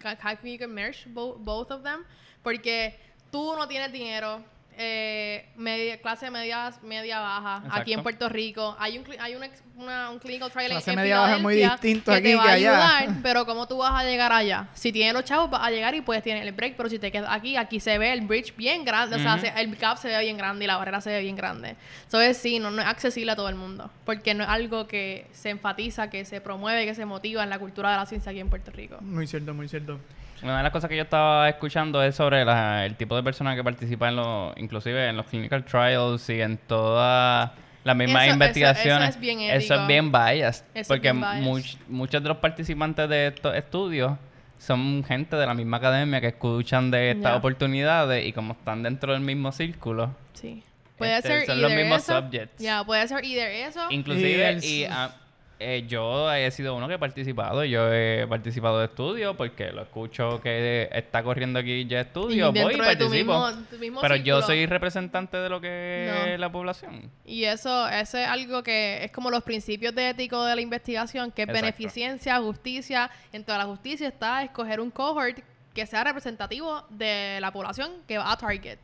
how 0.04 0.14
can 0.20 0.36
you 0.44 0.68
merge 0.68 1.08
bo- 1.08 1.36
both 1.38 1.70
of 1.70 1.82
them, 1.82 2.04
porque 2.42 2.98
tú 3.32 3.54
no 3.56 3.66
tienes 3.66 3.90
dinero, 3.90 4.44
eh, 4.80 5.48
media, 5.56 6.00
clase 6.00 6.30
media, 6.30 6.72
media 6.82 7.18
baja, 7.18 7.62
aquí 7.70 7.92
en. 7.92 8.02
Puerto 8.02 8.28
Rico, 8.28 8.76
hay 8.78 8.96
un, 8.96 9.04
hay 9.18 9.34
un, 9.34 9.42
ex- 9.42 9.62
una- 9.76 10.08
un 10.10 10.20
clinical 10.20 10.50
trial 10.52 10.66
en- 10.66 10.72
Clase 10.76 10.90
en 10.92 10.96
media 10.96 11.18
baja 11.20 11.36
es 11.36 11.42
muy 11.42 11.56
distinto 11.56 12.12
que 12.12 12.16
aquí 12.18 12.28
te 12.28 12.36
va 12.36 12.42
que 12.44 12.48
a 12.48 12.52
allá. 12.52 12.96
ayudar, 12.98 13.16
pero 13.22 13.44
¿cómo 13.44 13.66
tú 13.66 13.78
vas 13.78 13.92
a 13.92 14.04
llegar 14.04 14.32
allá? 14.32 14.68
Si 14.74 14.92
tienes 14.92 15.12
los 15.14 15.24
chavos, 15.24 15.50
vas 15.50 15.62
a 15.66 15.70
llegar 15.70 15.94
y 15.96 16.00
puedes 16.00 16.22
tener 16.22 16.46
el 16.46 16.52
break, 16.52 16.76
pero 16.76 16.88
si 16.88 16.98
te 17.00 17.10
quedas 17.10 17.30
aquí, 17.32 17.56
aquí 17.56 17.80
se 17.80 17.98
ve 17.98 18.12
el 18.12 18.20
bridge 18.22 18.54
bien 18.56 18.84
grande, 18.84 19.16
o 19.16 19.18
sea, 19.18 19.32
Ujú. 19.34 19.42
se- 19.46 19.60
el 19.60 19.74
gap 19.76 19.98
se 19.98 20.08
ve 20.08 20.20
bien 20.20 20.38
grande 20.38 20.64
y 20.64 20.68
la 20.68 20.76
barrera 20.76 21.00
se 21.00 21.10
ve 21.10 21.20
bien 21.22 21.34
grande. 21.34 21.74
Entonces, 22.04 22.36
sí, 22.36 22.60
no, 22.60 22.70
no 22.70 22.80
es 22.80 22.86
accesible 22.86 23.32
a 23.32 23.36
todo 23.36 23.48
el 23.48 23.56
mundo, 23.56 23.90
porque 24.04 24.32
no 24.34 24.44
es 24.44 24.48
algo 24.48 24.86
que 24.86 25.26
se 25.32 25.50
enfatiza, 25.50 26.08
que 26.08 26.24
se 26.24 26.40
promueve, 26.40 26.86
que 26.86 26.94
se 26.94 27.04
motiva 27.04 27.42
en 27.42 27.50
la 27.50 27.58
cultura 27.58 27.90
de 27.90 27.96
la 27.96 28.06
ciencia 28.06 28.30
aquí 28.30 28.38
en 28.40 28.48
Puerto 28.48 28.70
Rico. 28.70 28.98
Muy 29.00 29.26
cierto, 29.26 29.52
muy 29.54 29.68
cierto. 29.68 29.98
Una 30.42 30.58
de 30.58 30.62
las 30.62 30.72
cosas 30.72 30.88
que 30.88 30.96
yo 30.96 31.02
estaba 31.02 31.48
escuchando 31.48 32.02
es 32.02 32.14
sobre 32.14 32.44
la- 32.44 32.86
el 32.86 32.94
tipo 32.96 33.16
de 33.16 33.22
personas 33.22 33.56
que 33.56 33.64
participan 33.64 34.10
en 34.10 34.16
los, 34.16 34.56
inclusive 34.56 35.08
en 35.08 35.16
los 35.16 35.26
clinical 35.26 35.64
trials 35.64 36.28
y 36.30 36.40
en 36.40 36.56
todas 36.58 37.50
las 37.84 37.96
mismas 37.96 38.24
Eso- 38.24 38.32
investigaciones. 38.34 39.08
eso 39.10 39.18
es 39.18 39.20
bien 39.20 39.40
Eso 39.40 39.74
es 39.74 39.86
bien 39.86 40.12
biased. 40.12 40.64
Eso 40.64 40.64
es 40.74 40.88
porque 40.88 41.12
bien 41.12 41.20
biased. 41.20 41.42
much- 41.44 41.76
muchos 41.88 42.22
de 42.22 42.28
los 42.28 42.38
participantes 42.38 43.08
de 43.08 43.26
estos 43.28 43.54
estudios 43.56 44.12
son 44.58 45.04
gente 45.04 45.36
de 45.36 45.46
la 45.46 45.54
misma 45.54 45.76
academia 45.78 46.20
que 46.20 46.28
escuchan 46.28 46.90
de 46.90 47.12
estas 47.12 47.36
oportunidades 47.36 48.26
y 48.26 48.32
como 48.32 48.52
están 48.54 48.82
dentro 48.82 49.12
del 49.12 49.22
mismo 49.22 49.52
círculo, 49.52 50.14
Sí. 50.34 50.62
Puede 50.96 51.16
Este, 51.18 51.28
ser 51.28 51.46
son 51.46 51.62
los 51.62 51.72
mismos 51.72 52.02
eso, 52.02 52.18
subjects. 52.20 52.60
Ya, 52.60 52.82
puede 52.82 53.06
ser 53.06 53.24
either 53.24 53.48
eso. 53.68 53.86
Inclusive, 53.90 54.58
y, 54.64 54.84
eh, 55.60 55.84
yo 55.88 56.32
he 56.32 56.50
sido 56.50 56.74
uno 56.76 56.86
que 56.88 56.94
he 56.94 56.98
participado. 56.98 57.64
Yo 57.64 57.92
he 57.92 58.26
participado 58.28 58.78
de 58.78 58.86
estudio 58.86 59.36
porque 59.36 59.72
lo 59.72 59.82
escucho 59.82 60.40
que 60.40 60.88
está 60.92 61.22
corriendo 61.22 61.58
aquí 61.58 61.84
ya 61.86 62.00
estudio. 62.02 62.50
y 62.54 62.62
Voy 62.62 62.74
y 62.74 62.76
tu 62.76 62.82
participo. 62.84 63.10
mismo, 63.10 63.50
tu 63.70 63.78
mismo 63.78 64.00
pero 64.00 64.16
yo 64.16 64.40
soy 64.42 64.66
representante 64.66 65.36
de 65.36 65.48
lo 65.48 65.60
que 65.60 66.06
No. 66.12 66.26
es 66.32 66.40
la 66.40 66.50
población. 66.52 67.10
Y 67.24 67.44
eso, 67.44 67.88
eso 67.88 68.18
es 68.18 68.26
algo 68.28 68.62
que 68.62 69.04
es 69.04 69.10
como 69.12 69.30
los 69.30 69.42
principios 69.42 69.94
de 69.94 70.10
ético 70.10 70.44
de 70.44 70.54
la 70.54 70.60
investigación, 70.60 71.30
que 71.32 71.42
es 71.42 71.48
Exacto. 71.48 71.64
beneficencia, 71.66 72.38
justicia. 72.38 73.10
Dentro 73.32 73.52
de 73.54 73.58
la 73.58 73.66
justicia 73.66 74.08
está 74.08 74.42
escoger 74.44 74.80
un 74.80 74.90
cohort 74.90 75.38
que 75.74 75.86
sea 75.86 76.02
representativo 76.04 76.84
de 76.90 77.38
la 77.40 77.52
población 77.52 77.90
que 78.06 78.18
va 78.18 78.32
a 78.32 78.36
target. 78.36 78.78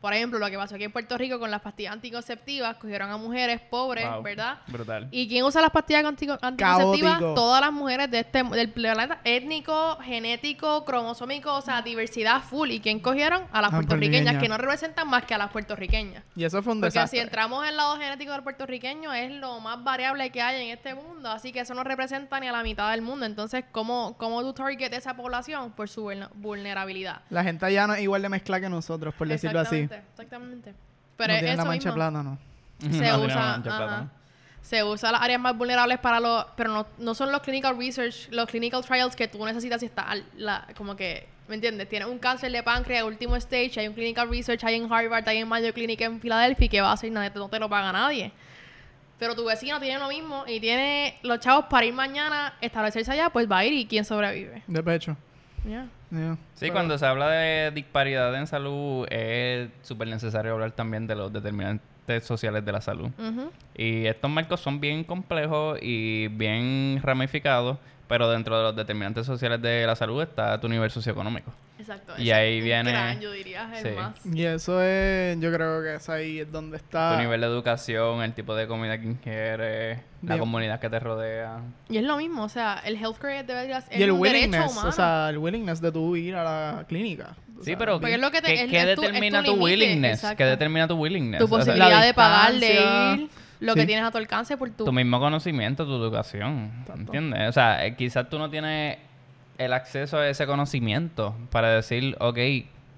Por 0.00 0.14
ejemplo, 0.14 0.38
lo 0.38 0.48
que 0.48 0.56
pasó 0.56 0.76
aquí 0.76 0.84
en 0.84 0.92
Puerto 0.92 1.18
Rico 1.18 1.38
con 1.40 1.50
las 1.50 1.60
pastillas 1.60 1.92
anticonceptivas, 1.92 2.76
cogieron 2.76 3.10
a 3.10 3.16
mujeres 3.16 3.60
pobres, 3.60 4.08
Wow, 4.08 4.22
¿verdad? 4.22 4.58
Brutal. 4.68 5.08
¿Y 5.10 5.26
quién 5.28 5.44
usa 5.44 5.60
las 5.60 5.70
pastillas 5.70 6.04
antico- 6.04 6.38
anticonceptivas? 6.40 7.12
Caótico. 7.18 7.34
Todas 7.34 7.60
las 7.60 7.72
mujeres 7.72 8.10
de 8.10 8.20
este 8.20 8.42
del 8.44 8.70
planeta 8.70 9.20
étnico, 9.24 9.98
genético, 10.02 10.84
cromosómico, 10.84 11.54
o 11.54 11.60
sea, 11.62 11.82
diversidad 11.82 12.42
full. 12.42 12.70
¿Y 12.70 12.80
quién 12.80 13.00
cogieron? 13.00 13.42
A 13.52 13.60
las 13.60 13.72
Ah, 13.72 13.76
puertorriqueñas, 13.76 14.36
que 14.40 14.48
no 14.48 14.56
representan 14.56 15.08
más 15.08 15.24
que 15.24 15.34
a 15.34 15.38
las 15.38 15.50
puertorriqueñas. 15.50 16.22
Y 16.36 16.44
eso 16.44 16.62
fue 16.62 16.72
un 16.74 16.80
Porque 16.80 16.94
desastre. 16.94 17.18
si 17.18 17.24
entramos 17.24 17.62
en 17.64 17.70
el 17.70 17.76
lado 17.76 17.96
genético 17.96 18.32
del 18.32 18.42
puertorriqueño, 18.42 19.12
es 19.12 19.32
lo 19.32 19.58
más 19.60 19.82
variable 19.82 20.30
que 20.30 20.40
hay 20.42 20.64
en 20.68 20.76
este 20.76 20.94
mundo. 20.94 21.30
Así 21.30 21.52
que 21.52 21.60
eso 21.60 21.74
no 21.74 21.82
representa 21.84 22.38
ni 22.40 22.46
a 22.48 22.52
la 22.52 22.62
mitad 22.62 22.90
del 22.90 23.02
mundo. 23.02 23.26
Entonces, 23.26 23.64
¿cómo, 23.72 24.14
cómo 24.16 24.42
tú 24.42 24.52
target 24.52 24.92
esa 24.92 25.14
población? 25.16 25.72
Por 25.72 25.88
su 25.88 26.04
vulne- 26.04 26.28
vulnerabilidad. 26.34 27.22
La 27.30 27.42
gente 27.42 27.66
allá 27.66 27.86
no 27.86 27.94
es 27.94 28.00
igual 28.02 28.22
de 28.22 28.28
mezcla 28.28 28.60
que 28.60 28.68
nosotros, 28.68 29.14
por 29.14 29.26
decirlo 29.28 29.60
así. 29.60 29.87
Exactamente, 29.94 30.70
Exactamente. 30.70 30.74
Pero 31.16 31.28
no 31.28 31.34
es 31.34 31.40
tienen 31.40 31.56
la 31.56 31.62
eso 31.62 31.68
mancha 31.68 31.88
mismo. 31.88 31.94
plátano. 31.94 32.38
Se 32.80 32.86
No 32.86 32.92
tiene 32.92 33.16
usa, 33.26 33.60
plátano. 33.62 34.10
se 34.62 34.84
usa 34.84 35.12
las 35.12 35.22
áreas 35.22 35.40
más 35.40 35.56
vulnerables 35.56 35.98
para 35.98 36.20
los, 36.20 36.46
pero 36.56 36.70
no, 36.72 36.86
no 36.98 37.14
son 37.14 37.32
los 37.32 37.40
clinical 37.42 37.76
research, 37.76 38.28
los 38.30 38.46
clinical 38.46 38.84
trials 38.84 39.16
que 39.16 39.26
tú 39.28 39.44
necesitas 39.44 39.80
si 39.80 39.86
estás 39.86 40.04
al- 40.08 40.24
la, 40.36 40.66
como 40.76 40.94
que, 40.94 41.26
¿me 41.48 41.54
entiendes? 41.56 41.88
Tienes 41.88 42.06
un 42.08 42.18
cáncer 42.18 42.52
de 42.52 42.62
páncreas, 42.62 43.02
último 43.04 43.34
stage, 43.36 43.80
hay 43.80 43.88
un 43.88 43.94
clinical 43.94 44.28
research, 44.30 44.62
hay 44.64 44.76
en 44.76 44.92
Harvard, 44.92 45.28
hay 45.28 45.38
en 45.38 45.48
Mayo 45.48 45.72
Clinic 45.74 46.00
en 46.02 46.20
Filadelfia, 46.20 46.66
y 46.66 46.68
que 46.68 46.80
va 46.80 46.90
a 46.90 46.92
hacer 46.92 47.10
nadie, 47.10 47.30
no 47.34 47.48
te 47.48 47.58
lo 47.58 47.68
paga 47.68 47.90
nadie. 47.92 48.30
Pero 49.18 49.34
tu 49.34 49.44
vecino 49.44 49.80
tiene 49.80 49.98
lo 49.98 50.06
mismo 50.08 50.44
y 50.46 50.60
tiene 50.60 51.18
los 51.22 51.40
chavos 51.40 51.64
para 51.68 51.84
ir 51.84 51.92
mañana, 51.92 52.54
establecerse 52.60 53.10
allá, 53.10 53.30
pues 53.30 53.50
va 53.50 53.58
a 53.58 53.64
ir 53.64 53.72
y 53.72 53.86
quién 53.86 54.04
sobrevive. 54.04 54.62
De 54.68 54.82
pecho. 54.84 55.16
Ya. 55.64 55.70
Yeah. 55.70 55.86
Sí, 56.10 56.16
Pero- 56.60 56.72
cuando 56.74 56.96
se 56.98 57.06
habla 57.06 57.28
de 57.30 57.70
disparidad 57.72 58.34
en 58.34 58.46
salud, 58.46 59.06
es 59.10 59.68
súper 59.82 60.08
necesario 60.08 60.52
hablar 60.54 60.72
también 60.72 61.06
de 61.06 61.14
los 61.14 61.32
determinantes 61.32 62.24
sociales 62.24 62.64
de 62.64 62.72
la 62.72 62.80
salud. 62.80 63.10
Y 63.76 64.06
estos 64.06 64.30
marcos 64.30 64.60
son 64.60 64.80
bien 64.80 65.04
complejos 65.04 65.78
y 65.82 66.28
bien 66.28 67.00
ramificados, 67.02 67.76
pero 68.08 68.30
dentro 68.30 68.56
de 68.56 68.62
los 68.62 68.76
determinantes 68.76 69.26
sociales 69.26 69.60
de 69.60 69.86
la 69.86 69.94
salud 69.96 70.22
está 70.22 70.58
tu 70.60 70.68
nivel 70.68 70.90
socioeconómico. 70.90 71.52
Exacto. 71.78 72.14
Y 72.18 72.30
ahí 72.32 72.56
es 72.56 72.62
un 72.62 72.64
viene- 72.64 72.90
gran, 72.90 73.20
yo 73.20 73.30
diría, 73.32 73.70
es 73.72 73.84
el 73.84 73.92
sí. 73.92 73.96
más. 73.96 74.26
Y 74.26 74.44
eso 74.44 74.82
es, 74.82 75.38
yo 75.40 75.52
creo 75.52 75.82
que 75.82 75.94
es 75.94 76.08
ahí 76.08 76.40
es 76.40 76.50
donde 76.50 76.76
está. 76.76 77.12
Tu 77.16 77.22
nivel 77.22 77.40
de 77.40 77.46
educación, 77.46 78.22
el 78.22 78.32
tipo 78.34 78.54
de 78.56 78.66
comida 78.66 78.98
que 78.98 79.06
ingieres, 79.06 80.00
la 80.22 80.38
comunidad 80.38 80.80
que 80.80 80.90
te 80.90 80.98
rodea. 80.98 81.60
Y 81.88 81.98
es 81.98 82.04
lo 82.04 82.16
mismo, 82.16 82.42
o 82.44 82.48
sea, 82.48 82.82
el 82.84 82.96
healthcare 82.96 83.44
debería 83.44 83.80
ser 83.80 83.98
y 83.98 84.02
el 84.02 84.10
un 84.10 84.20
derecho 84.22 84.36
willingness, 84.46 84.72
humano. 84.72 84.88
o 84.88 84.92
sea, 84.92 85.28
el 85.30 85.38
willingness 85.38 85.80
de 85.80 85.92
tú 85.92 86.16
ir 86.16 86.34
a 86.34 86.44
la 86.44 86.84
clínica. 86.88 87.36
Sí, 87.62 87.74
pero 87.76 88.00
es 88.04 88.20
lo 88.20 88.30
que 88.30 88.40
te- 88.40 88.48
¿qué, 88.54 88.64
es- 88.64 88.70
qué 88.70 88.78
es 88.78 88.94
tu- 88.96 89.02
es 89.02 89.08
determina 89.08 89.42
tu 89.42 89.54
tu, 89.56 89.62
willingness? 89.64 90.14
exacto. 90.18 90.36
¿Qué 90.36 90.44
determina 90.44 90.86
tu 90.88 90.94
willingness? 90.96 91.38
tu 91.38 91.44
O 91.44 91.48
sea, 91.48 91.58
posibilidad 91.58 91.90
la 91.90 92.04
de 92.04 92.14
pagar, 92.14 92.54
de 92.54 93.14
ir, 93.20 93.28
lo 93.60 93.72
sí. 93.74 93.80
que 93.80 93.86
tienes 93.86 94.04
a 94.04 94.10
tu 94.12 94.18
alcance 94.18 94.56
por 94.56 94.70
tu... 94.70 94.84
tu 94.84 94.92
mismo 94.92 95.18
conocimiento, 95.18 95.84
tu 95.84 95.94
educación. 95.96 96.70
Exacto. 96.80 97.00
¿Entiendes? 97.02 97.48
O 97.48 97.52
sea, 97.52 97.84
eh, 97.84 97.96
quizás 97.96 98.28
tú 98.30 98.38
no 98.38 98.48
tienes 98.48 98.98
el 99.58 99.72
acceso 99.72 100.18
a 100.18 100.28
ese 100.28 100.46
conocimiento 100.46 101.34
para 101.50 101.70
decir, 101.70 102.16
ok, 102.20 102.38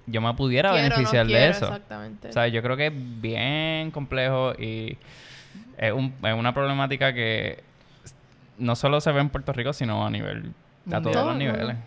yo 0.07 0.21
me 0.21 0.33
pudiera 0.33 0.71
quiero, 0.71 0.83
no 0.89 0.95
beneficiar 0.95 1.25
de 1.27 1.33
quiero, 1.33 1.51
eso. 1.51 1.65
Exactamente. 1.65 2.29
O 2.29 2.31
sea, 2.33 2.47
yo 2.47 2.61
creo 2.61 2.77
que 2.77 2.87
es 2.87 2.93
bien 3.21 3.91
complejo 3.91 4.53
y 4.53 4.97
es, 5.77 5.91
un- 5.93 6.13
es 6.23 6.33
una 6.33 6.53
problemática 6.53 7.13
que 7.13 7.63
no 8.57 8.75
solo 8.75 9.01
se 9.01 9.11
ve 9.11 9.21
en 9.21 9.29
Puerto 9.29 9.53
Rico, 9.53 9.73
sino 9.73 10.05
a 10.05 10.09
nivel, 10.09 10.53
a 10.91 11.01
todos 11.01 11.13
Todo 11.13 11.25
los 11.29 11.37
niveles. 11.37 11.77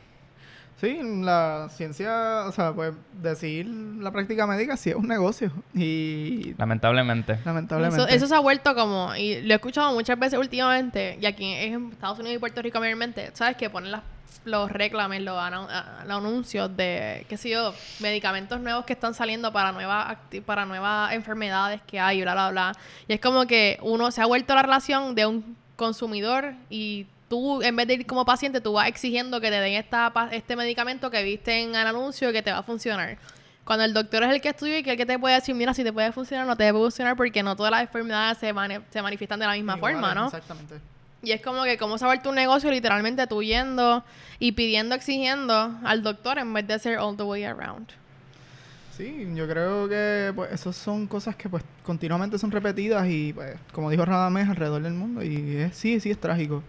Sí, 0.81 0.99
la 1.23 1.69
ciencia, 1.71 2.45
o 2.47 2.53
sea, 2.53 2.73
pues 2.73 2.93
decir 3.23 3.65
la 3.67 4.11
práctica 4.11 4.45
médica 4.47 4.77
sí 4.77 4.91
es 4.91 4.97
un 4.97 5.07
negocio. 5.07 5.53
Y 5.73 6.53
Lamentablemente. 6.59 7.39
lamentablemente. 7.45 8.03
Eso, 8.03 8.09
eso 8.09 8.27
se 8.27 8.35
ha 8.35 8.41
vuelto 8.41 8.75
como, 8.75 9.15
y 9.15 9.41
lo 9.43 9.53
he 9.53 9.55
escuchado 9.55 9.95
muchas 9.95 10.19
veces 10.19 10.39
últimamente, 10.39 11.17
y 11.21 11.27
aquí 11.27 11.45
en 11.55 11.93
Estados 11.93 12.19
Unidos 12.19 12.37
y 12.37 12.39
Puerto 12.41 12.61
Rico 12.61 12.81
mayormente, 12.81 13.31
¿sabes? 13.35 13.57
Que 13.57 13.71
ponen 13.71 13.93
las, 13.93 14.03
los 14.45 14.71
reclames, 14.71 15.23
los, 15.23 15.35
los 15.41 16.17
anuncios 16.19 16.77
de, 16.77 17.25
qué 17.29 17.37
sé 17.37 17.51
yo, 17.51 17.75
medicamentos 18.01 18.61
nuevos 18.61 18.85
que 18.85 18.93
están 18.93 19.15
saliendo 19.15 19.53
para 19.53 19.73
nuevas, 19.73 20.17
para 20.45 20.67
nuevas 20.67 21.13
enfermedades 21.13 21.81
que 21.87 21.99
hay, 21.99 22.21
bla, 22.23 22.35
bla, 22.35 22.51
bla. 22.51 22.73
Y 23.09 23.15
es 23.15 23.21
como 23.21 23.47
que 23.47 23.79
uno 23.83 24.11
se 24.11 24.21
ha 24.21 24.27
vuelto 24.27 24.55
la 24.55 24.63
relación 24.63 25.15
de 25.15 25.27
un 25.27 25.57
consumidor 25.77 26.55
y 26.69 27.07
tú, 27.29 27.63
en 27.63 27.75
vez 27.75 27.87
de 27.89 27.95
ir 27.95 28.07
como 28.07 28.25
paciente, 28.27 28.61
tú 28.61 28.75
vas 28.75 28.87
exigiendo 28.87 29.41
que 29.41 29.51
te 29.51 29.59
den 29.61 29.75
esta, 29.75 30.13
este 30.31 30.57
medicamento 30.57 31.11
que 31.11 31.23
viste 31.23 31.63
en 31.63 31.71
el 31.71 31.87
anuncio 31.87 32.29
y 32.29 32.33
que 32.35 32.43
te 32.43 32.53
va 32.53 32.59
a 32.59 32.63
funcionar. 32.63 33.17
Cuando 33.65 33.85
el 33.87 33.95
doctor 33.95 34.25
es 34.25 34.31
el 34.31 34.43
que 34.43 34.51
estudia 34.51 34.79
y 34.79 34.83
que 34.83 34.91
el 34.91 34.97
que 34.99 35.07
te 35.07 35.19
puede 35.19 35.37
decir, 35.37 35.55
mira, 35.55 35.73
si 35.73 35.83
te 35.83 35.91
puede 35.91 36.13
funcionar 36.13 36.45
o 36.45 36.51
no 36.51 36.55
te 36.55 36.71
puede 36.71 36.85
funcionar, 36.85 37.17
porque 37.17 37.43
no 37.43 37.57
todas 37.57 37.71
las 37.71 37.81
enfermedades 37.81 38.37
se, 38.37 38.53
mani- 38.53 38.83
se 38.91 39.01
manifiestan 39.01 39.41
de 39.41 39.47
la 39.47 39.55
misma 39.55 39.79
forma, 39.79 40.15
¿no? 40.15 40.27
Exactamente. 40.27 40.75
Y 41.25 41.33
es 41.33 41.41
como 41.41 41.65
que 41.65 41.79
cómo 41.79 41.99
saber 41.99 42.23
tu 42.23 42.33
negocio 42.33 42.71
literalmente 42.71 43.27
tú 43.27 43.43
yendo 43.43 44.05
y 44.39 44.53
pidiendo, 44.53 44.95
exigiendo 44.95 45.79
al 45.85 46.03
doctor 46.03 46.39
en 46.39 46.53
vez 46.53 46.67
de 46.67 46.79
ser 46.79 46.99
all 46.99 47.17
the 47.17 47.23
way 47.23 47.45
around. 47.45 47.89
Sí, 48.97 49.27
yo 49.35 49.49
creo 49.49 49.89
que 49.89 50.33
pues 50.37 50.53
esas 50.53 50.77
son 50.77 51.09
cosas 51.09 51.35
que 51.35 51.49
pues 51.49 51.65
continuamente 51.83 52.39
son 52.39 52.53
repetidas 52.53 53.09
y 53.09 53.33
pues 53.33 53.57
como 53.73 53.91
dijo 53.91 54.05
Radamés 54.05 54.49
alrededor 54.49 54.83
del 54.83 54.93
mundo 54.93 55.25
y 55.25 55.57
es, 55.57 55.77
sí, 55.77 55.99
sí 55.99 56.11
es 56.11 56.19
trágico. 56.21 56.63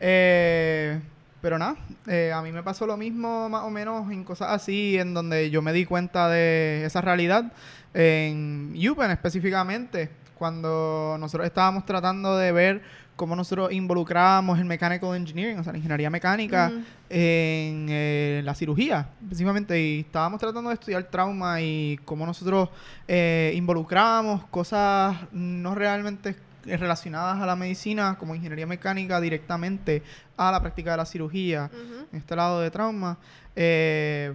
Eh, 0.00 0.98
pero 1.42 1.58
nada, 1.58 1.76
eh, 2.06 2.32
a 2.34 2.40
mí 2.40 2.50
me 2.50 2.62
pasó 2.62 2.86
lo 2.86 2.96
mismo 2.96 3.50
más 3.50 3.64
o 3.64 3.70
menos 3.70 4.10
en 4.10 4.24
cosas 4.24 4.52
así 4.52 4.96
en 4.96 5.12
donde 5.12 5.50
yo 5.50 5.60
me 5.60 5.74
di 5.74 5.84
cuenta 5.84 6.30
de 6.30 6.84
esa 6.86 7.02
realidad 7.02 7.52
en 7.92 8.74
UPenn 8.74 9.10
específicamente 9.10 10.08
cuando 10.34 11.16
nosotros 11.18 11.46
estábamos 11.46 11.84
tratando 11.84 12.36
de 12.36 12.52
ver 12.52 12.82
cómo 13.16 13.34
nosotros 13.34 13.72
involucrábamos 13.72 14.58
el 14.58 14.66
mechanical 14.66 15.16
engineering, 15.16 15.58
o 15.58 15.64
sea, 15.64 15.72
la 15.72 15.78
ingeniería 15.78 16.10
mecánica 16.10 16.70
en 17.08 17.86
eh, 17.88 18.42
la 18.44 18.54
cirugía, 18.54 19.08
específicamente, 19.22 19.80
y 19.80 20.00
estábamos 20.00 20.38
tratando 20.38 20.68
de 20.70 20.74
estudiar 20.74 21.04
trauma 21.04 21.60
y 21.60 21.98
cómo 22.04 22.26
nosotros 22.26 22.68
eh, 23.08 23.52
involucrábamos 23.56 24.44
cosas 24.46 25.16
no 25.32 25.74
realmente 25.74 26.36
relacionadas 26.64 27.40
a 27.40 27.46
la 27.46 27.56
medicina, 27.56 28.16
como 28.18 28.34
ingeniería 28.34 28.66
mecánica, 28.66 29.20
directamente 29.20 30.02
a 30.36 30.50
la 30.50 30.60
práctica 30.60 30.90
de 30.90 30.96
la 30.98 31.06
cirugía, 31.06 31.70
en 32.12 32.18
este 32.18 32.36
lado 32.36 32.60
de 32.60 32.70
trauma. 32.70 33.16
Eh, 33.54 34.32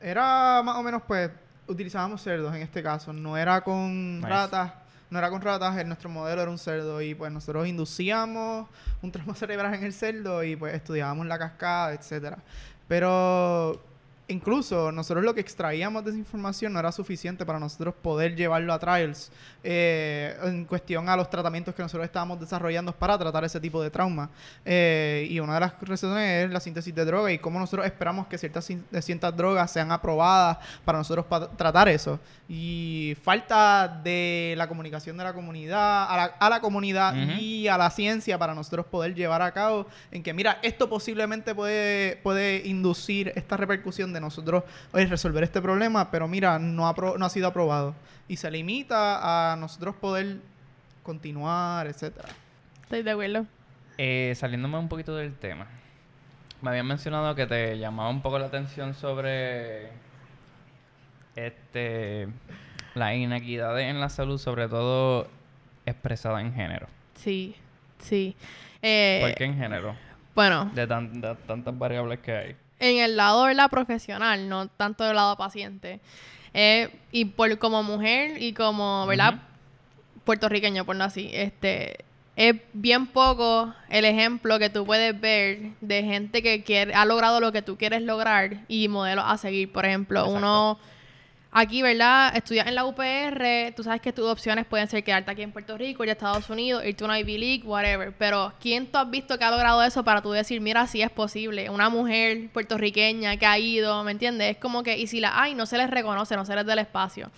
era 0.00 0.62
más 0.64 0.76
o 0.76 0.82
menos, 0.82 1.02
pues, 1.06 1.30
utilizábamos 1.66 2.22
cerdos 2.22 2.54
en 2.54 2.62
este 2.62 2.82
caso, 2.82 3.12
no 3.12 3.36
era 3.36 3.60
con 3.62 4.16
Nice. 4.18 4.28
ratas. 4.28 4.72
No 5.14 5.20
era 5.20 5.30
con 5.30 5.40
ratas, 5.42 5.86
nuestro 5.86 6.10
modelo 6.10 6.42
era 6.42 6.50
un 6.50 6.58
cerdo 6.58 7.00
y 7.00 7.14
pues 7.14 7.30
nosotros 7.30 7.68
inducíamos 7.68 8.68
un 9.00 9.12
trauma 9.12 9.36
cerebral 9.36 9.72
en 9.72 9.84
el 9.84 9.92
cerdo 9.92 10.42
y 10.42 10.56
pues 10.56 10.74
estudiábamos 10.74 11.28
la 11.28 11.38
cascada, 11.38 11.92
etcétera. 11.94 12.38
Pero 12.88 13.80
incluso 14.28 14.90
nosotros 14.90 15.22
lo 15.24 15.34
que 15.34 15.40
extraíamos 15.40 16.02
de 16.04 16.10
esa 16.10 16.18
información 16.18 16.72
no 16.72 16.78
era 16.78 16.90
suficiente 16.92 17.44
para 17.44 17.58
nosotros 17.58 17.94
poder 18.00 18.34
llevarlo 18.34 18.72
a 18.72 18.78
trials 18.78 19.30
eh, 19.62 20.34
en 20.44 20.64
cuestión 20.64 21.08
a 21.08 21.16
los 21.16 21.28
tratamientos 21.28 21.74
que 21.74 21.82
nosotros 21.82 22.06
estábamos 22.06 22.40
desarrollando 22.40 22.92
para 22.92 23.18
tratar 23.18 23.44
ese 23.44 23.60
tipo 23.60 23.82
de 23.82 23.90
trauma. 23.90 24.30
Eh, 24.64 25.26
y 25.30 25.40
una 25.40 25.54
de 25.54 25.60
las 25.60 25.74
razones 25.80 26.46
es 26.46 26.50
la 26.50 26.60
síntesis 26.60 26.94
de 26.94 27.04
droga 27.04 27.30
y 27.32 27.38
cómo 27.38 27.58
nosotros 27.58 27.84
esperamos 27.86 28.26
que 28.26 28.38
ciertas, 28.38 28.66
ciertas 29.00 29.36
drogas 29.36 29.70
sean 29.70 29.92
aprobadas 29.92 30.56
para 30.84 30.96
nosotros 30.98 31.26
pa- 31.26 31.48
tratar 31.50 31.88
eso. 31.88 32.18
Y 32.48 33.16
falta 33.22 34.00
de 34.04 34.54
la 34.56 34.68
comunicación 34.68 35.16
de 35.16 35.24
la 35.24 35.32
comunidad, 35.32 36.04
a 36.10 36.16
la, 36.16 36.24
a 36.38 36.48
la 36.50 36.60
comunidad 36.60 37.14
y 37.40 37.68
a 37.68 37.76
la 37.78 37.90
ciencia 37.90 38.38
para 38.38 38.54
nosotros 38.54 38.86
poder 38.86 39.14
llevar 39.14 39.42
a 39.42 39.52
cabo 39.52 39.86
en 40.10 40.22
que, 40.22 40.32
mira, 40.32 40.58
esto 40.62 40.88
posiblemente 40.88 41.54
puede, 41.54 42.16
puede 42.22 42.66
inducir 42.66 43.32
esta 43.34 43.56
repercusión 43.56 44.12
de 44.14 44.20
nosotros 44.22 44.64
oye, 44.92 45.04
resolver 45.06 45.44
este 45.44 45.60
problema, 45.60 46.10
pero 46.10 46.26
mira, 46.26 46.58
no 46.58 46.88
ha, 46.88 46.94
pro- 46.94 47.18
no 47.18 47.26
ha 47.26 47.28
sido 47.30 47.48
aprobado. 47.48 47.94
Y 48.28 48.36
se 48.38 48.50
limita 48.50 49.52
a 49.52 49.56
nosotros 49.56 49.94
poder 49.96 50.38
continuar, 51.02 51.86
etcétera. 51.86 52.28
Estoy 52.82 53.02
de 53.02 53.10
acuerdo. 53.10 53.46
Eh, 53.98 54.32
saliéndome 54.36 54.78
un 54.78 54.88
poquito 54.88 55.14
del 55.14 55.34
tema. 55.34 55.66
Me 56.62 56.70
habían 56.70 56.86
mencionado 56.86 57.34
que 57.34 57.46
te 57.46 57.78
llamaba 57.78 58.08
un 58.08 58.22
poco 58.22 58.38
la 58.38 58.46
atención 58.46 58.94
sobre 58.94 59.90
este 61.36 62.28
la 62.94 63.14
inequidad 63.14 63.78
en 63.80 64.00
la 64.00 64.08
salud, 64.08 64.38
sobre 64.38 64.68
todo 64.68 65.28
expresada 65.84 66.40
en 66.40 66.54
género. 66.54 66.86
Sí, 67.14 67.56
sí. 67.98 68.36
Eh, 68.82 69.18
¿Por 69.20 69.34
qué 69.34 69.44
en 69.44 69.56
género? 69.58 69.96
Bueno, 70.34 70.70
De, 70.74 70.86
tan- 70.86 71.20
de 71.20 71.34
tantas 71.46 71.76
variables 71.76 72.20
que 72.20 72.32
hay. 72.32 72.56
En 72.84 72.98
el 72.98 73.16
lado 73.16 73.44
¿verdad? 73.44 73.70
profesional, 73.70 74.48
no 74.48 74.68
tanto 74.68 75.04
del 75.04 75.16
lado 75.16 75.36
paciente. 75.36 76.00
Eh, 76.52 76.88
y 77.10 77.24
por 77.24 77.58
como 77.58 77.82
mujer 77.82 78.40
y 78.40 78.52
como, 78.52 79.06
¿verdad? 79.06 79.34
Ujú. 79.34 79.42
Puertorriqueño, 80.24 80.84
por 80.84 80.96
no 80.96 81.04
así, 81.04 81.30
este 81.32 82.04
es 82.36 82.56
bien 82.72 83.06
poco 83.06 83.72
el 83.90 84.04
ejemplo 84.04 84.58
que 84.58 84.70
tú 84.70 84.84
puedes 84.84 85.18
ver 85.20 85.70
de 85.80 86.02
gente 86.02 86.42
que 86.42 86.64
quiere, 86.64 86.94
ha 86.94 87.04
logrado 87.04 87.40
lo 87.40 87.52
que 87.52 87.62
tú 87.62 87.76
quieres 87.76 88.02
lograr 88.02 88.64
y 88.68 88.88
modelos 88.88 89.24
a 89.26 89.38
seguir. 89.38 89.70
Por 89.72 89.84
ejemplo, 89.84 90.20
Exacto. 90.20 90.38
uno 90.38 90.78
aquí, 91.54 91.80
¿verdad? 91.80 92.36
Estudias 92.36 92.66
en 92.66 92.74
la 92.74 92.84
UPR, 92.84 93.72
tú 93.74 93.82
sabes 93.82 94.00
que 94.02 94.12
tus 94.12 94.26
opciones 94.26 94.66
pueden 94.66 94.88
ser 94.88 95.02
quedarte 95.02 95.30
aquí 95.30 95.40
en 95.42 95.52
Puerto 95.52 95.78
Rico, 95.78 96.02
ir 96.04 96.10
a 96.10 96.12
Estados 96.12 96.50
Unidos, 96.50 96.84
irte 96.84 97.04
a 97.04 97.06
una 97.06 97.18
Ivy 97.20 97.38
League, 97.38 97.62
whatever. 97.64 98.12
Pero 98.18 98.52
¿quién 98.60 98.86
tú 98.88 98.98
has 98.98 99.08
visto 99.08 99.38
que 99.38 99.44
ha 99.44 99.50
logrado 99.50 99.82
eso 99.82 100.04
para 100.04 100.20
tú 100.20 100.32
decir, 100.32 100.60
mira, 100.60 100.86
sí 100.86 101.00
es 101.00 101.10
posible? 101.10 101.70
Una 101.70 101.88
mujer 101.88 102.50
puertorriqueña 102.52 103.36
que 103.38 103.46
ha 103.46 103.58
ido, 103.58 104.04
¿me 104.04 104.10
entiendes? 104.12 104.50
Es 104.50 104.56
como 104.58 104.82
que, 104.82 104.98
y 104.98 105.06
si 105.06 105.20
la 105.20 105.40
hay, 105.40 105.54
no 105.54 105.64
se 105.64 105.78
les 105.78 105.88
reconoce, 105.88 106.36
no 106.36 106.44
se 106.44 106.54
les 106.56 106.66
da 106.66 106.72
el 106.74 106.80
espacio. 106.80 107.30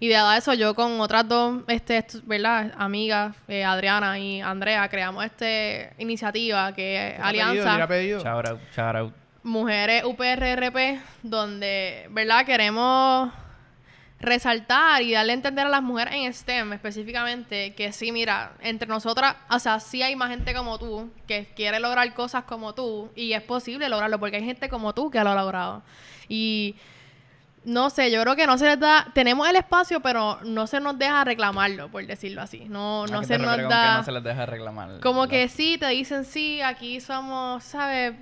Y 0.00 0.06
de 0.08 0.14
verdad 0.14 0.36
eso, 0.36 0.54
yo 0.54 0.74
con 0.74 1.00
otras 1.00 1.28
dos, 1.28 1.62
este, 1.66 1.98
estu- 2.06 2.22
¿verdad? 2.24 2.72
Amigas, 2.78 3.34
eh, 3.48 3.64
Adriana 3.64 4.16
y 4.18 4.40
Andrea, 4.40 4.88
creamos 4.88 5.24
esta 5.24 5.92
iniciativa 6.00 6.72
que 6.72 7.08
es 7.08 7.14
¿Tira 7.16 7.28
Alianza. 7.28 7.82
apellido? 7.82 8.22
Shout 8.22 8.46
out, 8.46 8.60
shout 8.74 8.94
out. 8.96 9.12
Mujeres 9.42 10.04
UPRRP, 10.04 11.00
donde, 11.22 12.06
¿verdad? 12.10 12.46
Queremos 12.46 13.32
resaltar 14.20 15.02
y 15.02 15.12
darle 15.12 15.32
a 15.32 15.34
entender 15.34 15.66
a 15.66 15.68
las 15.68 15.82
mujeres 15.82 16.14
en 16.14 16.32
STEM 16.32 16.72
específicamente 16.72 17.74
que 17.74 17.92
sí, 17.92 18.10
mira, 18.10 18.52
entre 18.60 18.88
nosotras, 18.88 19.36
o 19.48 19.58
sea, 19.58 19.78
sí 19.78 20.02
hay 20.02 20.16
más 20.16 20.30
gente 20.30 20.54
como 20.54 20.78
tú 20.78 21.10
que 21.26 21.46
quiere 21.54 21.78
lograr 21.78 22.12
cosas 22.14 22.44
como 22.44 22.74
tú 22.74 23.10
y 23.14 23.32
es 23.32 23.42
posible 23.42 23.88
lograrlo 23.88 24.18
porque 24.18 24.36
hay 24.36 24.44
gente 24.44 24.68
como 24.68 24.92
tú 24.92 25.10
que 25.10 25.22
lo 25.22 25.30
ha 25.30 25.34
logrado. 25.34 25.82
Y 26.28 26.74
no 27.64 27.90
sé, 27.90 28.10
yo 28.10 28.20
creo 28.22 28.34
que 28.34 28.46
no 28.46 28.58
se 28.58 28.66
les 28.66 28.80
da, 28.80 29.08
tenemos 29.14 29.48
el 29.48 29.56
espacio, 29.56 30.00
pero 30.00 30.38
no 30.42 30.66
se 30.66 30.80
nos 30.80 30.98
deja 30.98 31.22
reclamarlo, 31.24 31.88
por 31.88 32.04
decirlo 32.06 32.42
así. 32.42 32.64
No, 32.68 33.04
¿A 33.04 33.06
no 33.08 33.22
se 33.24 33.38
nos 33.38 33.50
con 33.50 33.68
que 33.68 33.74
da... 33.74 33.98
no 33.98 34.04
se 34.04 34.12
les 34.12 34.24
deja 34.24 34.46
reclamar? 34.46 35.00
Como 35.00 35.28
que 35.28 35.48
sí, 35.48 35.78
te 35.78 35.86
dicen 35.88 36.24
sí, 36.24 36.60
aquí 36.60 37.00
somos, 37.00 37.62
¿sabes? 37.62 38.14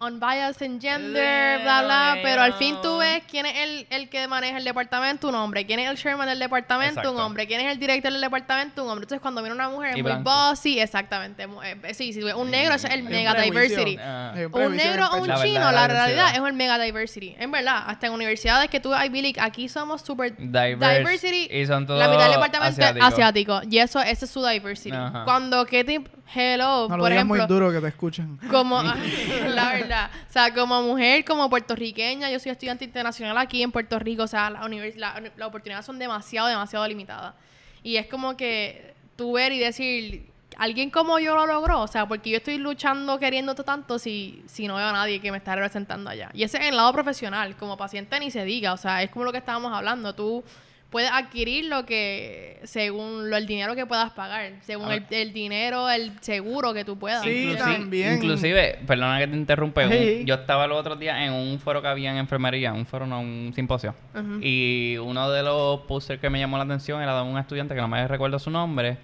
Unbiased 0.00 0.62
in 0.64 0.80
gender, 0.80 1.60
bla, 1.62 1.82
bla. 1.82 2.18
Pero 2.22 2.42
al 2.42 2.52
fin 2.54 2.76
tú 2.82 2.98
ves 2.98 3.22
quién 3.28 3.46
es 3.46 3.54
el, 3.58 3.86
el 3.90 4.08
que 4.08 4.28
maneja 4.28 4.56
el 4.58 4.64
departamento, 4.64 5.28
un 5.28 5.34
hombre. 5.34 5.66
¿Quién 5.66 5.80
es 5.80 5.90
el 5.90 5.96
chairman 5.98 6.28
del 6.28 6.38
departamento? 6.38 7.00
Un 7.00 7.06
Exacto. 7.06 7.26
hombre. 7.26 7.46
¿Quién 7.48 7.60
es 7.62 7.72
el 7.72 7.80
director 7.80 8.12
del 8.12 8.20
departamento? 8.20 8.84
Un 8.84 8.90
hombre. 8.90 9.04
Entonces, 9.04 9.20
cuando 9.20 9.42
viene 9.42 9.56
una 9.56 9.68
mujer 9.68 9.98
Y 9.98 10.02
muy 10.02 10.12
blanco. 10.12 10.30
bossy, 10.30 10.78
exactamente. 10.78 11.48
mu- 11.48 11.60
eh, 11.62 11.76
sí, 11.94 12.12
sí, 12.12 12.22
un 12.22 12.48
negro 12.50 12.74
ese 12.74 12.86
es 12.86 12.94
el 12.94 13.02
un 13.02 13.08
mega 13.08 13.34
diversity. 13.34 13.96
Ah. 14.00 14.32
Hay 14.36 14.44
Un 14.44 14.52
prejuicio 14.52 14.84
negro 14.90 15.08
o 15.10 15.16
en 15.16 15.22
un 15.22 15.28
La 15.28 15.42
chino, 15.42 15.58
la 15.72 15.88
realidad 15.88 16.06
diversidad. 16.06 16.30
es 16.42 16.48
el 16.48 16.52
mega 16.54 16.78
diversity. 16.78 17.34
En 17.38 17.50
verdad, 17.50 17.82
hasta 17.86 18.06
en 18.06 18.12
universidades 18.12 18.70
que 18.70 18.78
tú 18.78 18.94
Ivy 18.94 19.22
League, 19.22 19.40
aquí 19.40 19.68
somos 19.68 20.02
super 20.02 20.36
Diverse, 20.36 20.98
diversity. 20.98 21.48
y 21.50 21.66
son 21.66 21.86
la 21.88 22.06
mitad 22.06 22.28
del 22.28 22.34
todos 22.34 22.34
departamento 22.76 22.82
es 22.98 23.02
asiático. 23.04 23.60
Y 23.68 23.78
eso, 23.78 24.00
ese 24.00 24.26
es 24.26 24.30
su 24.30 24.46
diversity. 24.46 24.94
Ajá. 24.96 25.24
Cuando 25.24 25.64
tip, 25.66 26.06
hello, 26.34 26.86
No 26.88 26.96
lo 26.96 27.02
por 27.02 27.10
digas 27.10 27.24
ejemplo, 27.24 27.36
muy 27.38 27.46
duro 27.48 27.72
que 27.72 27.80
te 27.80 27.88
escuchan. 27.88 28.38
como 28.50 28.80
la 29.48 29.72
o 29.96 30.32
sea, 30.32 30.52
como 30.54 30.82
mujer, 30.82 31.24
como 31.24 31.48
puertorriqueña, 31.50 32.30
yo 32.30 32.38
soy 32.38 32.52
estudiante 32.52 32.84
internacional 32.84 33.36
aquí 33.38 33.62
en 33.62 33.72
Puerto 33.72 33.98
Rico, 33.98 34.24
o 34.24 34.26
sea, 34.26 34.50
las 34.50 34.68
la- 34.96 35.20
las 35.36 35.48
oportunidades 35.48 35.86
son 35.86 35.98
demasiado, 35.98 36.48
demasiado 36.48 36.86
limitadas. 36.86 37.34
Y 37.82 37.96
es 37.96 38.06
como 38.06 38.36
que 38.36 38.94
tú 39.16 39.32
ver 39.32 39.52
y 39.52 39.58
decir, 39.58 40.30
alguien 40.56 40.90
como 40.90 41.18
yo 41.18 41.34
lo 41.34 41.46
logró, 41.46 41.80
o 41.82 41.86
sea, 41.86 42.06
porque 42.06 42.30
yo 42.30 42.36
estoy 42.38 42.58
luchando 42.58 43.18
queriendo 43.18 43.54
tanto 43.54 43.98
si, 43.98 44.42
si 44.46 44.66
no 44.66 44.76
veo 44.76 44.86
a 44.86 44.92
nadie 44.92 45.20
que 45.20 45.30
me 45.30 45.38
está 45.38 45.54
representando 45.54 46.10
allá. 46.10 46.30
Y 46.34 46.42
ese 46.42 46.58
es 46.58 46.64
el 46.64 46.76
lado 46.76 46.92
profesional, 46.92 47.56
como 47.56 47.76
paciente 47.76 48.18
ni 48.20 48.30
se 48.30 48.44
diga, 48.44 48.72
o 48.72 48.76
sea, 48.76 49.02
es 49.02 49.10
como 49.10 49.24
lo 49.24 49.32
que 49.32 49.38
estábamos 49.38 49.72
hablando, 49.72 50.14
tú 50.14 50.42
puedes 50.90 51.10
adquirir 51.12 51.66
lo 51.66 51.84
que, 51.84 52.60
según 52.64 53.28
lo, 53.30 53.36
el 53.36 53.46
dinero 53.46 53.74
que 53.76 53.84
puedas 53.86 54.10
pagar, 54.12 54.52
según 54.62 54.90
el, 54.90 55.04
el 55.10 55.32
dinero, 55.32 55.90
el 55.90 56.12
seguro 56.20 56.72
que 56.72 56.84
tú 56.84 56.98
puedas. 56.98 57.22
Sí, 57.22 57.46
Inclusi- 57.50 57.58
también. 57.58 58.14
Inclusive, 58.14 58.78
perdona 58.86 59.18
que 59.18 59.26
te 59.26 59.34
un- 59.36 59.44
Sí. 59.92 60.22
yo 60.24 60.36
estaba 60.36 60.66
los 60.66 60.78
otros 60.78 60.98
días 60.98 61.18
en 61.20 61.32
un 61.32 61.58
foro 61.60 61.82
que 61.82 61.88
había 61.88 62.10
en 62.10 62.16
enfermería, 62.16 62.72
un 62.72 62.86
foro, 62.86 63.06
no, 63.06 63.20
un 63.20 63.52
simposio. 63.54 63.94
Y 64.40 64.96
uno 64.98 65.30
de 65.30 65.42
los 65.42 65.80
posters 65.80 66.20
que 66.20 66.30
me 66.30 66.38
llamó 66.38 66.56
la 66.56 66.64
atención 66.64 67.02
era 67.02 67.16
de 67.16 67.22
un 67.28 67.36
estudiante 67.38 67.74
que 67.74 67.80
no 67.80 67.88
me 67.88 68.08
recuerdo 68.08 68.38
su 68.38 68.50
nombre. 68.50 68.96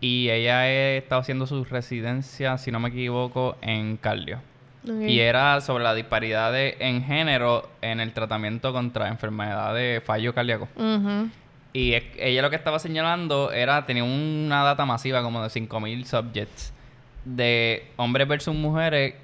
Y 0.00 0.28
ella 0.28 0.68
estaba 0.98 1.22
haciendo 1.22 1.46
su 1.46 1.64
residencia, 1.64 2.58
si 2.58 2.70
no 2.70 2.78
me 2.78 2.90
equivoco, 2.90 3.56
en 3.62 3.96
cardio. 3.96 4.40
Y 5.08 5.18
era 5.20 5.60
sobre 5.60 5.84
la 5.84 5.94
disparidad 5.94 6.52
de- 6.52 6.76
en 6.80 7.02
género 7.04 7.68
en 7.82 8.00
el 8.00 8.12
tratamiento 8.12 8.72
contra 8.72 9.08
enfermedad 9.08 9.74
de 9.74 10.02
fallo 10.04 10.34
cardíaco. 10.34 10.68
Y 11.72 11.92
es- 11.94 12.04
ella 12.18 12.42
lo 12.42 12.50
que 12.50 12.56
estaba 12.56 12.78
señalando 12.78 13.52
era, 13.52 13.84
tenía 13.86 14.04
una 14.04 14.62
data 14.62 14.86
masiva 14.86 15.22
como 15.22 15.42
de 15.42 15.50
5.000 15.50 16.06
subjects 16.06 16.72
de 17.24 17.84
hombres 17.96 18.28
versus 18.28 18.54
mujeres, 18.54 19.14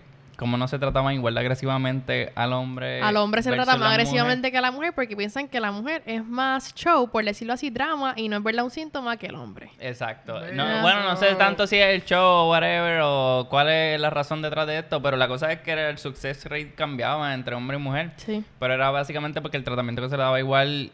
como 0.43 0.57
no 0.57 0.67
se 0.67 0.77
trataban 0.81 1.15
igual 1.15 1.35
de 1.35 1.41
agresivamente 1.41 2.33
al 2.35 2.53
hombre. 2.53 3.01
Al 3.01 3.17
hombre 3.17 3.45
se 3.45 3.53
trata 3.53 3.77
más 3.77 3.93
agresivamente 3.93 4.49
mujer. 4.49 4.51
que 4.51 4.59
a 4.59 4.61
la 4.61 4.71
mujer 4.73 4.93
porque 4.93 5.17
piensan 5.17 5.47
que 5.47 5.61
la 5.61 5.71
mujer 5.71 6.03
es 6.05 6.25
más 6.25 6.75
show, 6.75 7.09
por 7.09 7.25
decirlo 7.25 7.53
así, 7.53 7.71
drama, 7.71 8.15
y 8.17 8.29
no 8.29 8.39
es 8.39 8.43
verdad 8.43 8.65
un 8.65 8.73
síntoma 8.73 9.17
que 9.19 9.27
el 9.29 9.37
hombre. 9.37 9.71
Exacto. 9.79 10.33
Bueno. 10.41 10.67
No, 10.67 10.83
bueno, 10.83 11.05
no 11.05 11.17
sé 11.17 11.37
tanto 11.37 11.69
si 11.69 11.77
es 11.79 11.95
el 11.95 12.05
show 12.05 12.21
o 12.25 12.51
whatever 12.51 13.03
o 13.05 13.47
cuál 13.49 13.69
es 13.69 14.01
la 14.01 14.11
razón 14.11 14.43
detrás 14.43 14.67
de 14.67 14.81
esto, 14.81 15.01
pero 15.01 15.17
la 15.17 15.29
cosa 15.29 15.53
es 15.53 15.61
que 15.61 15.75
el 15.75 15.99
success 15.99 16.45
rate 16.47 16.75
cambiaba 16.75 17.33
entre 17.35 17.55
hombre 17.55 17.77
y 17.77 17.81
mujer. 17.81 18.11
Sí. 18.17 18.45
Pero 18.59 18.75
era 18.75 18.91
básicamente 18.91 19.41
porque 19.41 19.57
el 19.59 19.63
tratamiento 19.63 20.03
que 20.03 20.09
se 20.09 20.17
le 20.17 20.25
daba 20.25 20.41
igual 20.41 20.91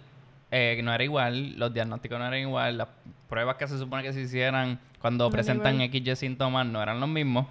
eh, 0.50 0.78
no 0.84 0.92
era 0.92 1.02
igual, 1.02 1.58
los 1.58 1.72
diagnósticos 1.72 2.18
no 2.18 2.26
eran 2.26 2.40
igual, 2.40 2.76
las 2.76 2.88
pruebas 3.30 3.56
que 3.56 3.66
se 3.66 3.78
supone 3.78 4.02
que 4.02 4.12
se 4.12 4.20
hicieran 4.20 4.78
cuando 4.98 5.24
No 5.24 5.30
presentan. 5.30 5.78
XY 5.78 6.16
síntomas 6.16 6.66
no 6.66 6.82
eran 6.82 6.98
los 6.98 7.08
mismos 7.08 7.46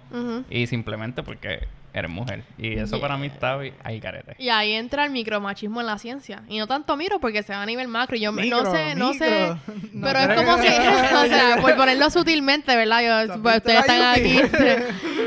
y 0.50 0.66
simplemente 0.66 1.22
porque 1.22 1.66
eres 1.92 2.10
mujer. 2.10 2.44
Y 2.56 2.74
eso 2.74 3.00
para 3.00 3.16
mí 3.16 3.26
está 3.26 3.58
ahí 3.82 4.00
carete. 4.00 4.36
Y 4.38 4.48
ahí 4.50 4.72
entra 4.72 5.04
el 5.04 5.10
micromachismo 5.10 5.80
en 5.80 5.86
la 5.86 5.98
ciencia. 5.98 6.42
Y 6.48 6.58
no 6.58 6.66
tanto 6.66 6.96
miro 6.96 7.18
porque 7.20 7.42
se 7.42 7.52
va 7.52 7.62
a 7.62 7.66
nivel 7.66 7.88
macro. 7.88 8.16
Y 8.16 8.20
yo 8.20 8.32
Micro, 8.32 8.62
no 8.62 8.70
sé, 8.70 8.94
no 8.94 9.10
micro. 9.10 9.26
sé. 9.26 9.48
No 9.92 10.06
pero 10.06 10.18
es 10.18 10.28
como 10.40 10.56
que- 10.56 10.68
si, 10.70 10.74
o 11.14 11.26
sea, 11.26 11.58
por 11.60 11.76
ponerlo 11.76 12.10
sutilmente, 12.10 12.74
¿verdad? 12.76 13.26
Yo, 13.26 13.34
¿Tú 13.34 13.42
pues, 13.42 13.56
ustedes 13.58 13.80
están 13.80 14.02
aquí. 14.14 14.40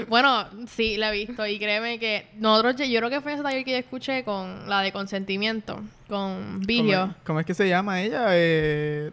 Bueno, 0.07 0.45
sí, 0.67 0.97
la 0.97 1.13
he 1.13 1.25
visto. 1.25 1.47
Y 1.47 1.57
créeme 1.57 1.97
que 1.97 2.27
nosotros, 2.35 2.75
yo 2.89 2.99
creo 2.99 3.09
que 3.09 3.21
fue 3.21 3.33
ese 3.33 3.43
taller 3.43 3.63
que 3.63 3.71
yo 3.71 3.77
escuché 3.77 4.25
con 4.25 4.67
la 4.67 4.81
de 4.81 4.91
consentimiento, 4.91 5.81
con 6.09 6.59
Vigio. 6.59 6.99
¿Cómo, 7.01 7.15
cómo 7.25 7.39
es 7.39 7.45
que 7.45 7.53
se 7.53 7.69
llama 7.69 8.01
ella? 8.01 8.25
Eh, 8.31 9.11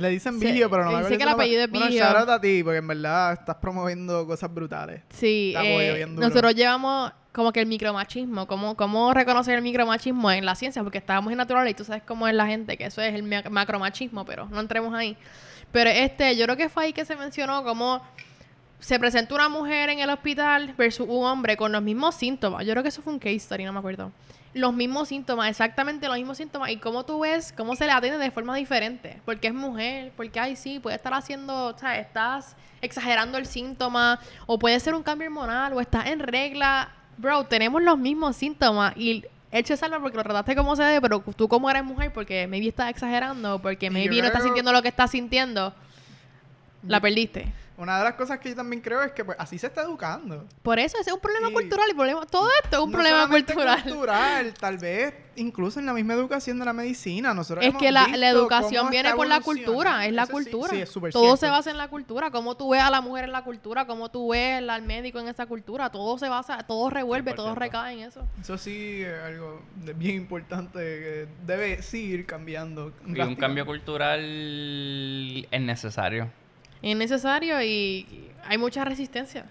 le 0.00 0.08
dicen 0.10 0.38
Vigio, 0.40 0.68
pero 0.70 0.84
no 0.84 0.90
me 0.92 0.98
dice 0.98 1.14
acuerdo 1.14 1.18
que 1.18 1.22
su 1.22 1.28
el 1.28 1.34
apellido 1.34 1.62
es 1.64 1.70
Bueno, 1.70 1.86
shout 1.90 2.16
out 2.16 2.28
a 2.30 2.40
ti, 2.40 2.62
porque 2.64 2.78
en 2.78 2.86
verdad 2.88 3.32
estás 3.34 3.56
promoviendo 3.56 4.26
cosas 4.26 4.52
brutales. 4.52 5.02
Sí, 5.10 5.54
eh, 5.56 6.06
nosotros 6.08 6.54
llevamos 6.54 7.12
como 7.32 7.52
que 7.52 7.60
el 7.60 7.66
micromachismo, 7.66 8.46
cómo, 8.46 8.76
cómo 8.76 9.14
reconocer 9.14 9.54
el 9.54 9.62
micromachismo 9.62 10.30
en 10.32 10.44
la 10.44 10.54
ciencia, 10.56 10.82
porque 10.82 10.98
estábamos 10.98 11.30
en 11.30 11.38
natural 11.38 11.68
y 11.68 11.74
tú 11.74 11.84
sabes 11.84 12.02
cómo 12.02 12.26
es 12.26 12.34
la 12.34 12.46
gente, 12.46 12.76
que 12.76 12.86
eso 12.86 13.00
es 13.02 13.14
el 13.14 13.22
ma- 13.22 13.44
macromachismo, 13.48 14.24
pero 14.24 14.46
no 14.46 14.58
entremos 14.58 14.92
ahí. 14.94 15.16
Pero 15.70 15.90
este, 15.90 16.36
yo 16.36 16.44
creo 16.46 16.56
que 16.56 16.68
fue 16.68 16.84
ahí 16.86 16.92
que 16.92 17.04
se 17.04 17.14
mencionó 17.14 17.62
como 17.62 18.02
se 18.80 18.98
presenta 18.98 19.34
una 19.34 19.48
mujer 19.48 19.90
en 19.90 20.00
el 20.00 20.10
hospital 20.10 20.74
versus 20.76 21.06
un 21.08 21.24
hombre 21.24 21.56
con 21.56 21.70
los 21.70 21.82
mismos 21.82 22.14
síntomas. 22.14 22.64
Yo 22.66 22.72
creo 22.72 22.82
que 22.82 22.88
eso 22.88 23.02
fue 23.02 23.12
un 23.12 23.18
case 23.18 23.38
study, 23.38 23.64
no 23.64 23.72
me 23.72 23.78
acuerdo. 23.78 24.10
Los 24.52 24.74
mismos 24.74 25.08
síntomas, 25.08 25.48
exactamente 25.48 26.08
los 26.08 26.16
mismos 26.16 26.36
síntomas. 26.36 26.70
Y 26.70 26.76
cómo 26.78 27.04
tú 27.04 27.20
ves, 27.20 27.54
cómo 27.56 27.76
se 27.76 27.86
le 27.86 27.92
atiende 27.92 28.18
de 28.18 28.30
forma 28.30 28.56
diferente. 28.56 29.20
Porque 29.24 29.48
es 29.48 29.54
mujer, 29.54 30.12
porque, 30.16 30.40
ay, 30.40 30.56
sí, 30.56 30.78
puede 30.80 30.96
estar 30.96 31.14
haciendo, 31.14 31.66
o 31.66 31.78
sea, 31.78 31.98
estás 31.98 32.56
exagerando 32.80 33.38
el 33.38 33.46
síntoma, 33.46 34.18
o 34.46 34.58
puede 34.58 34.80
ser 34.80 34.94
un 34.94 35.02
cambio 35.02 35.28
hormonal, 35.28 35.72
o 35.72 35.80
estás 35.80 36.06
en 36.06 36.18
regla. 36.18 36.90
Bro, 37.16 37.44
tenemos 37.44 37.82
los 37.82 37.98
mismos 37.98 38.36
síntomas. 38.36 38.96
Y 38.96 39.24
eche 39.52 39.76
salva 39.76 40.00
porque 40.00 40.16
lo 40.16 40.22
trataste 40.22 40.56
como 40.56 40.76
se 40.76 40.82
debe, 40.82 41.00
pero 41.00 41.20
tú 41.36 41.48
como 41.48 41.70
eres 41.70 41.84
mujer, 41.84 42.12
porque 42.12 42.46
maybe 42.46 42.68
estás 42.68 42.90
exagerando, 42.90 43.60
porque 43.60 43.90
maybe 43.90 44.20
no 44.20 44.26
estás 44.26 44.42
sintiendo 44.42 44.72
lo 44.72 44.82
que 44.82 44.88
estás 44.88 45.10
sintiendo, 45.10 45.74
la 46.82 47.00
perdiste. 47.00 47.52
Una 47.76 47.96
de 47.96 48.04
las 48.04 48.12
cosas 48.12 48.38
que 48.40 48.50
yo 48.50 48.54
también 48.56 48.82
creo 48.82 49.02
es 49.02 49.12
que 49.12 49.24
pues, 49.24 49.38
así 49.40 49.58
se 49.58 49.68
está 49.68 49.80
educando. 49.82 50.46
Por 50.62 50.78
eso, 50.78 50.98
ese 51.00 51.08
es 51.08 51.14
un 51.14 51.20
problema 51.20 51.50
cultural 51.50 51.86
y 51.90 51.94
problema, 51.94 52.26
todo 52.26 52.46
esto 52.62 52.76
es 52.76 52.82
un 52.84 52.90
No 52.90 52.98
problema 52.98 53.26
cultural. 53.26 53.82
cultural, 53.82 54.52
tal 54.52 54.76
vez 54.76 55.14
incluso 55.36 55.80
en 55.80 55.86
la 55.86 55.94
misma 55.94 56.12
educación 56.12 56.58
de 56.58 56.66
la 56.66 56.74
medicina. 56.74 57.32
Nosotros 57.32 57.64
Es 57.64 57.70
hemos 57.70 57.80
que 57.80 57.90
la, 57.90 58.04
visto 58.04 58.18
la 58.20 58.28
educación 58.28 58.90
viene 58.90 59.14
por 59.14 59.26
la 59.26 59.40
cultura, 59.40 60.04
es 60.04 60.12
la 60.12 60.24
Eso 60.24 60.32
cultura. 60.32 60.68
Sí, 60.68 60.76
es 60.82 60.90
súper 60.90 61.10
todo 61.10 61.38
se 61.38 61.48
basa 61.48 61.70
en 61.70 61.78
la 61.78 61.88
cultura, 61.88 62.30
cómo 62.30 62.54
tú 62.54 62.68
ves 62.68 62.82
a 62.82 62.90
la 62.90 63.00
mujer 63.00 63.24
en 63.24 63.32
la 63.32 63.44
cultura, 63.44 63.86
cómo 63.86 64.10
tú 64.10 64.28
ves 64.32 64.62
al- 64.68 64.82
médico 64.82 65.18
en 65.18 65.28
esa 65.28 65.46
cultura, 65.46 65.88
todo 65.90 66.18
se 66.18 66.28
basa, 66.28 66.58
todo 66.66 66.90
revuelve, 66.90 67.32
todo 67.32 67.54
100%. 67.54 67.58
recae 67.58 67.94
en 67.94 68.00
eso. 68.00 68.26
Eso 68.38 68.58
sí 68.58 69.00
es 69.00 69.22
algo 69.22 69.62
de- 69.76 69.94
bien 69.94 70.16
importante 70.16 70.78
que 70.80 71.28
debe 71.46 71.80
seguir 71.80 72.26
cambiando. 72.26 72.92
Y 73.06 73.18
un 73.22 73.36
cambio 73.36 73.64
cultural 73.64 74.20
es 75.50 75.60
necesario. 75.62 76.30
Es 76.82 76.96
necesario 76.96 77.62
y 77.62 78.30
hay 78.46 78.58
mucha 78.58 78.84
resistencia. 78.84 79.44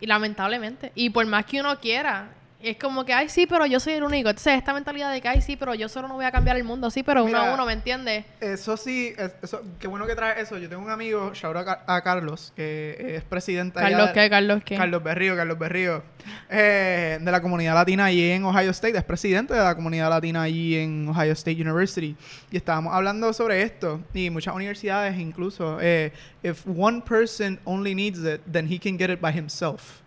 Y 0.00 0.06
lamentablemente. 0.06 0.92
Y 0.94 1.10
por 1.10 1.24
más 1.26 1.46
que 1.46 1.60
uno 1.60 1.78
quiera, 1.80 2.28
es 2.70 2.76
como 2.78 3.04
que, 3.04 3.12
ay, 3.12 3.28
sí, 3.28 3.46
pero 3.46 3.64
yo 3.66 3.78
soy 3.80 3.94
el 3.94 4.02
único. 4.02 4.28
Entonces, 4.28 4.54
esta 4.54 4.72
mentalidad 4.74 5.12
de 5.12 5.20
que, 5.20 5.28
ay, 5.28 5.40
sí, 5.40 5.56
pero 5.56 5.74
yo 5.74 5.88
solo 5.88 6.08
no 6.08 6.14
voy 6.14 6.24
a 6.24 6.32
cambiar 6.32 6.56
el 6.56 6.64
mundo, 6.64 6.90
sí, 6.90 7.02
pero 7.02 7.24
uno 7.24 7.38
a 7.38 7.54
uno, 7.54 7.66
¿me 7.66 7.72
entiendes? 7.72 8.24
Eso 8.40 8.76
sí, 8.76 9.12
es- 9.16 9.34
eso, 9.42 9.62
qué 9.78 9.86
bueno 9.86 10.06
que 10.06 10.14
trae 10.14 10.40
eso. 10.40 10.58
Yo 10.58 10.68
tengo 10.68 10.82
un 10.82 10.90
amigo, 10.90 11.32
shout 11.34 11.56
out 11.56 11.68
a, 11.68 11.94
a 11.96 12.00
Carlos, 12.02 12.52
que 12.56 13.14
es 13.16 13.24
presidente 13.24 13.78
Carlos, 13.80 14.08
de- 14.08 14.12
¿qué? 14.12 14.30
Carlos, 14.30 14.62
¿qué? 14.64 14.76
Carlos 14.76 15.02
Berrío, 15.02 15.36
Carlos 15.36 15.58
Berrío, 15.58 16.02
eh, 16.50 17.18
de 17.20 17.30
la 17.32 17.40
comunidad 17.40 17.74
latina 17.74 18.06
allí 18.06 18.30
en 18.30 18.44
Ohio 18.44 18.70
State, 18.70 18.96
es 18.98 19.04
presidente 19.04 19.54
de 19.54 19.60
la 19.60 19.74
comunidad 19.74 20.10
latina 20.10 20.42
allí 20.42 20.76
en 20.76 21.08
Ohio 21.08 21.32
State 21.32 21.60
University. 21.60 22.16
Y 22.50 22.56
estábamos 22.56 22.94
hablando 22.94 23.32
sobre 23.32 23.62
esto, 23.62 24.00
y 24.14 24.30
muchas 24.30 24.54
universidades 24.54 25.18
incluso, 25.18 25.78
eh, 25.80 26.12
if 26.42 26.64
one 26.66 27.00
person 27.02 27.58
only 27.64 27.94
needs 27.94 28.18
it, 28.24 28.40
then 28.50 28.70
he 28.70 28.78
can 28.78 28.98
get 28.98 29.10
it 29.10 29.20
by 29.20 29.32
himself. 29.36 30.00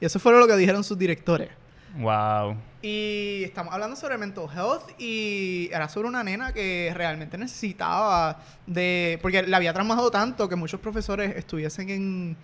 Y 0.00 0.04
eso 0.06 0.18
fue 0.18 0.32
lo 0.38 0.46
que 0.46 0.56
dijeron 0.56 0.84
sus 0.84 0.98
directores. 0.98 1.48
Wow. 1.98 2.56
Y 2.82 3.42
estamos 3.44 3.72
hablando 3.72 3.96
sobre 3.96 4.18
mental 4.18 4.46
health 4.54 4.90
y 4.98 5.68
era 5.72 5.88
sobre 5.88 6.08
una 6.08 6.22
nena 6.22 6.52
que 6.52 6.92
realmente 6.94 7.38
necesitaba 7.38 8.40
de... 8.66 9.18
Porque 9.22 9.42
le 9.42 9.56
había 9.56 9.72
trabajado 9.72 10.10
tanto 10.10 10.48
que 10.48 10.56
muchos 10.56 10.80
profesores 10.80 11.34
estuviesen 11.36 11.90
en... 11.90 12.36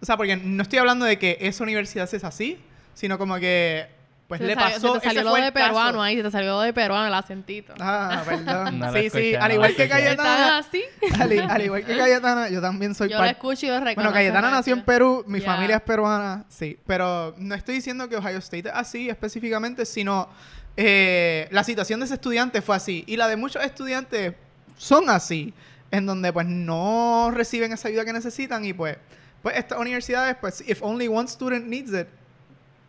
O 0.00 0.04
sea, 0.04 0.16
porque 0.16 0.36
no 0.36 0.62
estoy 0.62 0.78
hablando 0.78 1.06
de 1.06 1.18
que 1.18 1.38
esa 1.40 1.64
universidad 1.64 2.12
es 2.12 2.24
así, 2.24 2.58
sino 2.92 3.16
como 3.16 3.36
que 3.36 3.86
pues 4.28 4.40
Se 4.40 4.46
le 4.46 4.54
salió- 4.54 4.74
pasó... 4.74 4.94
Se 4.94 5.00
te 5.00 5.06
salió 5.06 5.20
ese 5.20 5.24
lo 5.24 5.30
fue 5.30 5.40
de 5.42 5.52
caso. 5.52 5.66
peruano 5.66 6.02
ahí, 6.02 6.16
se 6.16 6.22
te 6.22 6.30
salió 6.30 6.60
de 6.60 6.72
peruano 6.72 7.06
el 7.06 7.14
acentito. 7.14 7.74
Ah, 7.78 8.22
perdón. 8.26 8.78
No 8.78 8.92
sí, 8.92 9.10
sí, 9.10 9.34
al 9.34 9.52
igual 9.52 9.74
que 9.76 9.84
escuché. 9.84 10.10
¿Están 10.10 10.26
Cayetana... 10.26 10.58
así? 10.58 10.82
al, 11.20 11.50
al 11.50 11.62
igual 11.62 11.84
que 11.84 11.96
Cayetana, 11.96 12.48
yo 12.48 12.60
también 12.60 12.94
soy 12.94 13.10
Yo 13.10 13.18
lo 13.18 13.24
escucho 13.24 13.66
y 13.66 13.68
lo 13.68 13.74
reconozco. 13.80 13.96
Bueno, 13.96 14.12
Cayetana 14.12 14.50
nació 14.50 14.74
en. 14.74 14.82
Perú, 14.84 15.24
mi 15.26 15.40
familia 15.40 15.76
es 15.76 15.82
peruana, 15.82 16.44
sí. 16.48 16.78
Pero 16.86 17.34
no 17.38 17.54
estoy 17.54 17.74
diciendo 17.76 18.08
que 18.08 18.16
Ohio 18.16 18.38
State 18.38 18.68
es 18.68 18.74
así 18.74 19.08
específicamente, 19.10 19.84
sino 19.84 20.28
eh, 20.76 21.46
la 21.50 21.62
situación 21.62 22.00
de 22.00 22.06
ese 22.06 22.14
estudiante 22.14 22.62
fue 22.62 22.76
así. 22.76 23.04
Y 23.06 23.16
la 23.16 23.28
de 23.28 23.36
muchos 23.36 23.62
estudiantes 23.62 24.34
son 24.78 25.10
así, 25.10 25.52
en 25.90 26.06
donde 26.06 26.32
pues 26.32 26.46
no 26.46 27.30
reciben 27.32 27.72
esa 27.72 27.88
ayuda 27.88 28.04
que 28.04 28.12
necesitan 28.12 28.64
y 28.64 28.72
pues, 28.72 28.96
pues 29.42 29.56
estas 29.56 29.78
universidades, 29.78 30.36
pues, 30.40 30.64
if 30.66 30.82
only 30.82 31.06
one 31.08 31.28
student 31.28 31.66
needs 31.66 31.92
it, 31.92 32.08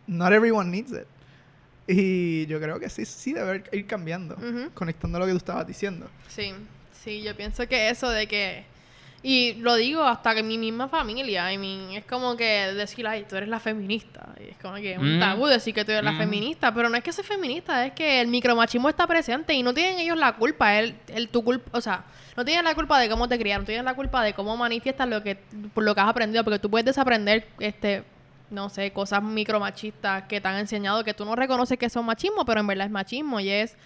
not 0.06 0.32
everyone 0.32 0.70
needs 0.70 0.90
it. 0.92 1.06
Y 1.86 2.46
yo 2.46 2.60
creo 2.60 2.80
que 2.80 2.88
sí, 2.88 3.04
sí 3.04 3.32
debe 3.32 3.62
ir 3.72 3.86
cambiando, 3.86 4.34
Ujú. 4.36 4.70
conectando 4.74 5.18
lo 5.18 5.26
que 5.26 5.32
tú 5.32 5.38
estabas 5.38 5.66
diciendo. 5.66 6.08
Sí, 6.28 6.52
sí, 6.92 7.22
yo 7.22 7.36
pienso 7.36 7.66
que 7.68 7.88
eso 7.90 8.10
de 8.10 8.26
que... 8.26 8.64
Y 9.22 9.54
lo 9.54 9.74
digo 9.74 10.02
hasta 10.04 10.34
que 10.36 10.42
mi 10.42 10.56
misma 10.56 10.88
familia, 10.88 11.52
I 11.52 11.58
mean, 11.58 11.92
es 11.92 12.04
como 12.04 12.36
que 12.36 12.44
decir, 12.74 13.06
ay, 13.08 13.24
tú 13.28 13.34
eres 13.34 13.48
la 13.48 13.58
feminista. 13.58 14.28
Y 14.38 14.50
es 14.50 14.56
como 14.58 14.74
que 14.76 14.92
es 14.92 14.98
un 14.98 15.16
Mm. 15.16 15.20
tabú 15.20 15.46
decir 15.46 15.74
que 15.74 15.84
tú 15.84 15.90
eres 15.90 16.04
la 16.04 16.12
Mm. 16.12 16.16
feminista, 16.18 16.72
pero 16.72 16.88
no 16.88 16.96
es 16.96 17.02
que 17.02 17.12
soy 17.12 17.24
feminista, 17.24 17.86
es 17.86 17.92
que 17.92 18.20
el 18.20 18.28
micromachismo 18.28 18.88
está 18.88 19.06
presente 19.06 19.52
y 19.54 19.62
no 19.64 19.74
tienen 19.74 19.98
ellos 19.98 20.16
la 20.16 20.32
culpa, 20.36 20.78
el, 20.78 20.94
el 21.08 21.28
tu 21.28 21.42
culpa, 21.42 21.76
o 21.76 21.80
sea, 21.80 22.04
no 22.36 22.44
tienen 22.44 22.64
la 22.64 22.74
culpa 22.74 23.00
de 23.00 23.08
cómo 23.08 23.26
te 23.28 23.36
criaron, 23.38 23.64
tienen 23.66 23.84
la 23.84 23.94
culpa 23.94 24.22
de 24.22 24.32
cómo 24.34 24.56
manifiestas 24.56 25.08
lo 25.08 25.22
que, 25.22 25.36
por 25.74 25.82
lo 25.82 25.94
que 25.94 26.00
has 26.02 26.08
aprendido, 26.08 26.44
porque 26.44 26.58
tú 26.60 26.70
puedes 26.70 26.84
desaprender, 26.84 27.46
este, 27.58 28.04
no 28.50 28.68
sé, 28.68 28.92
cosas 28.92 29.22
micromachistas 29.22 30.24
que 30.24 30.40
te 30.40 30.48
han 30.48 30.56
enseñado 30.58 31.02
que 31.04 31.14
tú 31.14 31.24
no 31.24 31.34
reconoces 31.36 31.78
que 31.78 31.90
son 31.90 32.04
machismo, 32.06 32.44
pero 32.44 32.60
en 32.60 32.66
verdad 32.66 32.86
es 32.86 32.92
machismo 32.92 33.40
y 33.40 33.50
es 33.50 33.76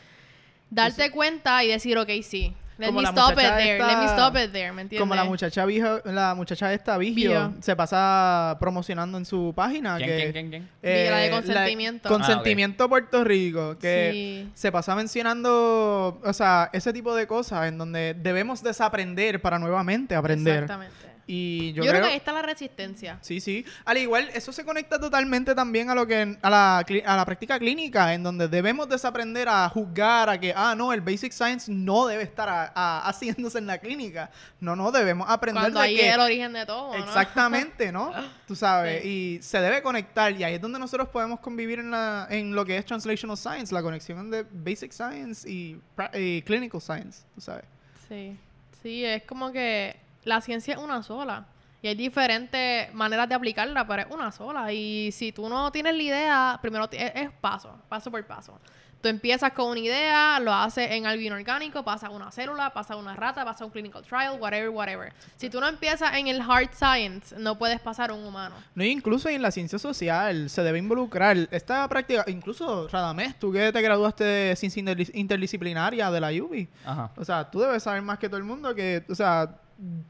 darte 0.71 1.11
cuenta 1.11 1.63
y 1.65 1.69
decir, 1.69 1.97
ok, 1.99 2.09
sí. 2.23 2.55
Let 2.79 2.87
Como 2.87 3.01
me 3.01 3.03
la 3.03 3.09
stop 3.11 3.31
it 3.33 3.37
muchacha 3.37 3.57
there. 3.59 3.73
esta- 3.77 3.87
Let 3.89 3.97
me 3.99 4.05
stop 4.07 4.37
it 4.37 4.53
there, 4.53 4.73
¿me 4.73 4.81
entiendes? 4.83 5.01
Como 5.01 5.15
la 5.15 5.25
muchacha 5.25 5.67
vieja, 5.67 6.01
la 6.07 6.35
muchacha 6.35 6.73
esta 6.73 6.97
Vigio, 6.97 7.53
se 7.61 7.77
pasa 7.77 8.57
promocionando 8.59 9.19
en 9.19 9.27
su 9.27 9.53
página 9.55 9.99
¿Quién, 9.99 10.09
que 10.09 10.17
quién, 10.17 10.33
quién, 10.33 10.51
quién? 10.51 10.69
Viga, 10.83 11.11
la 11.11 11.17
de 11.19 11.27
eh, 11.27 11.31
consentimiento. 11.31 12.09
consentimiento 12.09 12.89
Puerto 12.89 13.23
Rico, 13.23 13.77
que 13.79 14.11
Sí. 14.47 14.51
se 14.55 14.73
pasa 14.73 14.95
mencionando, 14.95 16.21
o 16.25 16.33
sea, 16.33 16.71
ese 16.73 16.91
tipo 16.95 17.15
de 17.15 17.27
cosas 17.27 17.69
en 17.69 17.77
donde 17.77 18.15
debemos 18.15 18.63
desaprender 18.63 19.43
para 19.43 19.59
nuevamente 19.59 20.15
aprender. 20.15 20.63
Exactamente. 20.63 21.10
Y 21.33 21.73
yo, 21.75 21.85
Yo, 21.85 21.91
creo, 21.91 21.93
creo 21.93 22.03
que 22.07 22.11
ahí 22.11 22.17
está 22.17 22.33
la 22.33 22.43
resistencia. 22.43 23.19
Sí, 23.21 23.41
sí. 23.41 23.65
Al 23.85 23.99
igual, 23.99 24.29
eso 24.35 24.51
se 24.53 24.65
conecta 24.65 24.99
totalmente 24.99 25.55
también 25.55 25.89
a 25.89 25.95
lo 25.95 26.05
que 26.05 26.37
a 26.43 26.51
la, 26.51 26.79
a 26.79 27.17
la 27.17 27.25
práctica 27.25 27.57
clínica, 27.61 28.15
en 28.15 28.25
donde 28.25 28.49
debemos 28.49 28.89
desaprender 28.89 29.49
a 29.49 29.69
juzgar 29.69 30.29
a 30.29 30.41
que, 30.41 30.53
ah, 30.57 30.75
no, 30.77 30.93
el 30.93 31.01
basic 31.03 31.31
science 31.31 31.71
no 31.71 32.07
debe 32.09 32.25
estar 32.25 32.49
a- 32.49 32.73
a- 32.75 33.09
haciéndose 33.09 33.59
en 33.59 33.67
la 33.69 33.79
clínica. 33.79 34.29
No, 34.59 34.75
no, 34.75 34.91
debemos 34.91 35.31
aprender 35.31 35.63
Cuando 35.63 35.79
de 35.81 35.87
ahí 35.87 35.97
que 35.97 36.09
es 36.09 36.15
el 36.15 36.21
origen 36.21 36.53
de 36.53 36.67
todo, 36.67 36.97
¿no? 36.99 37.05
Exactamente, 37.05 37.93
¿no? 37.93 38.13
Tú 38.49 38.57
sabes, 38.57 39.03
Sí. 39.03 39.09
y 39.39 39.43
se 39.43 39.61
debe 39.61 39.83
conectar 39.83 40.33
y 40.33 40.43
ahí 40.43 40.55
es 40.55 40.61
donde 40.61 40.81
nosotros 40.81 41.11
podemos 41.11 41.39
convivir 41.39 41.79
en, 41.79 41.93
la, 41.93 42.27
en 42.29 42.57
lo 42.57 42.65
que 42.65 42.77
es 42.77 42.85
translational 42.85 43.37
science, 43.37 43.73
la 43.73 43.83
conexión 43.83 44.33
de 44.33 44.45
basic 44.51 44.91
science 44.91 45.49
y, 45.49 45.81
y 46.15 46.43
clinical 46.43 46.81
science, 46.81 47.23
tú 47.37 47.41
sabes. 47.41 47.65
Sí. 48.09 48.37
Sí, 48.83 49.05
es 49.05 49.23
como 49.23 49.53
que 49.53 49.95
la 50.25 50.41
ciencia 50.41 50.75
es 50.75 50.81
una 50.81 51.03
sola. 51.03 51.47
Y 51.83 51.89
hay 51.89 51.95
diferentes 51.95 52.93
maneras 52.93 53.27
de 53.29 53.35
aplicarla, 53.35 53.87
pero 53.87 54.03
es 54.03 54.09
una 54.11 54.31
sola. 54.33 54.71
Y 54.73 55.11
si 55.13 55.33
tú 55.33 55.49
no 55.49 55.73
tienes 55.73 55.95
la 55.97 56.03
idea, 56.03 56.59
primero 56.61 56.87
es, 56.93 57.13
es 57.15 57.31
paso, 57.41 57.75
paso 57.89 58.11
por 58.11 58.23
paso. 58.27 58.59
Tú 59.01 59.09
empiezas 59.09 59.53
con 59.53 59.71
una 59.71 59.81
idea, 59.81 60.39
lo 60.41 60.53
haces 60.53 60.91
en 60.91 61.07
algo 61.07 61.23
inorgánico, 61.23 61.83
pasa 61.83 62.09
a 62.09 62.11
una 62.11 62.31
célula, 62.31 62.69
pasa 62.75 62.93
a 62.93 62.97
una 62.99 63.17
rata, 63.17 63.47
pasa 63.47 63.65
a 63.65 63.67
un 63.67 63.73
clinical 63.73 64.03
trial, 64.05 64.37
whatever, 64.39 64.69
whatever. 64.69 65.11
Si 65.37 65.49
tú 65.49 65.59
no 65.59 65.67
empiezas 65.69 66.15
en 66.17 66.27
el 66.29 66.43
hard 66.43 66.69
science, 66.75 67.35
no 67.39 67.57
puedes 67.57 67.81
pasar 67.81 68.11
a 68.11 68.13
un 68.13 68.27
humano. 68.27 68.57
No, 68.75 68.85
incluso 68.85 69.31
en 69.31 69.41
la 69.41 69.51
ciencia 69.51 69.79
social 69.79 70.51
se 70.51 70.63
debe 70.63 70.79
involucrar 70.79 71.35
esta 71.51 71.89
práctica, 71.89 72.25
incluso 72.27 72.89
Radamés, 72.89 73.39
tú 73.39 73.51
que 73.51 73.73
te 73.73 73.81
graduaste 73.81 74.23
de 74.23 74.57
ciencia 74.57 74.83
interdi- 74.83 75.11
interdisciplinaria 75.15 76.11
de 76.11 76.21
la 76.21 76.29
UBI, 76.31 76.69
Ajá. 76.85 77.11
o 77.17 77.25
sea, 77.25 77.51
tú 77.51 77.61
debes 77.61 77.83
saber 77.83 78.03
más 78.03 78.19
que 78.19 78.29
todo 78.29 78.37
el 78.37 78.45
mundo 78.45 78.75
que, 78.75 79.03
o 79.09 79.15
sea, 79.15 79.49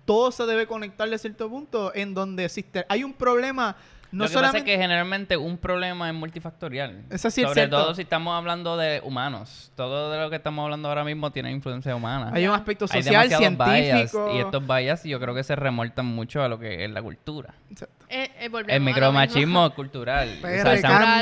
todo 0.05 0.33
se 0.33 0.47
debe 0.47 0.67
conectar 0.67 1.09
de 1.09 1.19
cierto 1.19 1.49
punto 1.49 1.93
en 1.95 2.15
donde 2.15 2.45
existe, 2.45 2.85
hay 2.89 3.05
un 3.05 3.13
problema, 3.13 3.77
no 4.13 4.25
lo 4.25 4.29
que 4.29 4.35
pasa 4.35 4.47
es 4.47 4.51
solamente... 4.51 4.73
que 4.73 4.77
generalmente 4.77 5.37
un 5.37 5.57
problema 5.57 6.09
es 6.09 6.15
multifactorial. 6.15 7.05
Eso 7.11 7.31
sí 7.31 7.43
es 7.43 7.47
Sobre 7.47 7.61
cierto. 7.61 7.77
todo 7.77 7.95
si 7.95 8.03
estamos 8.03 8.37
hablando 8.37 8.77
de 8.77 9.01
humanos. 9.05 9.71
Todo 9.77 10.11
de 10.11 10.19
lo 10.19 10.31
que 10.31 10.37
estamos 10.37 10.65
hablando 10.65 10.89
ahora 10.89 11.05
mismo 11.05 11.31
tiene 11.31 11.53
influencia 11.53 11.95
humana. 11.95 12.31
Hay 12.35 12.49
un 12.49 12.55
aspecto 12.55 12.87
Hay 12.91 13.05
social, 13.05 13.29
demasiados 13.29 13.73
bias, 13.73 13.87
científico. 13.87 14.33
y 14.35 14.41
estos 14.41 14.67
bias 14.67 15.05
yo 15.05 15.21
creo 15.21 15.33
que 15.33 15.45
se 15.45 15.55
remontan 15.55 16.07
mucho 16.07 16.43
a 16.43 16.49
lo 16.49 16.59
que 16.59 16.85
es 16.85 16.91
la 16.91 17.03
cultura. 17.03 17.55
Exacto. 17.71 18.07
Eh, 18.09 18.31
eh, 18.41 18.51
El 18.67 18.81
micromachismo 18.81 19.73
cultural. 19.75 20.29
O 20.41 20.43
Pero 20.43 20.77
sea, 20.77 21.21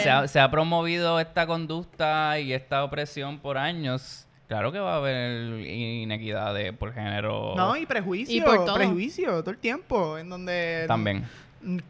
se 0.00 0.10
ha, 0.10 0.28
se 0.28 0.38
ha 0.38 0.48
promovido 0.50 1.18
esta 1.18 1.46
conducta 1.48 2.38
y 2.38 2.52
esta 2.52 2.84
opresión 2.84 3.40
por 3.40 3.58
años. 3.58 4.28
Claro 4.52 4.70
que 4.70 4.78
va 4.80 4.94
a 4.94 4.96
haber 4.98 5.66
inequidades 5.66 6.72
por 6.74 6.92
género. 6.92 7.54
No, 7.56 7.74
y 7.74 7.86
prejuicio, 7.86 8.36
Y 8.36 8.40
por 8.42 8.66
todo. 8.66 8.74
prejuicio 8.74 9.40
todo 9.40 9.50
el 9.50 9.56
tiempo, 9.58 10.18
en 10.18 10.28
donde... 10.28 10.84
También. 10.86 11.24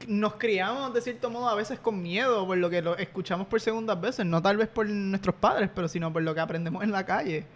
nos 0.07 0.35
criamos 0.35 0.93
de 0.93 1.01
cierto 1.01 1.31
modo 1.31 1.49
a 1.49 1.55
veces 1.55 1.79
con 1.81 2.03
miedo 2.03 2.47
por 2.47 2.59
lo 2.59 2.69
que 2.69 2.83
lo 2.83 2.95
escuchamos 2.99 3.47
por 3.47 3.59
segundas 3.61 3.99
veces, 4.01 4.27
no 4.27 4.41
tal 4.43 4.59
vez 4.59 4.69
por 4.69 4.87
nuestros 4.87 5.35
padres, 5.37 5.71
pero 5.75 5.89
sino 5.89 6.13
por 6.13 6.23
lo 6.23 6.35
que 6.35 6.41
aprendemos 6.41 6.85
en 6.85 6.93
la 6.93 7.05
calle, 7.07 7.47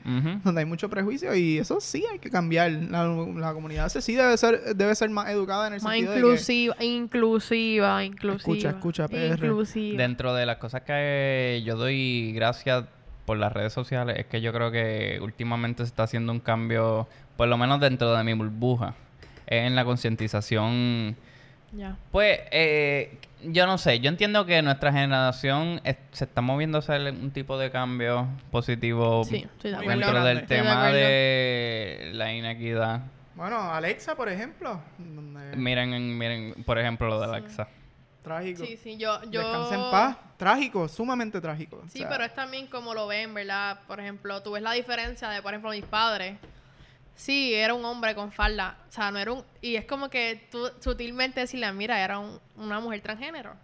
donde 0.42 0.60
hay 0.60 0.64
mucho 0.64 0.88
prejuicio 0.88 1.34
y 1.36 1.58
eso 1.58 1.78
sí 1.80 2.04
hay 2.10 2.18
que 2.18 2.30
cambiar. 2.30 2.70
La, 2.72 3.04
la 3.06 3.52
comunidad 3.52 3.86
ese 3.86 4.00
sí 4.00 4.14
debe 4.14 4.36
ser 4.38 4.74
debe 4.74 4.94
ser 4.94 5.10
más 5.10 5.28
educada 5.28 5.66
en 5.68 5.74
el 5.74 5.82
Más 5.82 5.92
sentido 5.92 6.12
de 6.12 6.16
que- 6.16 6.26
inclusiva, 6.26 6.76
inclusiva, 6.80 8.04
inclusiva. 8.04 8.36
Escucha, 8.38 8.68
escucha, 8.70 9.08
PR. 9.08 9.34
Inclusiva. 9.36 9.98
Dentro 9.98 10.34
de 10.34 10.46
las 10.46 10.56
cosas 10.56 10.82
que 10.82 11.62
yo 11.66 11.76
doy 11.76 12.32
gracias 12.34 12.84
por 13.26 13.36
las 13.36 13.52
redes 13.52 13.72
sociales 13.72 14.16
es 14.18 14.26
que 14.26 14.40
yo 14.40 14.52
creo 14.52 14.70
que 14.70 15.18
últimamente 15.20 15.82
se 15.82 15.88
está 15.88 16.04
haciendo 16.04 16.32
un 16.32 16.40
cambio, 16.40 17.08
por 17.36 17.48
lo 17.48 17.58
menos 17.58 17.80
dentro 17.80 18.14
de 18.14 18.24
mi 18.24 18.32
burbuja, 18.32 18.94
es 19.46 19.66
en 19.66 19.74
la 19.76 19.84
concientización. 19.84 21.16
Ya. 21.72 21.96
Pues, 22.12 22.40
eh, 22.52 23.18
yo 23.42 23.66
no 23.66 23.76
sé, 23.76 23.98
yo 24.00 24.08
entiendo 24.08 24.46
que 24.46 24.62
nuestra 24.62 24.92
generación 24.92 25.80
es- 25.84 25.96
se 26.12 26.24
está 26.24 26.40
moviendo 26.40 26.78
a 26.78 26.80
hacer 26.80 27.00
un 27.12 27.30
tipo 27.32 27.58
de 27.58 27.70
cambio 27.70 28.28
positivo 28.50 29.24
Sí, 29.24 29.38
estoy 29.44 29.72
de 29.72 29.76
Muy 29.78 29.86
acuerdo. 29.86 30.00
dentro 30.00 30.24
del 30.24 30.36
de 30.38 30.46
tema 30.46 30.90
de 30.92 32.10
la 32.14 32.32
inequidad. 32.32 33.00
Bueno, 33.34 33.58
Alexa, 33.72 34.14
por 34.14 34.28
ejemplo, 34.30 34.80
Miren, 35.56 36.16
miren, 36.18 36.54
por 36.64 36.78
ejemplo, 36.78 37.08
lo 37.08 37.20
de 37.20 37.26
Alexa. 37.26 37.68
Trágico. 38.26 38.64
Sí, 38.66 38.76
sí, 38.76 38.96
yo... 38.96 39.22
yo... 39.30 39.40
Descansa 39.40 39.74
en 39.76 39.90
paz. 39.90 40.16
Trágico, 40.36 40.88
sumamente 40.88 41.40
trágico. 41.40 41.76
O 41.86 41.88
Sí, 41.88 42.00
sea, 42.00 42.08
pero 42.08 42.24
es 42.24 42.34
también 42.34 42.66
como 42.66 42.92
lo 42.92 43.06
ven, 43.06 43.32
¿verdad? 43.32 43.80
Por 43.86 44.00
ejemplo, 44.00 44.42
tú 44.42 44.50
ves 44.52 44.62
la 44.62 44.72
diferencia 44.72 45.30
de, 45.30 45.40
por 45.40 45.52
ejemplo, 45.52 45.70
mis 45.70 45.84
padres. 45.84 46.36
Sí, 47.14 47.54
era 47.54 47.72
un 47.72 47.84
hombre 47.84 48.14
con 48.14 48.32
falda. 48.32 48.76
O 48.88 48.92
sea, 48.92 49.10
no 49.10 49.18
era 49.18 49.32
un... 49.32 49.44
Y 49.62 49.76
es 49.76 49.86
como 49.86 50.10
que 50.10 50.46
tú 50.50 50.68
sutilmente 50.80 51.40
decirle, 51.40 51.72
mira, 51.72 52.02
era 52.04 52.18
un- 52.18 52.38
una 52.56 52.80
mujer 52.80 53.00
transgénero. 53.00 53.54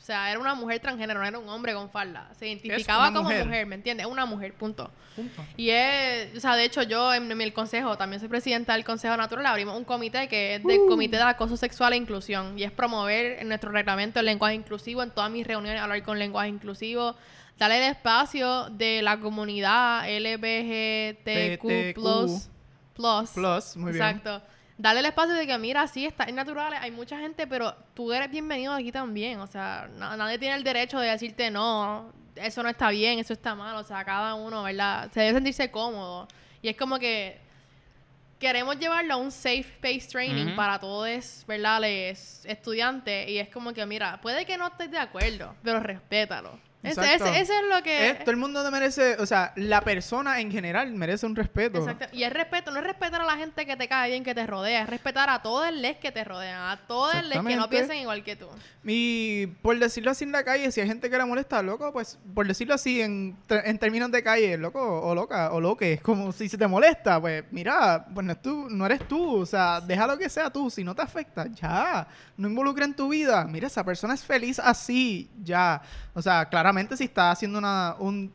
O 0.00 0.02
sea, 0.02 0.30
era 0.30 0.40
una 0.40 0.54
mujer 0.54 0.80
transgénero, 0.80 1.20
no 1.20 1.26
era 1.26 1.38
un 1.38 1.48
hombre 1.50 1.74
con 1.74 1.90
falda. 1.90 2.30
Se 2.38 2.46
identificaba 2.46 3.08
como 3.08 3.24
mujer. 3.24 3.44
mujer. 3.44 3.66
¿me 3.66 3.74
entiendes? 3.74 4.06
Es 4.06 4.10
una 4.10 4.24
mujer, 4.24 4.54
punto. 4.54 4.90
punto. 5.14 5.44
Y 5.58 5.68
es, 5.68 6.34
o 6.34 6.40
sea, 6.40 6.56
de 6.56 6.64
hecho 6.64 6.82
yo 6.82 7.12
en, 7.12 7.30
en 7.30 7.40
el 7.40 7.52
consejo, 7.52 7.98
también 7.98 8.18
soy 8.18 8.30
presidenta 8.30 8.72
del 8.72 8.84
Consejo 8.84 9.14
Natural, 9.18 9.44
abrimos 9.44 9.76
un 9.76 9.84
comité 9.84 10.26
que 10.28 10.54
es 10.54 10.64
del 10.64 10.80
Comité 10.88 11.18
de 11.18 11.24
Acoso 11.24 11.58
Sexual 11.58 11.92
e 11.92 11.96
Inclusión 11.96 12.58
y 12.58 12.62
es 12.62 12.72
promover 12.72 13.40
en 13.40 13.48
nuestro 13.48 13.70
reglamento 13.70 14.20
el 14.20 14.26
lenguaje 14.26 14.54
inclusivo, 14.54 15.02
en 15.02 15.10
todas 15.10 15.30
mis 15.30 15.46
reuniones 15.46 15.82
hablar 15.82 16.02
con 16.02 16.18
lenguaje 16.18 16.48
inclusivo, 16.48 17.14
darle 17.58 17.86
el 17.86 17.92
espacio 17.92 18.70
de 18.70 19.02
la 19.02 19.20
comunidad 19.20 20.06
LGBTQ+, 20.08 21.94
plus, 21.94 22.48
plus, 22.94 23.30
Plus, 23.34 23.76
muy 23.76 23.92
bien. 23.92 24.02
Exacto. 24.02 24.42
Darle 24.82 25.00
el 25.00 25.06
espacio 25.06 25.34
de 25.34 25.46
que, 25.46 25.58
mira, 25.58 25.86
sí, 25.86 26.06
está 26.06 26.24
en 26.24 26.36
naturales, 26.36 26.78
hay 26.82 26.90
mucha 26.90 27.18
gente, 27.18 27.46
pero 27.46 27.74
tú 27.92 28.12
eres 28.14 28.30
bienvenido 28.30 28.72
aquí 28.72 28.90
también. 28.90 29.38
O 29.40 29.46
sea, 29.46 29.88
na- 29.98 30.16
nadie 30.16 30.38
tiene 30.38 30.54
el 30.54 30.64
derecho 30.64 30.98
de 30.98 31.08
decirte, 31.10 31.50
no, 31.50 32.10
eso 32.34 32.62
no 32.62 32.70
está 32.70 32.88
bien, 32.88 33.18
eso 33.18 33.34
está 33.34 33.54
mal. 33.54 33.76
O 33.76 33.84
sea, 33.84 34.02
cada 34.06 34.34
uno, 34.34 34.62
¿verdad? 34.62 35.10
Se 35.12 35.20
debe 35.20 35.34
sentirse 35.34 35.70
cómodo. 35.70 36.26
Y 36.62 36.68
es 36.70 36.76
como 36.78 36.98
que 36.98 37.38
queremos 38.38 38.78
llevarlo 38.78 39.12
a 39.12 39.16
un 39.18 39.30
safe 39.30 39.60
space 39.60 40.08
training 40.08 40.56
para 40.56 40.78
todos, 40.78 41.44
¿verdad? 41.46 41.80
Les 41.82 42.46
estudiantes. 42.46 43.28
Y 43.28 43.38
es 43.38 43.50
como 43.50 43.74
que, 43.74 43.84
mira, 43.84 44.18
puede 44.22 44.46
que 44.46 44.56
no 44.56 44.66
estés 44.68 44.90
de 44.90 44.96
acuerdo, 44.98 45.54
pero 45.62 45.80
respétalo. 45.80 46.58
Ese 46.82 47.38
es 47.40 47.50
lo 47.68 47.82
que... 47.82 48.10
Eh, 48.10 48.14
todo 48.14 48.30
el 48.30 48.36
mundo 48.36 48.64
te 48.64 48.70
merece, 48.70 49.16
o 49.18 49.26
sea, 49.26 49.52
la 49.56 49.82
persona 49.82 50.40
en 50.40 50.50
general 50.50 50.90
merece 50.92 51.26
un 51.26 51.36
respeto. 51.36 51.78
Exacto. 51.78 52.06
Y 52.12 52.22
es 52.22 52.32
respeto, 52.32 52.70
no 52.70 52.78
es 52.78 52.84
respetar 52.84 53.20
a 53.20 53.24
la 53.24 53.36
gente 53.36 53.66
que 53.66 53.76
te 53.76 53.86
cae 53.86 54.10
bien, 54.10 54.24
que 54.24 54.34
te 54.34 54.46
rodea, 54.46 54.82
es 54.82 54.88
respetar 54.88 55.28
a 55.28 55.42
todo 55.42 55.64
el 55.64 55.82
les 55.82 55.98
que 55.98 56.10
te 56.10 56.24
rodean, 56.24 56.70
a 56.70 56.78
todo 56.86 57.12
el 57.12 57.28
les 57.28 57.40
que 57.42 57.56
no 57.56 57.68
piensen 57.68 57.98
igual 57.98 58.24
que 58.24 58.36
tú. 58.36 58.46
Y 58.84 59.46
por 59.62 59.78
decirlo 59.78 60.10
así 60.10 60.24
en 60.24 60.32
la 60.32 60.42
calle, 60.42 60.72
si 60.72 60.80
hay 60.80 60.86
gente 60.86 61.10
que 61.10 61.18
le 61.18 61.24
molesta, 61.26 61.62
loco, 61.62 61.92
pues 61.92 62.18
por 62.34 62.46
decirlo 62.46 62.74
así 62.74 63.02
en, 63.02 63.36
en 63.48 63.78
términos 63.78 64.10
de 64.10 64.22
calle, 64.22 64.56
loco 64.56 64.80
o 64.80 65.14
loca 65.14 65.52
o 65.52 65.60
loque, 65.60 65.94
es 65.94 66.00
como 66.00 66.32
si 66.32 66.48
se 66.48 66.56
te 66.56 66.66
molesta, 66.66 67.20
pues 67.20 67.44
mira, 67.50 68.06
pues 68.14 68.24
no, 68.24 68.32
es 68.32 68.40
tú, 68.40 68.68
no 68.70 68.86
eres 68.86 69.06
tú, 69.06 69.40
o 69.40 69.46
sea, 69.46 69.80
déjalo 69.80 70.16
que 70.16 70.30
sea 70.30 70.48
tú, 70.48 70.70
si 70.70 70.82
no 70.82 70.94
te 70.94 71.02
afecta, 71.02 71.46
ya, 71.48 72.08
no 72.40 72.48
involucra 72.48 72.84
en 72.84 72.94
tu 72.94 73.08
vida, 73.10 73.44
mira, 73.44 73.66
esa 73.66 73.84
persona 73.84 74.14
es 74.14 74.24
feliz 74.24 74.58
así, 74.58 75.28
ya, 75.42 75.82
o 76.14 76.22
sea, 76.22 76.48
claramente 76.48 76.96
si 76.96 77.04
está 77.04 77.30
haciendo 77.30 77.58
una, 77.58 77.94
un 77.98 78.32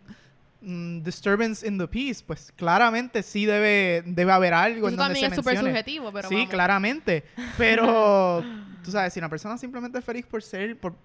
disturbance 1.04 1.66
in 1.68 1.78
the 1.78 1.88
peace, 1.88 2.24
pues 2.26 2.52
claramente 2.56 3.22
sí 3.22 3.46
debe, 3.46 4.04
debe 4.06 4.32
haber 4.32 4.54
algo 4.54 4.88
en 4.88 4.94
Eso 4.96 5.04
donde 5.04 5.14
también 5.14 5.30
se 5.32 5.36
es 5.36 5.36
súper 5.46 5.58
subjetivo, 5.60 6.12
pero 6.12 6.28
sí, 6.30 6.36
vamos. 6.36 6.50
claramente. 6.50 7.24
Pero, 7.58 8.44
tú 8.84 8.92
sabes, 8.92 9.14
si 9.14 9.20
una 9.20 9.30
persona 9.30 9.58
simplemente 9.58 10.00
es 10.00 10.06
feliz 10.06 10.26
por 10.26 10.42
ser, 10.42 10.78
por, 10.80 10.96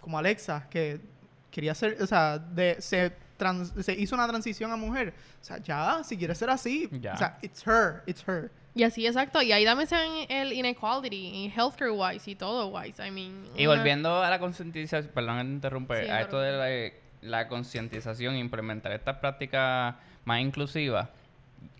como 0.00 0.18
Alexa, 0.18 0.66
que 0.68 1.00
quería 1.52 1.74
ser, 1.74 1.98
o 2.02 2.06
sea, 2.06 2.38
de, 2.38 2.76
se, 2.80 3.12
trans- 3.36 3.72
se 3.80 3.92
hizo 3.92 4.14
una 4.16 4.26
transición 4.26 4.72
a 4.72 4.76
mujer, 4.76 5.14
o 5.40 5.44
sea, 5.44 5.58
ya, 5.58 6.02
si 6.02 6.16
quiere 6.16 6.34
ser 6.34 6.50
así, 6.50 6.88
Ya. 7.00 7.14
o 7.14 7.16
sea, 7.18 7.38
it's 7.42 7.64
her, 7.66 8.02
it's 8.06 8.24
her. 8.26 8.50
Y 8.76 8.82
así, 8.84 9.06
exacto. 9.06 9.40
Y 9.40 9.50
ahí 9.52 9.64
también 9.64 9.88
se 9.88 9.96
ven 9.96 10.12
el 10.28 10.52
inequality, 10.52 11.46
en 11.46 11.50
healthcare 11.50 11.90
wise 11.90 12.30
y 12.30 12.34
todo 12.34 12.68
wise. 12.68 13.04
I 13.04 13.10
mean, 13.10 13.46
Y 13.56 13.64
volviendo 13.66 14.22
a 14.22 14.28
la 14.28 14.38
concientización, 14.38 15.10
perdón 15.14 15.40
interrumpe, 15.54 16.04
Sí, 16.04 16.10
a 16.10 16.20
esto 16.20 16.38
de 16.38 16.92
la, 17.22 17.28
la 17.38 17.48
concientización, 17.48 18.36
implementar 18.36 18.92
estas 18.92 19.16
prácticas 19.16 19.94
más 20.26 20.40
inclusivas, 20.40 21.08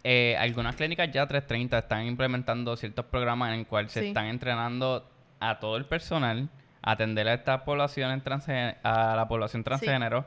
eh, 0.05 0.37
algunas 0.39 0.75
clínicas 0.77 1.11
ya 1.13 1.27
330 1.27 1.79
están 1.79 2.07
implementando 2.07 2.75
ciertos 2.77 3.05
programas 3.07 3.53
en 3.53 3.61
el 3.61 3.67
cual 3.67 3.91
se 3.91 4.01
Sí. 4.01 4.07
están 4.09 4.27
entrenando 4.27 5.07
a 5.39 5.59
todo 5.59 5.77
el 5.77 5.85
personal 5.85 6.49
a 6.81 6.93
atender 6.93 7.29
a 7.29 7.35
estas 7.35 7.61
poblaciones 7.63 8.23
transgé- 8.25 8.77
a 8.83 9.15
la 9.17 9.29
población 9.29 9.63
transgénero 9.65 10.25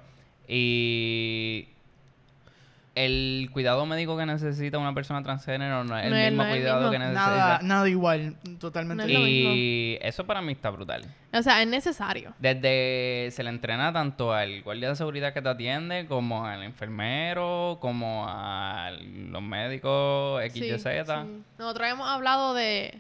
y 0.47 1.67
el 2.96 3.50
cuidado 3.54 3.86
médico 3.86 4.18
que 4.18 4.26
necesita 4.26 4.78
una 4.78 4.94
persona 4.94 5.24
transgénero 5.24 5.84
no 5.84 5.98
es 5.98 6.06
el 6.06 6.12
No 6.12 6.18
mismo 6.18 6.44
no 6.44 6.50
es 6.50 6.56
el 6.56 6.60
cuidado 6.62 6.80
mismo. 6.80 6.92
que 6.92 7.00
necesita 7.00 7.26
Nada, 7.30 7.60
nada 7.62 7.90
igual, 7.90 8.36
totalmente. 8.60 9.04
No 9.06 9.10
y 9.28 9.98
eso 10.02 10.26
para 10.26 10.42
mí 10.42 10.52
está 10.52 10.70
brutal. 10.70 11.04
O 11.34 11.42
sea, 11.42 11.62
es 11.62 11.68
necesario. 11.68 12.34
Desde 12.40 13.30
se 13.32 13.44
le 13.44 13.50
entrena 13.52 13.94
tanto 13.94 14.34
al 14.34 14.64
guardia 14.64 14.90
de 14.90 14.96
seguridad 14.96 15.34
que 15.34 15.42
te 15.42 15.50
atiende, 15.50 16.08
como 16.08 16.46
al 16.46 16.64
enfermero, 16.64 17.78
como 17.80 18.26
a 18.28 18.92
los 18.92 19.42
médicos 19.42 20.42
Sí, 20.52 20.60
XYZ. 20.62 20.84
sí. 20.84 21.44
Nosotros 21.58 21.88
hemos 21.88 22.08
hablado 22.10 22.54
de... 22.54 23.00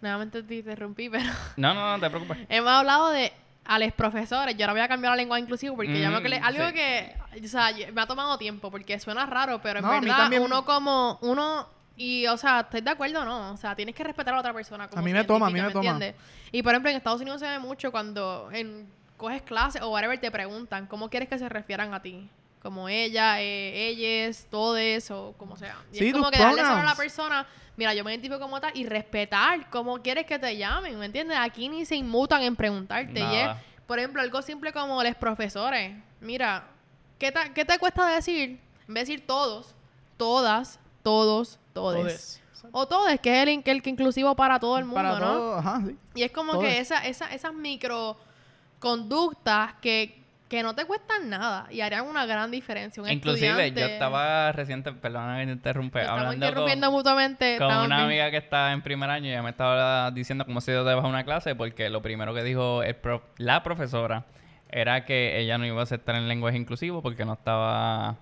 Nuevamente 0.00 0.42
te 0.42 0.56
interrumpí, 0.56 1.08
pero... 1.08 1.24
No, 1.56 1.72
no, 1.74 1.92
no 1.96 2.00
te 2.00 2.10
preocupes. 2.10 2.38
hemos 2.48 2.70
hablado 2.70 3.10
de 3.10 3.32
a 3.68 3.78
los 3.78 3.92
profesores. 3.92 4.56
Yo 4.56 4.64
ahora 4.64 4.72
voy 4.74 4.82
a 4.82 4.88
cambiar 4.88 5.12
la 5.12 5.16
lengua 5.16 5.38
inclusiva 5.40 5.74
porque 5.74 6.00
ya 6.00 6.08
Mm, 6.08 6.12
veo 6.12 6.22
que 6.22 6.28
le- 6.28 6.38
algo 6.38 6.66
sí. 6.68 6.72
que, 6.74 7.16
o 7.44 7.48
sea, 7.48 7.70
me 7.92 8.00
ha 8.00 8.06
tomado 8.06 8.38
tiempo 8.38 8.70
porque 8.70 8.98
suena 8.98 9.26
raro, 9.26 9.60
pero 9.62 9.78
en 9.80 9.84
No, 9.84 9.92
a 9.92 10.00
mí 10.00 10.06
verdad 10.06 10.16
también- 10.22 10.42
uno 10.42 10.64
como 10.64 11.18
uno 11.22 11.66
y 11.96 12.26
o 12.26 12.36
sea, 12.36 12.60
¿estás 12.60 12.84
de 12.84 12.90
acuerdo 12.90 13.22
o 13.22 13.24
no? 13.24 13.52
O 13.52 13.56
sea, 13.56 13.74
tienes 13.74 13.94
que 13.94 14.04
respetar 14.04 14.34
a 14.34 14.36
la 14.36 14.40
otra 14.40 14.52
persona 14.52 14.88
como 14.88 15.00
A 15.00 15.04
mí 15.04 15.12
me 15.12 15.24
toma, 15.24 15.46
a 15.46 15.50
mí 15.50 15.60
me 15.60 15.70
toma. 15.70 15.90
entiendes? 15.90 16.14
Y 16.52 16.62
por 16.62 16.72
ejemplo, 16.72 16.90
en 16.90 16.96
Estados 16.96 17.20
Unidos 17.20 17.40
se 17.40 17.46
ve 17.48 17.58
mucho 17.58 17.90
cuando 17.90 18.48
en 18.52 18.86
coges 19.16 19.42
clases 19.42 19.80
o 19.82 19.88
whatever 19.90 20.18
te 20.20 20.30
preguntan 20.30 20.86
cómo 20.86 21.08
quieres 21.08 21.28
que 21.28 21.38
se 21.38 21.48
refieran 21.48 21.94
a 21.94 22.02
ti. 22.02 22.28
Como 22.62 22.88
ella, 22.88 23.40
eh, 23.40 23.88
ellas, 23.88 24.46
todes 24.50 25.10
o 25.10 25.34
como 25.38 25.56
sea. 25.56 25.76
Y 25.92 25.98
Sí, 25.98 26.06
es 26.08 26.12
como 26.12 26.30
que 26.30 26.38
darle 26.38 26.62
saber 26.62 26.82
a 26.82 26.90
la 26.90 26.94
persona, 26.96 27.46
mira, 27.76 27.94
yo 27.94 28.02
me 28.02 28.10
identifico 28.12 28.40
como 28.40 28.60
tal 28.60 28.72
y 28.74 28.84
respetar 28.86 29.70
cómo 29.70 30.02
quieres 30.02 30.26
que 30.26 30.38
te 30.38 30.56
llamen, 30.56 30.98
¿me 30.98 31.06
entiendes? 31.06 31.38
Aquí 31.40 31.68
ni 31.68 31.84
se 31.84 31.94
inmutan 31.96 32.42
en 32.42 32.56
preguntarte. 32.56 33.20
Y 33.20 33.36
es, 33.36 33.48
por 33.86 33.98
ejemplo, 33.98 34.20
algo 34.20 34.42
simple 34.42 34.72
como 34.72 35.02
los 35.02 35.14
profesores. 35.14 35.94
Mira, 36.20 36.66
¿qué 37.18 37.30
te, 37.30 37.52
qué 37.54 37.64
te 37.64 37.78
cuesta 37.78 38.06
decir? 38.08 38.58
En 38.88 38.94
vez 38.94 39.06
de 39.06 39.12
decir 39.12 39.26
todos, 39.26 39.74
todas, 40.16 40.80
todos, 41.04 41.58
todes. 41.72 42.02
Todes. 42.02 42.42
O 42.72 42.88
todes, 42.88 43.20
que 43.20 43.42
es 43.42 43.48
el, 43.48 43.62
el 43.64 43.82
que 43.82 43.90
inclusivo 43.90 44.34
para 44.34 44.58
todo 44.58 44.76
el 44.76 44.84
mundo, 44.86 44.96
Para 44.96 45.12
¿no? 45.12 45.18
todo, 45.18 45.54
ajá, 45.58 45.82
sí. 45.86 45.96
Y 46.16 46.22
es 46.24 46.32
como 46.32 46.54
Todes. 46.54 46.68
que 46.68 46.80
esa, 46.80 47.06
esa, 47.06 47.32
esas 47.32 47.54
micro 47.54 48.16
conductas 48.80 49.74
que, 49.80 50.22
que 50.48 50.62
no 50.62 50.74
te 50.74 50.84
cuestan 50.84 51.28
nada 51.28 51.66
y 51.70 51.80
harían 51.80 52.06
una 52.06 52.24
gran 52.24 52.50
diferencia. 52.52 53.02
Un 53.02 53.10
Inclusive, 53.10 53.72
yo 53.72 53.84
estaba 53.86 54.52
reciente, 54.52 54.92
perdón 54.92 55.38
que 55.40 55.46
te 55.46 55.52
interrumpe, 55.52 56.00
Estamos 56.00 56.20
hablando 56.20 56.38
con, 56.38 56.48
interrumpiendo 56.48 56.90
mutuamente. 56.92 57.56
con 57.58 57.66
estamos 57.66 57.86
una 57.86 57.96
bien. 57.96 58.06
amiga 58.08 58.30
que 58.30 58.36
está 58.36 58.72
en 58.72 58.82
primer 58.82 59.10
año 59.10 59.26
y 59.26 59.30
ella 59.32 59.42
me 59.42 59.50
estaba 59.50 60.10
diciendo 60.12 60.44
cómo 60.46 60.60
se 60.60 60.70
dio 60.72 60.84
de 60.84 60.94
baja 60.94 61.08
una 61.08 61.24
clase 61.24 61.54
porque 61.56 61.90
lo 61.90 62.00
primero 62.00 62.32
que 62.32 62.44
dijo 62.44 62.82
el 62.84 62.94
prof- 62.94 63.22
la 63.38 63.62
profesora 63.64 64.24
era 64.70 65.04
que 65.04 65.40
ella 65.40 65.58
no 65.58 65.66
iba 65.66 65.80
a 65.80 65.82
aceptar 65.84 66.14
el 66.16 66.28
lenguaje 66.28 66.56
inclusivo 66.58 67.02
porque 67.02 67.24
no 67.24 67.32
estaba 67.34 68.16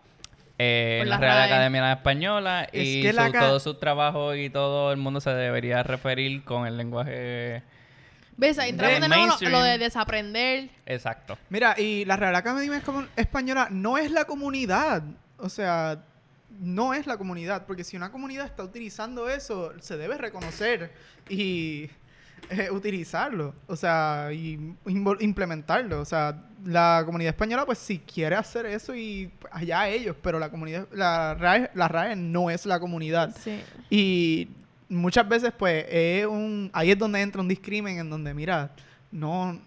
eh, 0.58 1.00
en 1.02 1.08
la 1.10 1.18
Real 1.18 1.36
RAE. 1.36 1.46
Academia 1.52 1.92
Española 1.92 2.68
Es 2.72 2.84
y 2.86 3.02
su- 3.10 3.16
ca- 3.32 3.40
todo 3.40 3.60
su 3.60 3.74
trabajo 3.74 4.34
y 4.34 4.48
todo 4.50 4.92
el 4.92 4.96
mundo 4.98 5.20
se 5.20 5.30
debería 5.30 5.82
referir 5.82 6.42
con 6.44 6.66
el 6.66 6.76
lenguaje 6.78 7.62
¿Ves? 8.36 8.58
Ahí 8.58 8.70
entramos 8.70 8.94
de 8.96 9.00
de 9.00 9.08
nuevo 9.08 9.36
lo- 9.50 9.62
de 9.62 9.78
desaprender. 9.78 10.70
exacto. 10.86 11.38
Mira, 11.50 11.78
y 11.78 12.04
la 12.04 12.16
Real 12.16 12.34
Academia 12.34 12.82
Española 13.16 13.68
no 13.70 13.96
es 13.98 14.10
la 14.10 14.24
comunidad. 14.24 15.02
O 15.38 15.48
sea, 15.48 16.02
no 16.60 16.94
es 16.94 17.06
la 17.06 17.16
comunidad. 17.16 17.64
Porque 17.66 17.84
si 17.84 17.96
una 17.96 18.10
comunidad 18.10 18.46
está 18.46 18.62
utilizando 18.64 19.28
eso, 19.28 19.72
se 19.80 19.96
debe 19.96 20.18
reconocer. 20.18 20.92
Y 21.28 21.88
eh, 22.50 22.70
utilizarlo, 22.70 23.54
o 23.66 23.76
sea, 23.76 24.28
y 24.32 24.58
implementarlo. 25.20 26.00
O 26.00 26.04
sea, 26.04 26.42
la 26.64 27.02
comunidad 27.06 27.30
española, 27.30 27.64
pues 27.64 27.78
si 27.78 27.98
quiere 28.00 28.36
hacer 28.36 28.66
eso 28.66 28.94
y 28.94 29.30
pues, 29.38 29.52
allá 29.54 29.88
ellos, 29.88 30.16
pero 30.22 30.38
la 30.38 30.50
comunidad, 30.50 30.86
la 30.92 31.34
RAE, 31.34 31.70
la 31.74 31.88
RAE 31.88 32.16
no 32.16 32.50
es 32.50 32.66
la 32.66 32.78
comunidad. 32.80 33.34
Sí. 33.42 33.62
Y 33.90 34.48
muchas 34.94 35.28
veces, 35.28 35.52
pues, 35.56 35.84
es 35.88 36.26
un, 36.26 36.70
ahí 36.72 36.90
es 36.90 36.98
donde 36.98 37.20
entra 37.20 37.40
un 37.40 37.48
discrimen 37.48 37.98
en 37.98 38.10
donde, 38.10 38.34
mira, 38.34 38.70
no 39.10 39.58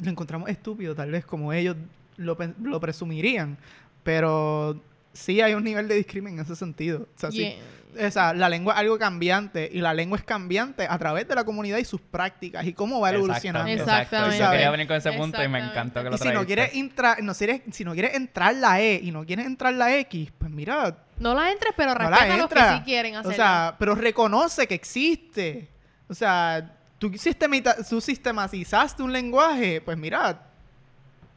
lo 0.00 0.10
encontramos 0.10 0.48
estúpido, 0.48 0.94
tal 0.94 1.10
vez 1.10 1.24
como 1.24 1.52
ellos 1.52 1.76
lo, 2.16 2.36
lo 2.62 2.80
presumirían, 2.80 3.56
pero 4.02 4.80
sí 5.12 5.40
hay 5.40 5.54
un 5.54 5.64
nivel 5.64 5.88
de 5.88 5.96
discrimen 5.96 6.34
en 6.34 6.40
ese 6.40 6.56
sentido. 6.56 7.06
Sí-. 7.30 7.54
O 7.98 8.10
sea, 8.10 8.32
la 8.34 8.48
lengua 8.48 8.74
es 8.74 8.80
algo 8.80 8.98
cambiante 8.98 9.68
y 9.72 9.80
la 9.80 9.92
lengua 9.94 10.18
es 10.18 10.24
cambiante 10.24 10.86
a 10.88 10.98
través 10.98 11.26
de 11.28 11.34
la 11.34 11.44
comunidad 11.44 11.78
y 11.78 11.84
sus 11.84 12.00
prácticas 12.00 12.64
y 12.66 12.72
cómo 12.72 13.00
va 13.00 13.10
evolucionando. 13.10 13.70
Exacto, 13.70 13.92
Exactamente. 14.16 14.38
Yo 14.44 14.50
quería 14.50 14.70
venir 14.70 14.86
con 14.86 14.96
ese 14.96 15.12
punto 15.12 15.42
y 15.42 15.48
me 15.48 15.58
Exactamente. 15.58 15.70
encantó 15.72 16.02
que 16.04 16.10
lo 16.10 16.16
Y 16.16 16.18
si 16.18 16.28
no 16.34 16.46
quieres 16.46 16.74
entrar, 16.74 17.22
no 17.22 17.34
quieres, 17.34 17.60
si 17.72 17.84
no 17.84 17.92
quieres 17.92 18.14
entrar 18.14 18.54
la 18.54 18.80
E 18.80 19.00
y 19.02 19.10
no 19.10 19.24
quieres 19.24 19.46
entrar 19.46 19.72
la 19.74 19.96
X, 19.98 20.30
pues 20.38 20.50
mira, 20.50 20.96
No 21.18 21.34
la 21.34 21.50
entres, 21.50 21.72
pero 21.76 21.92
no 21.92 21.98
respeta 21.98 22.26
la 22.26 22.34
a 22.34 22.36
los 22.38 22.48
que 22.48 22.60
sí 22.78 22.82
quieren 22.84 23.14
hacerlo. 23.16 23.32
O 23.32 23.36
sea, 23.36 23.76
pero 23.78 23.94
reconoce 23.94 24.66
que 24.66 24.74
existe. 24.74 25.68
O 26.08 26.14
sea, 26.14 26.72
tú, 26.98 27.08
sistemita- 27.10 27.76
tú 27.88 28.00
sistematizaste 28.00 29.02
un 29.02 29.12
lenguaje, 29.12 29.80
pues 29.80 29.96
mira, 29.98 30.42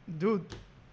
dude, 0.06 0.44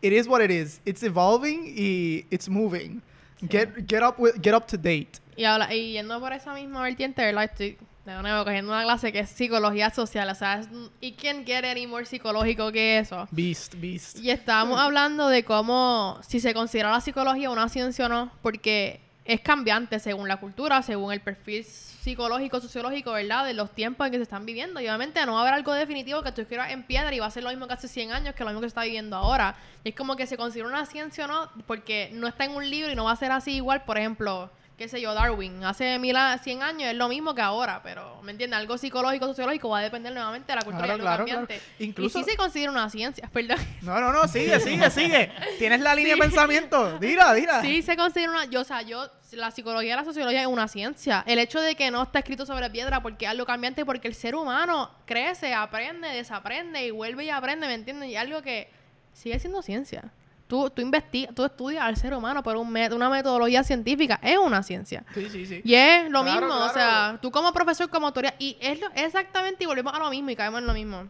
it 0.01 0.13
is 0.13 0.27
what 0.27 0.41
it 0.41 0.51
is. 0.51 0.81
It's 0.85 1.03
evolving 1.03 1.73
y 1.75 2.25
it's 2.29 2.49
moving. 2.49 3.01
Get, 3.49 3.69
get, 3.87 4.03
up 4.03 4.15
with- 4.19 4.35
get 4.41 4.53
up 4.53 4.67
to 4.67 4.77
date. 4.77 5.19
Y, 5.41 5.45
habla, 5.45 5.73
y 5.73 5.93
yendo 5.93 6.19
por 6.19 6.33
esa 6.33 6.53
misma 6.53 6.83
vertiente, 6.83 7.23
¿verdad? 7.23 7.45
Estoy 7.45 7.75
de 8.05 8.21
nuevo 8.21 8.43
cogiendo 8.43 8.71
una 8.71 8.83
clase 8.83 9.11
que 9.11 9.21
es 9.21 9.29
psicología 9.31 9.89
social. 9.89 10.29
O 10.29 10.35
sea, 10.35 10.61
¿y 10.99 11.13
quién 11.13 11.43
quiere 11.43 11.71
any 11.71 11.87
more 11.87 12.05
psicológico 12.05 12.71
que 12.71 12.99
eso? 12.99 13.27
Beast, 13.31 13.73
beast. 13.77 14.19
Y 14.19 14.29
estábamos 14.29 14.79
hablando 14.79 15.29
de 15.29 15.43
cómo, 15.43 16.19
si 16.21 16.39
se 16.39 16.53
considera 16.53 16.91
la 16.91 17.01
psicología 17.01 17.49
una 17.49 17.69
ciencia 17.69 18.05
o 18.05 18.09
no, 18.09 18.31
porque 18.43 19.01
es 19.25 19.41
cambiante 19.41 19.97
según 19.97 20.27
la 20.27 20.37
cultura, 20.37 20.83
según 20.83 21.11
el 21.11 21.21
perfil 21.21 21.63
psicológico, 21.63 22.59
sociológico, 22.59 23.13
¿verdad? 23.13 23.43
De 23.43 23.55
los 23.55 23.71
tiempos 23.71 24.05
en 24.05 24.11
que 24.11 24.17
se 24.19 24.23
están 24.23 24.45
viviendo. 24.45 24.79
Y 24.79 24.83
obviamente 24.83 25.25
no 25.25 25.33
va 25.33 25.39
a 25.39 25.41
haber 25.41 25.55
algo 25.55 25.73
definitivo 25.73 26.21
que 26.21 26.31
tú 26.31 26.41
escribas 26.41 26.69
en 26.69 26.83
piedra 26.83 27.11
y 27.15 27.17
va 27.17 27.25
a 27.25 27.31
ser 27.31 27.41
lo 27.41 27.49
mismo 27.49 27.65
que 27.65 27.73
hace 27.73 27.87
100 27.87 28.11
años 28.11 28.35
que 28.35 28.43
lo 28.43 28.51
mismo 28.51 28.61
que 28.61 28.65
se 28.65 28.73
está 28.73 28.83
viviendo 28.83 29.15
ahora. 29.15 29.55
Y 29.83 29.89
es 29.89 29.95
como 29.95 30.15
que 30.15 30.27
se 30.27 30.37
considera 30.37 30.69
una 30.69 30.85
ciencia 30.85 31.25
o 31.25 31.27
no, 31.27 31.49
porque 31.65 32.11
no 32.13 32.27
está 32.27 32.45
en 32.45 32.51
un 32.51 32.69
libro 32.69 32.91
y 32.91 32.95
no 32.95 33.05
va 33.05 33.13
a 33.13 33.15
ser 33.15 33.31
así 33.31 33.53
igual, 33.53 33.85
por 33.85 33.97
ejemplo 33.97 34.51
qué 34.81 34.87
sé 34.87 34.99
yo, 34.99 35.13
Darwin, 35.13 35.63
hace 35.63 35.99
mil 35.99 36.15
a- 36.15 36.39
100 36.39 36.63
años 36.63 36.89
es 36.89 36.95
lo 36.95 37.07
mismo 37.07 37.35
que 37.35 37.41
ahora, 37.43 37.81
pero, 37.83 38.19
¿me 38.23 38.31
entiendes? 38.31 38.57
Algo 38.57 38.79
psicológico, 38.79 39.27
sociológico 39.27 39.69
va 39.69 39.77
a 39.77 39.81
depender 39.83 40.11
nuevamente 40.11 40.51
de 40.51 40.55
la 40.55 40.63
cultura 40.63 40.85
Claro, 40.85 40.97
y 40.97 41.01
algo 41.01 41.03
claro, 41.05 41.25
claro. 41.25 41.39
cambiante. 41.47 41.63
Incluso- 41.83 42.17
Y 42.19 42.23
sí 42.23 42.31
se 42.31 42.35
considera 42.35 42.71
una 42.71 42.89
ciencia, 42.89 43.29
perdón. 43.33 43.57
No, 43.83 43.99
no, 44.01 44.11
no, 44.11 44.27
sigue, 44.27 44.59
sigue, 44.59 44.89
sigue. 44.89 45.31
Tienes 45.59 45.81
la 45.81 45.93
línea 45.93 46.15
de 46.15 46.19
pensamiento. 46.21 46.97
Dila, 46.97 47.31
dila. 47.35 47.61
Sí, 47.61 47.83
se 47.83 47.95
considera 47.95 48.31
una. 48.31 48.45
Yo, 48.45 48.61
o 48.61 48.63
sea, 48.63 48.81
yo. 48.81 49.07
La 49.33 49.51
psicología 49.51 49.93
y 49.93 49.95
la 49.95 50.03
sociología 50.03 50.41
es 50.41 50.47
una 50.47 50.67
ciencia. 50.67 51.23
El 51.27 51.37
hecho 51.39 51.61
de 51.61 51.75
que 51.75 51.89
no 51.91 52.01
está 52.03 52.19
escrito 52.19 52.45
sobre 52.45 52.69
piedra 52.69 53.01
porque 53.01 53.23
es 53.25 53.31
algo 53.31 53.45
cambiante, 53.45 53.85
porque 53.85 54.07
el 54.09 54.15
ser 54.15 54.35
humano 54.35 54.91
crece, 55.05 55.53
aprende, 55.53 56.07
desaprende 56.09 56.85
y 56.87 56.91
vuelve 56.91 57.23
y 57.25 57.29
aprende, 57.29 57.65
¿me 57.67 57.75
entiendes? 57.75 58.09
Y 58.09 58.17
algo 58.17 58.41
que 58.41 58.69
sigue 59.13 59.39
siendo 59.39 59.61
ciencia. 59.61 60.11
Tú, 60.51 60.69
tú 60.69 60.81
investigas, 60.81 61.33
tú 61.33 61.45
estudias 61.45 61.81
al 61.81 61.95
ser 61.95 62.13
humano 62.13 62.43
por 62.43 62.57
un 62.57 62.69
met- 62.69 62.93
una 62.93 63.09
metodología 63.09 63.63
científica. 63.63 64.19
Es 64.21 64.37
una 64.37 64.61
ciencia. 64.63 65.05
Sí, 65.13 65.29
sí, 65.29 65.45
sí. 65.45 65.61
Y 65.63 65.75
es 65.75 66.09
lo 66.09 66.23
Claro, 66.23 66.41
mismo, 66.47 66.65
o 66.65 66.67
sea, 66.73 67.17
tú 67.21 67.31
como 67.31 67.53
profesor, 67.53 67.89
como 67.89 68.07
autoridad, 68.07 68.35
y 68.37 68.57
es 68.59 68.77
lo- 68.81 68.91
exactamente, 68.95 69.63
y 69.63 69.67
volvemos 69.67 69.93
a 69.93 69.99
lo 69.99 70.09
mismo 70.09 70.29
y 70.29 70.35
caemos 70.35 70.59
en 70.59 70.67
lo 70.67 70.73
mismo. 70.73 71.07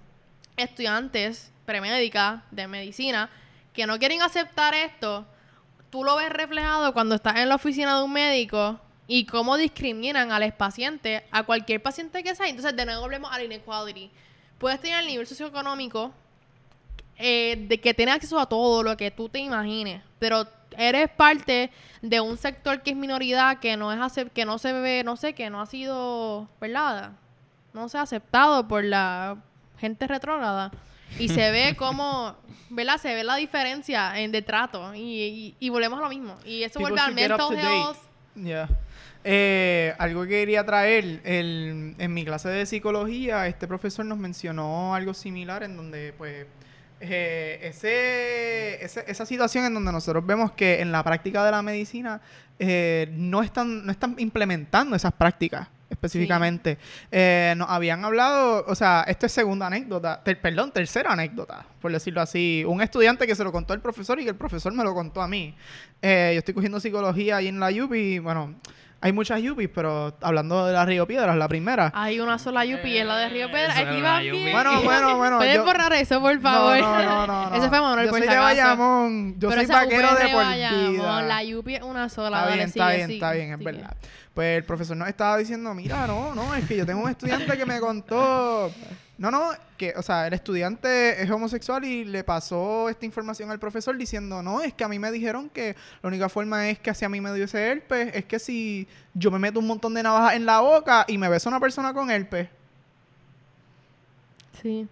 Estudiantes 0.58 1.52
premédicas 1.66 2.42
de 2.52 2.68
medicina 2.68 3.32
que 3.74 3.88
no 3.88 3.98
quieren 3.98 4.22
aceptar 4.22 4.76
esto, 4.76 5.26
tú 5.90 6.04
lo 6.04 6.18
ves 6.18 6.30
reflejado 6.30 6.94
cuando 6.94 7.16
estás 7.16 7.38
en 7.38 7.50
la 7.50 7.56
oficina 7.56 7.98
de 7.98 8.04
un 8.04 8.14
médico 8.14 8.80
y 9.08 9.26
cómo 9.26 9.58
discriminan 9.58 10.32
a 10.32 10.40
los 10.40 10.52
pacientes, 10.54 11.24
a 11.32 11.42
cualquier 11.44 11.82
paciente 11.82 12.22
que 12.24 12.36
sea. 12.36 12.48
Entonces, 12.48 12.76
de 12.76 12.86
nuevo 12.86 13.02
volvemos 13.02 13.32
a 13.32 13.40
la 13.40 13.44
inequality. 13.46 14.12
Puedes 14.60 14.80
tener 14.80 15.00
el 15.00 15.08
nivel 15.08 15.26
socioeconómico 15.26 16.14
eh, 17.22 17.66
de 17.68 17.80
que 17.80 17.94
tienes 17.94 18.16
acceso 18.16 18.40
a 18.40 18.48
todo 18.48 18.84
lo 18.84 18.98
que 18.98 19.12
tú 19.12 19.30
te 19.30 19.40
imagines, 19.40 20.02
pero 20.20 20.48
eres 20.78 21.10
parte 21.10 21.72
de 22.02 22.22
un 22.22 22.38
sector 22.38 22.82
que 22.82 22.92
es 22.92 22.96
minoridad, 22.96 23.60
que 23.60 23.78
no 23.78 23.92
es 23.92 24.00
que 24.34 24.46
no 24.46 24.58
se 24.58 24.74
ve, 24.74 25.04
no 25.04 25.18
sé, 25.18 25.34
que 25.34 25.50
no 25.50 25.62
ha 25.62 25.66
sido, 25.66 26.50
¿verdad? 26.60 27.12
No 27.74 27.88
se 27.90 27.98
ha 27.98 28.02
aceptado 28.02 28.68
por 28.68 28.84
la 28.84 29.38
gente 29.78 30.08
retrógrada. 30.08 30.72
Y 31.20 31.30
se 31.30 31.52
ve 31.52 31.76
como, 31.78 32.36
¿verdad? 32.70 32.98
Se 32.98 33.14
ve 33.14 33.24
la 33.24 33.36
diferencia 33.36 34.20
en 34.20 34.32
de 34.32 34.42
trato. 34.42 34.94
Y, 34.96 35.00
y, 35.00 35.56
y 35.60 35.70
volvemos 35.70 36.00
a 36.00 36.04
lo 36.04 36.10
mismo. 36.10 36.38
Y 36.46 36.64
eso 36.64 36.80
People 36.80 36.96
vuelve 36.96 37.02
al 37.02 37.14
mental 37.14 37.58
health. 37.58 37.98
Ya. 38.36 38.70
Eh, 39.24 39.94
algo 40.00 40.24
que 40.24 40.30
quería 40.30 40.66
traer, 40.66 41.22
el, 41.24 41.96
en 41.98 42.14
mi 42.14 42.26
clase 42.26 42.50
de 42.50 42.66
psicología, 42.66 43.46
este 43.48 43.68
profesor 43.68 44.06
nos 44.06 44.18
mencionó 44.18 44.96
algo 44.96 45.14
similar 45.14 45.64
en 45.64 45.78
donde, 45.78 46.14
pues, 46.18 46.48
eh, 47.02 47.60
ese, 47.64 48.84
ese- 48.84 49.04
esa 49.08 49.26
situación 49.26 49.66
en 49.66 49.74
donde 49.74 49.92
nosotros 49.92 50.26
vemos 50.26 50.52
que 50.54 50.82
en 50.82 50.92
la 50.92 51.04
práctica 51.04 51.44
de 51.44 51.52
la 51.52 51.62
medicina 51.62 52.22
eh, 52.60 53.10
no, 53.14 53.42
están, 53.44 53.86
no 53.86 53.92
están 53.92 54.16
implementando 54.20 54.96
esas 54.96 55.14
prácticas 55.14 55.68
específicamente. 55.90 56.78
Eh, 57.12 57.54
nos 57.58 57.70
habían 57.70 58.04
hablado, 58.06 58.64
o 58.68 58.76
sea, 58.76 59.04
esto 59.08 59.26
es 59.26 59.32
segunda 59.34 59.68
anécdota, 59.68 60.24
ter- 60.24 60.40
perdón, 60.40 60.72
tercera 60.72 61.12
anécdota, 61.12 61.66
por 61.82 61.92
decirlo 61.92 62.22
así. 62.22 62.64
Un 62.66 62.82
estudiante 62.82 63.28
que 63.28 63.36
se 63.36 63.44
lo 63.44 63.52
contó 63.52 63.74
al 63.74 63.82
profesor 63.82 64.20
y 64.20 64.24
que 64.24 64.30
el 64.30 64.36
profesor 64.38 64.74
me 64.74 64.84
lo 64.84 64.94
contó 64.94 65.22
a 65.22 65.28
mí. 65.28 65.54
Eh, 66.02 66.32
yo 66.34 66.40
estoy 66.40 66.54
cogiendo 66.54 66.80
psicología 66.80 67.38
ahí 67.38 67.48
en 67.50 67.60
la 67.60 67.70
UPI, 67.70 68.20
bueno, 68.20 68.56
hay 69.04 69.12
muchas 69.14 69.42
UPIs, 69.42 69.70
pero 69.74 70.16
hablando 70.22 70.64
de 70.68 70.74
la 70.74 70.86
Río 70.86 71.08
Piedras, 71.08 71.36
la 71.36 71.48
primera. 71.48 71.92
Hay 71.96 72.20
una 72.20 72.38
sola 72.38 72.64
Yupi 72.66 72.90
y 72.92 72.98
es 73.00 73.06
la 73.06 73.18
de 73.18 73.30
Río 73.30 73.48
es 73.48 73.70
Aquí 73.76 74.00
va 74.00 74.20
bien. 74.20 74.52
Bueno, 74.52 74.82
bueno, 74.84 75.18
bueno. 75.18 75.38
Puedes 75.38 75.56
yo- 75.56 75.66
borrar 75.66 75.92
eso, 75.94 76.22
por 76.22 76.40
favor. 76.40 76.80
No, 76.80 77.04
no, 77.04 77.28
no, 77.28 77.50
no. 77.50 77.56
Ese 77.56 77.68
fue 77.68 77.82
Manuel, 77.82 78.06
Yo 78.06 78.12
por 78.12 78.20
soy 78.20 78.28
de. 78.28 78.38
Bayamón. 78.38 79.36
Yo 79.40 79.50
Pero 79.50 79.62
soy 79.64 79.72
vaquero 79.72 80.08
UPR 80.12 80.24
de 80.24 80.30
por 80.30 80.44
Bayamón, 80.44 80.92
vida. 80.94 81.22
La 81.24 81.44
Yupi 81.44 81.76
es 81.76 81.82
una 81.82 82.10
sola. 82.10 82.42
Está 82.42 82.54
bien, 82.54 82.68
sigue, 82.68 82.68
está 82.70 82.90
bien, 82.92 83.08
sigue, 83.08 83.18
está 83.18 83.32
bien, 83.32 83.52
es 83.54 83.58
sigue. 83.58 83.72
verdad. 83.72 83.96
Pues 84.36 84.58
el 84.60 84.64
profesor 84.66 84.96
nos 84.96 85.08
estaba 85.08 85.36
diciendo, 85.38 85.74
mira, 85.74 86.06
no, 86.06 86.36
no, 86.36 86.54
es 86.56 86.66
que 86.68 86.78
yo 86.78 86.86
tengo 86.86 87.02
un 87.04 87.10
estudiante 87.10 87.58
que 87.58 87.66
me 87.66 87.80
contó, 87.80 88.72
no, 89.22 89.30
no, 89.30 89.52
que, 89.78 89.94
o 89.96 90.02
sea, 90.02 90.26
el 90.26 90.34
estudiante 90.34 91.22
es 91.22 91.30
homosexual 91.30 91.86
y 91.86 92.06
le 92.06 92.24
pasó 92.24 92.90
esta 92.90 93.06
información 93.06 93.52
al 93.52 93.60
profesor 93.60 93.96
diciendo, 93.96 94.42
no, 94.42 94.64
es 94.64 94.74
que 94.74 94.84
a 94.84 94.88
mí 94.88 94.98
me 94.98 95.12
dijeron 95.12 95.48
que 95.48 95.76
la 96.02 96.08
única 96.08 96.28
forma 96.28 96.72
es 96.72 96.80
que 96.80 96.92
si 96.96 97.06
a 97.06 97.10
mí 97.10 97.22
me 97.22 97.32
dio 97.36 97.46
ese 97.46 97.62
herpes, 97.62 98.16
es 98.16 98.26
que 98.26 98.40
si 98.40 98.88
yo 99.14 99.30
me 99.30 99.38
meto 99.38 99.60
un 99.60 99.68
montón 99.68 99.94
de 99.94 100.02
navajas 100.02 100.34
en 100.34 100.48
la 100.48 100.62
boca 100.62 101.06
y 101.08 101.20
me 101.20 101.30
beso 101.30 101.50
a 101.50 101.52
una 101.52 101.60
persona 101.60 101.94
con 101.94 102.10
herpes. 102.10 102.50
Sí. 104.60 104.88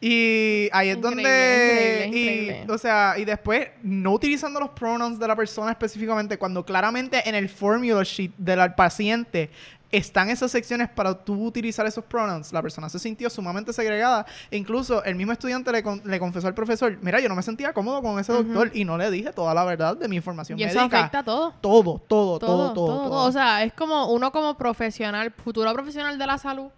Y 0.00 0.70
ahí 0.72 0.88
es 0.88 0.96
Increíble, 0.96 1.22
donde. 1.22 2.04
increíble, 2.06 2.18
y, 2.18 2.44
increíble. 2.44 2.72
O 2.72 2.78
sea, 2.78 3.14
y 3.18 3.26
después, 3.26 3.68
no 3.82 4.12
utilizando 4.14 4.58
los 4.58 4.70
pronouns 4.70 5.18
de 5.18 5.28
la 5.28 5.36
persona 5.36 5.70
específicamente, 5.70 6.38
cuando 6.38 6.64
claramente 6.64 7.28
en 7.28 7.34
el 7.34 7.50
formula 7.50 8.02
sheet 8.04 8.32
del 8.38 8.72
paciente 8.72 9.50
están 9.96 10.30
esas 10.30 10.50
secciones 10.50 10.88
para 10.88 11.14
tú 11.24 11.44
utilizar 11.46 11.86
esos 11.86 12.04
pronouns, 12.04 12.52
la 12.52 12.62
persona 12.62 12.88
se 12.88 12.98
sintió 12.98 13.28
sumamente 13.30 13.72
segregada. 13.72 14.26
E 14.50 14.56
incluso 14.56 15.02
el 15.04 15.14
mismo 15.14 15.32
estudiante 15.32 15.70
le, 15.72 15.82
con- 15.82 16.02
le 16.04 16.18
confesó 16.18 16.46
al 16.48 16.54
profesor: 16.54 16.96
Mira, 17.00 17.20
yo 17.20 17.28
no 17.28 17.34
me 17.34 17.42
sentía 17.42 17.72
cómodo 17.72 18.02
con 18.02 18.18
ese 18.18 18.32
doctor 18.32 18.70
y 18.74 18.84
no 18.84 18.96
le 18.98 19.10
dije 19.10 19.32
toda 19.32 19.54
la 19.54 19.64
verdad 19.64 19.96
de 19.96 20.08
mi 20.08 20.16
información 20.16 20.58
Y 20.58 20.62
eso 20.64 20.80
afecta 20.98 21.18
a 21.20 21.24
todo. 21.24 21.54
Todo, 21.60 22.00
todo, 22.06 22.38
todo, 22.38 22.38
todo, 22.38 22.74
todo, 22.74 23.08
todo. 23.08 23.24
O 23.26 23.32
sea, 23.32 23.62
es 23.64 23.72
como 23.72 24.12
uno 24.12 24.30
como 24.32 24.56
profesional, 24.56 25.30
futuro 25.32 25.72
profesional 25.72 26.18
de 26.18 26.26
la 26.26 26.38
salud. 26.38 26.68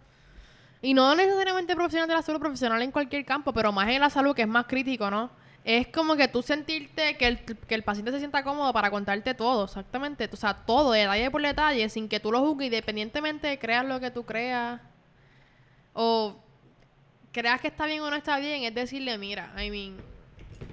Y 0.82 0.94
no 0.94 1.14
necesariamente 1.14 1.74
profesional 1.74 2.08
de 2.08 2.14
la 2.14 2.22
salud, 2.22 2.38
profesional 2.38 2.80
en 2.82 2.90
cualquier 2.92 3.24
campo, 3.24 3.52
pero 3.52 3.72
más 3.72 3.88
en 3.88 4.00
la 4.00 4.10
salud, 4.10 4.34
que 4.34 4.42
es 4.42 4.48
más 4.48 4.66
crítico, 4.66 5.10
¿no? 5.10 5.30
Es 5.68 5.88
como 5.88 6.14
que 6.14 6.28
tú 6.28 6.42
sentirte 6.42 7.16
que 7.16 7.26
el, 7.26 7.38
que 7.40 7.74
el 7.74 7.82
paciente 7.82 8.12
se 8.12 8.20
sienta 8.20 8.44
cómodo 8.44 8.72
para 8.72 8.88
contarte 8.88 9.34
todo, 9.34 9.64
exactamente. 9.64 10.30
O 10.32 10.36
sea, 10.36 10.54
todo, 10.54 10.92
detalle 10.92 11.28
por 11.28 11.42
detalle, 11.42 11.88
sin 11.88 12.08
que 12.08 12.20
tú 12.20 12.30
lo 12.30 12.38
juzgues, 12.38 12.66
independientemente 12.66 13.48
de 13.48 13.58
creas 13.58 13.84
lo 13.84 13.98
que 13.98 14.12
tú 14.12 14.24
creas. 14.24 14.80
O 15.92 16.36
creas 17.32 17.60
que 17.60 17.66
está 17.66 17.86
bien 17.86 18.00
o 18.02 18.08
no 18.10 18.14
está 18.14 18.38
bien, 18.38 18.62
es 18.62 18.72
decirle, 18.76 19.18
mira, 19.18 19.52
I 19.60 19.70
mean, 19.70 19.96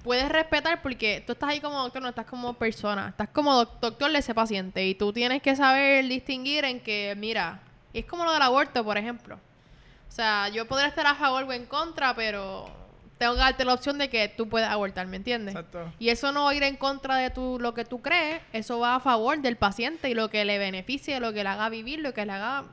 puedes 0.04 0.30
respetar 0.30 0.84
porque 0.84 1.24
tú 1.26 1.34
estás 1.34 1.50
ahí 1.50 1.60
como 1.60 1.82
doctor, 1.82 2.04
no 2.04 2.10
estás 2.10 2.28
como 2.28 2.54
persona. 2.54 3.10
Estás 3.10 3.30
como 3.30 3.56
doc- 3.56 3.80
doctor 3.82 4.12
de 4.12 4.20
ese 4.20 4.36
paciente 4.36 4.86
y 4.86 4.94
tú 4.94 5.12
tienes 5.12 5.42
que 5.42 5.56
saber 5.56 6.08
distinguir 6.08 6.66
en 6.66 6.80
que, 6.80 7.16
mira, 7.18 7.62
es 7.96 8.06
como 8.06 8.26
lo 8.26 8.32
del 8.32 8.44
aborto, 8.44 8.84
por 8.84 9.00
ejemplo. 9.00 9.38
O 10.08 10.12
sea, 10.12 10.50
yo 10.50 10.68
podría 10.68 10.90
estar 10.90 11.08
a 11.08 11.16
favor 11.16 11.46
o 11.46 11.52
en 11.52 11.66
contra, 11.66 12.14
pero 12.16 12.83
tengo 13.18 13.34
que 13.34 13.40
darte 13.40 13.66
la 13.66 13.74
opción 13.74 13.98
de 13.98 14.10
que 14.10 14.28
tú 14.28 14.50
puedes 14.50 14.68
abortar, 14.68 15.08
¿me 15.08 15.18
entiendes? 15.18 15.56
Exacto. 15.56 15.92
Y 16.00 16.10
eso 16.10 16.32
no 16.32 16.46
va 16.46 16.52
a 16.52 16.56
ir 16.56 16.64
en 16.64 16.76
contra 16.76 17.18
de 17.18 17.30
tu, 17.30 17.60
lo 17.60 17.74
que 17.74 17.86
tú 17.86 18.02
crees, 18.02 18.42
eso 18.52 18.80
va 18.80 18.96
a 18.96 19.00
favor 19.00 19.42
del 19.42 19.56
paciente 19.56 20.10
y 20.10 20.14
lo 20.14 20.30
que 20.30 20.46
le 20.46 20.58
beneficie, 20.58 21.20
lo 21.20 21.34
que 21.34 21.44
le 21.44 21.50
haga 21.50 21.70
vivir, 21.70 22.00
lo 22.00 22.14
que 22.14 22.26
le 22.26 22.32
haga 22.32 22.66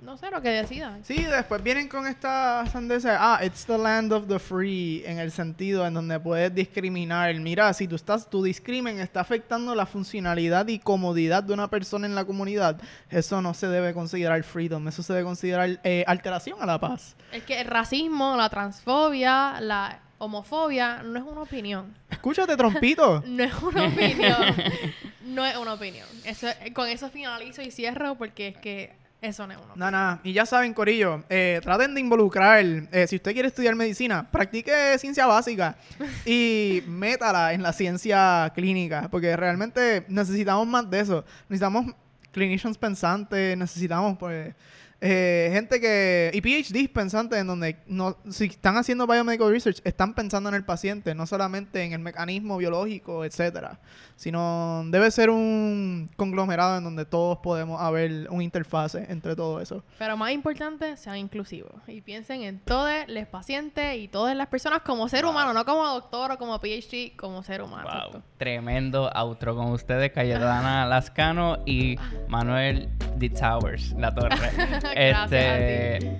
no 0.00 0.16
sé, 0.16 0.30
lo 0.30 0.40
que 0.40 0.50
decidan. 0.50 1.04
Sí, 1.04 1.24
después 1.24 1.62
vienen 1.62 1.88
con 1.88 2.06
esta 2.06 2.64
sandesa. 2.66 3.16
Ah, 3.18 3.44
it's 3.44 3.66
the 3.66 3.76
land 3.76 4.12
of 4.12 4.28
the 4.28 4.38
free, 4.38 5.02
en 5.04 5.18
el 5.18 5.32
sentido 5.32 5.86
en 5.86 5.94
donde 5.94 6.20
puedes 6.20 6.54
discriminar. 6.54 7.34
Mira, 7.34 7.72
si 7.72 7.88
tú 7.88 7.96
estás, 7.96 8.30
tu 8.30 8.42
discrimen 8.42 9.00
está 9.00 9.20
afectando 9.20 9.74
la 9.74 9.86
funcionalidad 9.86 10.68
y 10.68 10.78
comodidad 10.78 11.42
de 11.42 11.52
una 11.52 11.68
persona 11.68 12.06
en 12.06 12.14
la 12.14 12.24
comunidad, 12.24 12.80
eso 13.10 13.42
no 13.42 13.54
se 13.54 13.66
debe 13.66 13.92
considerar 13.92 14.42
freedom, 14.44 14.86
eso 14.86 15.02
se 15.02 15.12
debe 15.12 15.24
considerar 15.24 15.80
eh, 15.82 16.04
alteración 16.06 16.62
a 16.62 16.66
la 16.66 16.78
paz. 16.78 17.16
Es 17.32 17.42
que 17.42 17.60
el 17.60 17.66
racismo, 17.66 18.36
la 18.36 18.48
transfobia, 18.48 19.60
la 19.60 20.00
homofobia 20.18 21.02
no 21.02 21.18
es 21.18 21.24
una 21.24 21.42
opinión. 21.42 21.94
Escúchate, 22.10 22.56
trompito. 22.56 23.22
No 23.26 23.44
es 23.44 23.54
una 23.62 23.86
opinión. 23.86 24.56
no 25.26 25.44
es 25.44 25.56
una 25.56 25.74
opinión. 25.74 26.06
Eso, 26.24 26.48
con 26.74 26.88
eso 26.88 27.10
finalizo 27.10 27.62
y 27.62 27.70
cierro 27.70 28.16
porque 28.16 28.48
es 28.48 28.56
que 28.56 29.07
eso 29.20 29.46
no 29.46 29.52
es 29.52 29.58
una 29.58 29.66
opinión. 29.72 29.78
No, 29.78 29.90
nada. 29.90 30.20
Y 30.22 30.32
ya 30.32 30.46
saben, 30.46 30.72
Corillo, 30.72 31.24
eh, 31.28 31.60
traten 31.62 31.94
de 31.94 32.00
involucrar. 32.00 32.64
eh, 32.64 33.06
si 33.08 33.16
usted 33.16 33.32
quiere 33.32 33.48
estudiar 33.48 33.74
medicina, 33.74 34.28
practique 34.30 34.96
ciencia 34.98 35.26
básica 35.26 35.76
y 36.24 36.82
métala 36.86 37.52
en 37.52 37.62
la 37.62 37.72
ciencia 37.72 38.52
clínica, 38.54 39.08
porque 39.10 39.36
realmente 39.36 40.04
necesitamos 40.08 40.66
más 40.66 40.88
de 40.88 41.00
eso. 41.00 41.24
Necesitamos 41.48 41.86
clinicians 42.32 42.78
pensantes, 42.78 43.56
necesitamos, 43.56 44.16
pues. 44.18 44.54
Eh, 45.00 45.50
gente 45.52 45.80
que. 45.80 46.30
Y 46.34 46.40
PhDs 46.40 46.88
pensantes 46.88 47.38
en 47.38 47.46
donde 47.46 47.76
no, 47.86 48.16
si 48.30 48.46
están 48.46 48.76
haciendo 48.76 49.06
biomedical 49.06 49.50
research, 49.50 49.80
están 49.84 50.14
pensando 50.14 50.48
en 50.48 50.54
el 50.56 50.64
paciente, 50.64 51.14
no 51.14 51.26
solamente 51.26 51.82
en 51.84 51.92
el 51.92 52.00
mecanismo 52.00 52.56
biológico, 52.56 53.24
etcétera. 53.24 53.78
Sino 54.16 54.82
debe 54.88 55.10
ser 55.12 55.30
un 55.30 56.10
conglomerado 56.16 56.78
en 56.78 56.82
donde 56.84 57.04
todos 57.04 57.38
podemos 57.38 57.80
haber 57.80 58.28
una 58.30 58.42
interfase 58.42 59.06
entre 59.08 59.36
todo 59.36 59.60
eso. 59.60 59.84
Pero 59.98 60.16
más 60.16 60.32
importante, 60.32 60.96
sean 60.96 61.16
inclusivos. 61.18 61.70
Y 61.86 62.00
piensen 62.00 62.42
en 62.42 62.58
todos 62.58 62.92
los 63.06 63.26
pacientes 63.28 63.96
y 63.96 64.08
todas 64.08 64.34
las 64.36 64.48
personas 64.48 64.82
como 64.82 65.08
ser 65.08 65.22
Wow. 65.22 65.30
humano, 65.30 65.52
no 65.52 65.64
como 65.64 65.84
doctor 65.86 66.32
o 66.32 66.38
como 66.38 66.58
PhD, 66.58 67.14
como 67.16 67.42
ser 67.44 67.62
humano. 67.62 67.88
Wow. 68.12 68.22
Tremendo 68.38 69.08
outro 69.14 69.54
con 69.54 69.70
ustedes, 69.70 70.10
Cayetana 70.12 70.86
Lascano 70.86 71.58
y 71.66 71.96
Manuel 72.28 72.88
D. 73.18 73.30
Towers, 73.30 73.92
la 73.92 74.12
torre. 74.14 74.36
Gracias 74.94 76.02
este, 76.02 76.16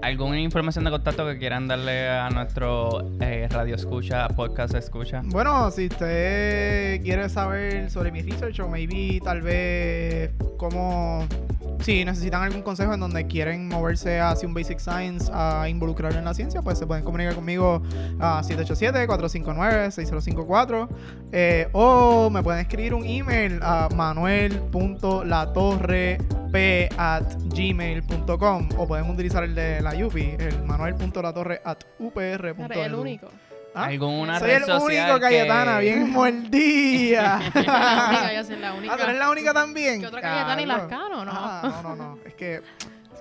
¿Alguna 0.00 0.40
información 0.40 0.84
de 0.84 0.92
contacto 0.92 1.26
que 1.26 1.38
quieran 1.38 1.66
darle 1.66 2.08
a 2.08 2.30
nuestro 2.30 3.10
eh, 3.20 3.48
radio 3.50 3.74
escucha, 3.74 4.28
podcast 4.28 4.72
escucha? 4.74 5.22
Bueno, 5.24 5.72
si 5.72 5.86
usted 5.86 7.02
quiere 7.02 7.28
saber 7.28 7.90
sobre 7.90 8.12
mi 8.12 8.22
research 8.22 8.60
o 8.60 8.68
maybe 8.68 9.20
tal 9.22 9.42
vez 9.42 10.30
cómo... 10.56 11.26
Si 11.80 12.04
necesitan 12.04 12.42
algún 12.42 12.62
consejo 12.62 12.92
en 12.92 13.00
donde 13.00 13.26
quieren 13.28 13.68
moverse 13.68 14.20
hacia 14.20 14.48
un 14.48 14.54
Basic 14.54 14.80
Science 14.80 15.30
a 15.32 15.68
involucrar 15.68 16.12
en 16.14 16.24
la 16.24 16.34
ciencia, 16.34 16.60
pues 16.60 16.76
se 16.78 16.86
pueden 16.86 17.04
comunicar 17.04 17.36
conmigo 17.36 17.82
a 18.18 18.42
787-459-6054 18.42 20.88
eh, 21.30 21.68
o 21.72 22.30
me 22.30 22.42
pueden 22.42 22.62
escribir 22.62 22.94
un 22.94 23.06
email 23.06 23.60
a 23.62 23.88
manuel.latorrep 23.94 26.38
at 26.96 27.24
gmail.com 27.54 28.68
o 28.76 28.86
pueden 28.86 29.10
utilizar 29.10 29.44
el 29.44 29.54
de 29.54 29.80
la 29.80 29.87
UPI, 29.94 30.36
el 30.38 30.62
manuel.latorre 30.64 31.60
at 31.64 31.78
upr. 31.98 32.20
Eres 32.20 32.56
el 32.86 32.94
único. 32.94 33.28
¿Ah? 33.74 33.84
¿Alguna 33.84 34.38
Soy 34.38 34.48
red 34.48 34.56
el 34.56 34.64
social 34.64 34.82
único 35.04 35.14
que- 35.14 35.20
Cayetana, 35.20 35.78
bien 35.78 36.10
mordida. 36.12 37.38
la 37.54 38.06
única, 38.08 38.32
yo 38.34 38.44
soy 38.44 38.56
la 38.56 38.72
única. 38.74 38.94
Ah, 38.94 38.96
¿tú 38.96 39.02
eres 39.04 39.18
la 39.18 39.30
única 39.30 39.52
también? 39.52 40.00
¿Qué 40.00 40.06
otra 40.06 40.20
Cayetana 40.20 40.62
y 40.62 40.64
Diablo. 40.64 40.82
Lascano, 40.88 41.24
no? 41.24 41.30
Ah, 41.34 41.80
no, 41.82 41.82
no, 41.82 41.96
no. 41.96 42.18
Es 42.24 42.34
que 42.34 42.62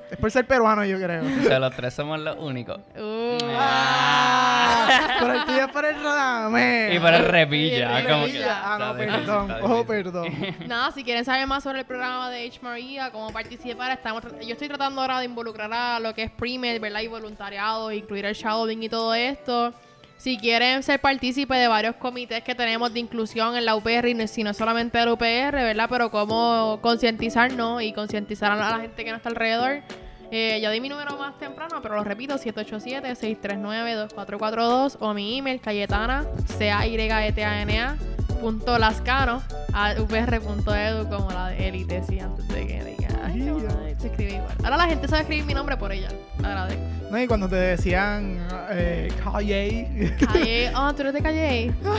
es 0.10 0.18
por 0.18 0.32
ser 0.32 0.48
peruano, 0.48 0.86
yo 0.86 0.98
creo. 0.98 1.22
O 1.24 1.44
sea, 1.44 1.60
los 1.60 1.76
tres 1.76 1.94
somos 1.94 2.20
los 2.22 2.38
únicos. 2.40 2.80
Uh, 2.98 3.38
Ah, 3.60 4.47
pero 5.20 5.34
el 5.34 5.46
tuyo 5.46 5.66
es 5.66 5.72
por 5.72 5.86
el 5.86 6.02
rodame. 6.02 6.96
Y 6.96 7.00
para 7.00 7.18
el 7.18 7.26
repilla, 7.26 8.04
como 8.08 8.26
que. 8.26 8.44
Ah, 8.44 8.78
no, 8.80 8.96
perdón. 8.96 9.56
Oh, 9.62 9.86
perdón. 9.86 10.28
Nada, 10.68 10.92
si 10.92 11.04
quieren 11.04 11.26
saber 11.26 11.48
más 11.48 11.64
sobre 11.64 11.80
el 11.80 11.86
programa 11.86 12.30
de 12.30 12.48
H. 12.48 12.60
Maria, 12.62 13.12
cómo 13.12 13.32
participar, 13.32 13.92
estamos 13.92 14.24
yo 14.42 14.54
estoy 14.54 14.68
tratando 14.68 15.02
ahora 15.02 15.20
de 15.20 15.26
involucrar 15.26 15.72
a 15.74 16.00
lo 16.00 16.14
que 16.14 16.24
es 16.24 16.32
pre-med, 16.32 16.80
¿verdad? 16.80 17.02
Y 17.02 17.08
voluntariado, 17.08 17.92
incluir 17.92 18.26
el 18.26 18.34
shadowing 18.34 18.84
y 18.84 18.90
todo 18.90 19.14
esto. 19.14 19.74
Si 20.18 20.38
quieren 20.38 20.82
ser 20.82 21.00
partícipe 21.00 21.56
de 21.56 21.68
varios 21.68 21.96
comités 21.96 22.44
que 22.44 22.56
tenemos 22.56 22.92
de 22.92 23.00
inclusión 23.00 23.56
en 23.56 23.66
la 23.66 23.76
UPR, 23.76 24.08
y 24.08 24.16
no, 24.16 24.26
si 24.26 24.44
no 24.44 24.54
solamente 24.54 24.98
del 24.98 25.10
UPR, 25.10 25.54
¿verdad? 25.54 25.88
Pero 25.90 26.10
cómo 26.10 26.80
concientizarnos 26.82 27.84
y 27.84 27.94
concientizar 27.94 28.52
a 28.52 28.56
la 28.56 28.80
gente 28.80 29.06
que 29.06 29.12
no 29.12 29.18
está 29.18 29.30
alrededor. 29.30 29.84
Eh, 30.30 30.60
ya 30.62 30.70
di 30.72 30.82
mi 30.82 30.90
número 30.90 31.18
más 31.18 31.38
temprano, 31.40 31.82
pero 31.82 31.96
lo 31.96 32.04
repito, 32.04 32.36
787-639-2442 32.36 34.98
o 35.00 35.14
mi 35.14 35.38
email, 35.38 35.62
cayetana, 35.62 36.26
c 36.58 36.70
a 36.70 36.86
y 36.86 36.96
e 36.96 37.32
t 37.32 37.44
a 37.44 37.62
n 37.62 37.80
a 37.80 37.96
punto 38.42 38.78
lascano 38.78 39.42
a 39.74 39.94
upr.edu 40.00 41.08
como 41.10 41.32
la 41.32 41.48
de 41.50 41.68
élite, 41.68 42.04
sí, 42.04 42.20
antes 42.20 42.48
de 42.50 42.68
que 42.68 42.84
diga, 42.84 43.08
ay, 43.24 43.38
Yeah. 43.38 43.98
se 43.98 44.08
escribe 44.08 44.34
igual. 44.34 44.56
Ahora 44.64 44.78
la 44.78 44.88
gente 44.88 45.08
sabe 45.08 45.22
escribir 45.22 45.46
mi 45.46 45.54
nombre 45.54 45.78
por 45.78 45.92
ella, 45.92 46.10
agradezco. 46.44 46.82
No, 47.10 47.20
y 47.20 47.28
cuando 47.28 47.48
te 47.48 47.56
decían 47.56 48.38
eh, 48.72 49.08
Calle. 49.24 50.14
Calle, 50.20 50.72
ah, 50.76 50.92
tú 50.94 51.02
eres 51.04 51.14
de 51.14 51.22
Calle. 51.22 51.74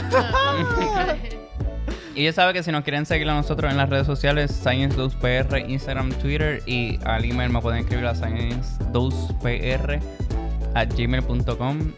Y 2.14 2.24
ya 2.24 2.32
sabe 2.32 2.52
que 2.52 2.62
si 2.62 2.72
nos 2.72 2.82
quieren 2.84 3.06
seguir 3.06 3.28
a 3.28 3.34
nosotros 3.34 3.70
en 3.70 3.76
las 3.76 3.88
redes 3.88 4.06
sociales, 4.06 4.64
Science2PR, 4.64 5.68
Instagram, 5.68 6.10
Twitter 6.14 6.62
y 6.66 6.98
al 7.04 7.24
email 7.24 7.50
me 7.50 7.60
pueden 7.60 7.80
escribir 7.80 8.06
a 8.06 8.14
Science2PR 8.14 10.00
a 10.74 10.84
gmail.com. 10.84 11.92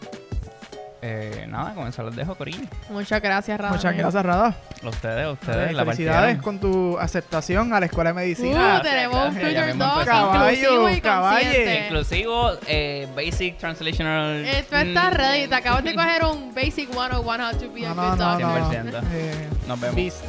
Eh, 1.03 1.47
nada, 1.49 1.73
con 1.75 1.87
eso 1.89 2.03
los 2.03 2.15
dejo, 2.15 2.35
Corillo. 2.35 2.63
Muchas 2.91 3.23
gracias, 3.23 3.59
Rafa. 3.59 3.75
Muchas 3.75 3.97
gracias, 3.97 4.23
Rada. 4.23 4.55
A 4.85 4.89
ustedes, 4.89 5.25
a 5.27 5.31
ustedes, 5.31 5.73
la 5.73 5.85
Felicidades 5.85 6.37
partieron. 6.37 6.43
con 6.43 6.59
tu 6.59 6.99
aceptación 6.99 7.73
a 7.73 7.81
la 7.81 7.87
Escuela 7.87 8.11
de 8.11 8.15
Medicina. 8.15 8.79
Uh, 8.79 8.83
tenemos 8.83 9.29
un 9.29 9.35
Future 9.35 9.73
Dog 9.75 10.01
inclusivo 10.03 10.91
y 10.91 11.01
Caballo, 11.01 11.45
consciente. 11.47 11.85
Inclusivo, 11.87 12.51
eh, 12.67 13.09
Basic 13.17 13.57
Translational. 13.57 14.45
Eh, 14.45 14.65
tú 14.69 14.77
estás 14.77 15.11
Mm, 15.13 15.15
ready, 15.17 15.49
te 15.49 15.55
acabas 15.55 15.85
de 15.85 15.95
coger 15.95 16.25
un 16.25 16.55
Basic 16.55 16.91
101 16.91 17.49
How 17.51 17.57
to 17.59 17.73
be 17.73 17.87
a 17.87 17.95
No, 17.95 18.11
good 18.11 18.19
no, 18.19 18.39
no, 18.39 18.39
doctor. 18.39 18.61
no. 18.61 18.71
100%. 18.71 19.03
Eh, 19.13 19.49
Nos 19.67 19.81
vemos. 19.81 19.97
Beast. 19.97 20.25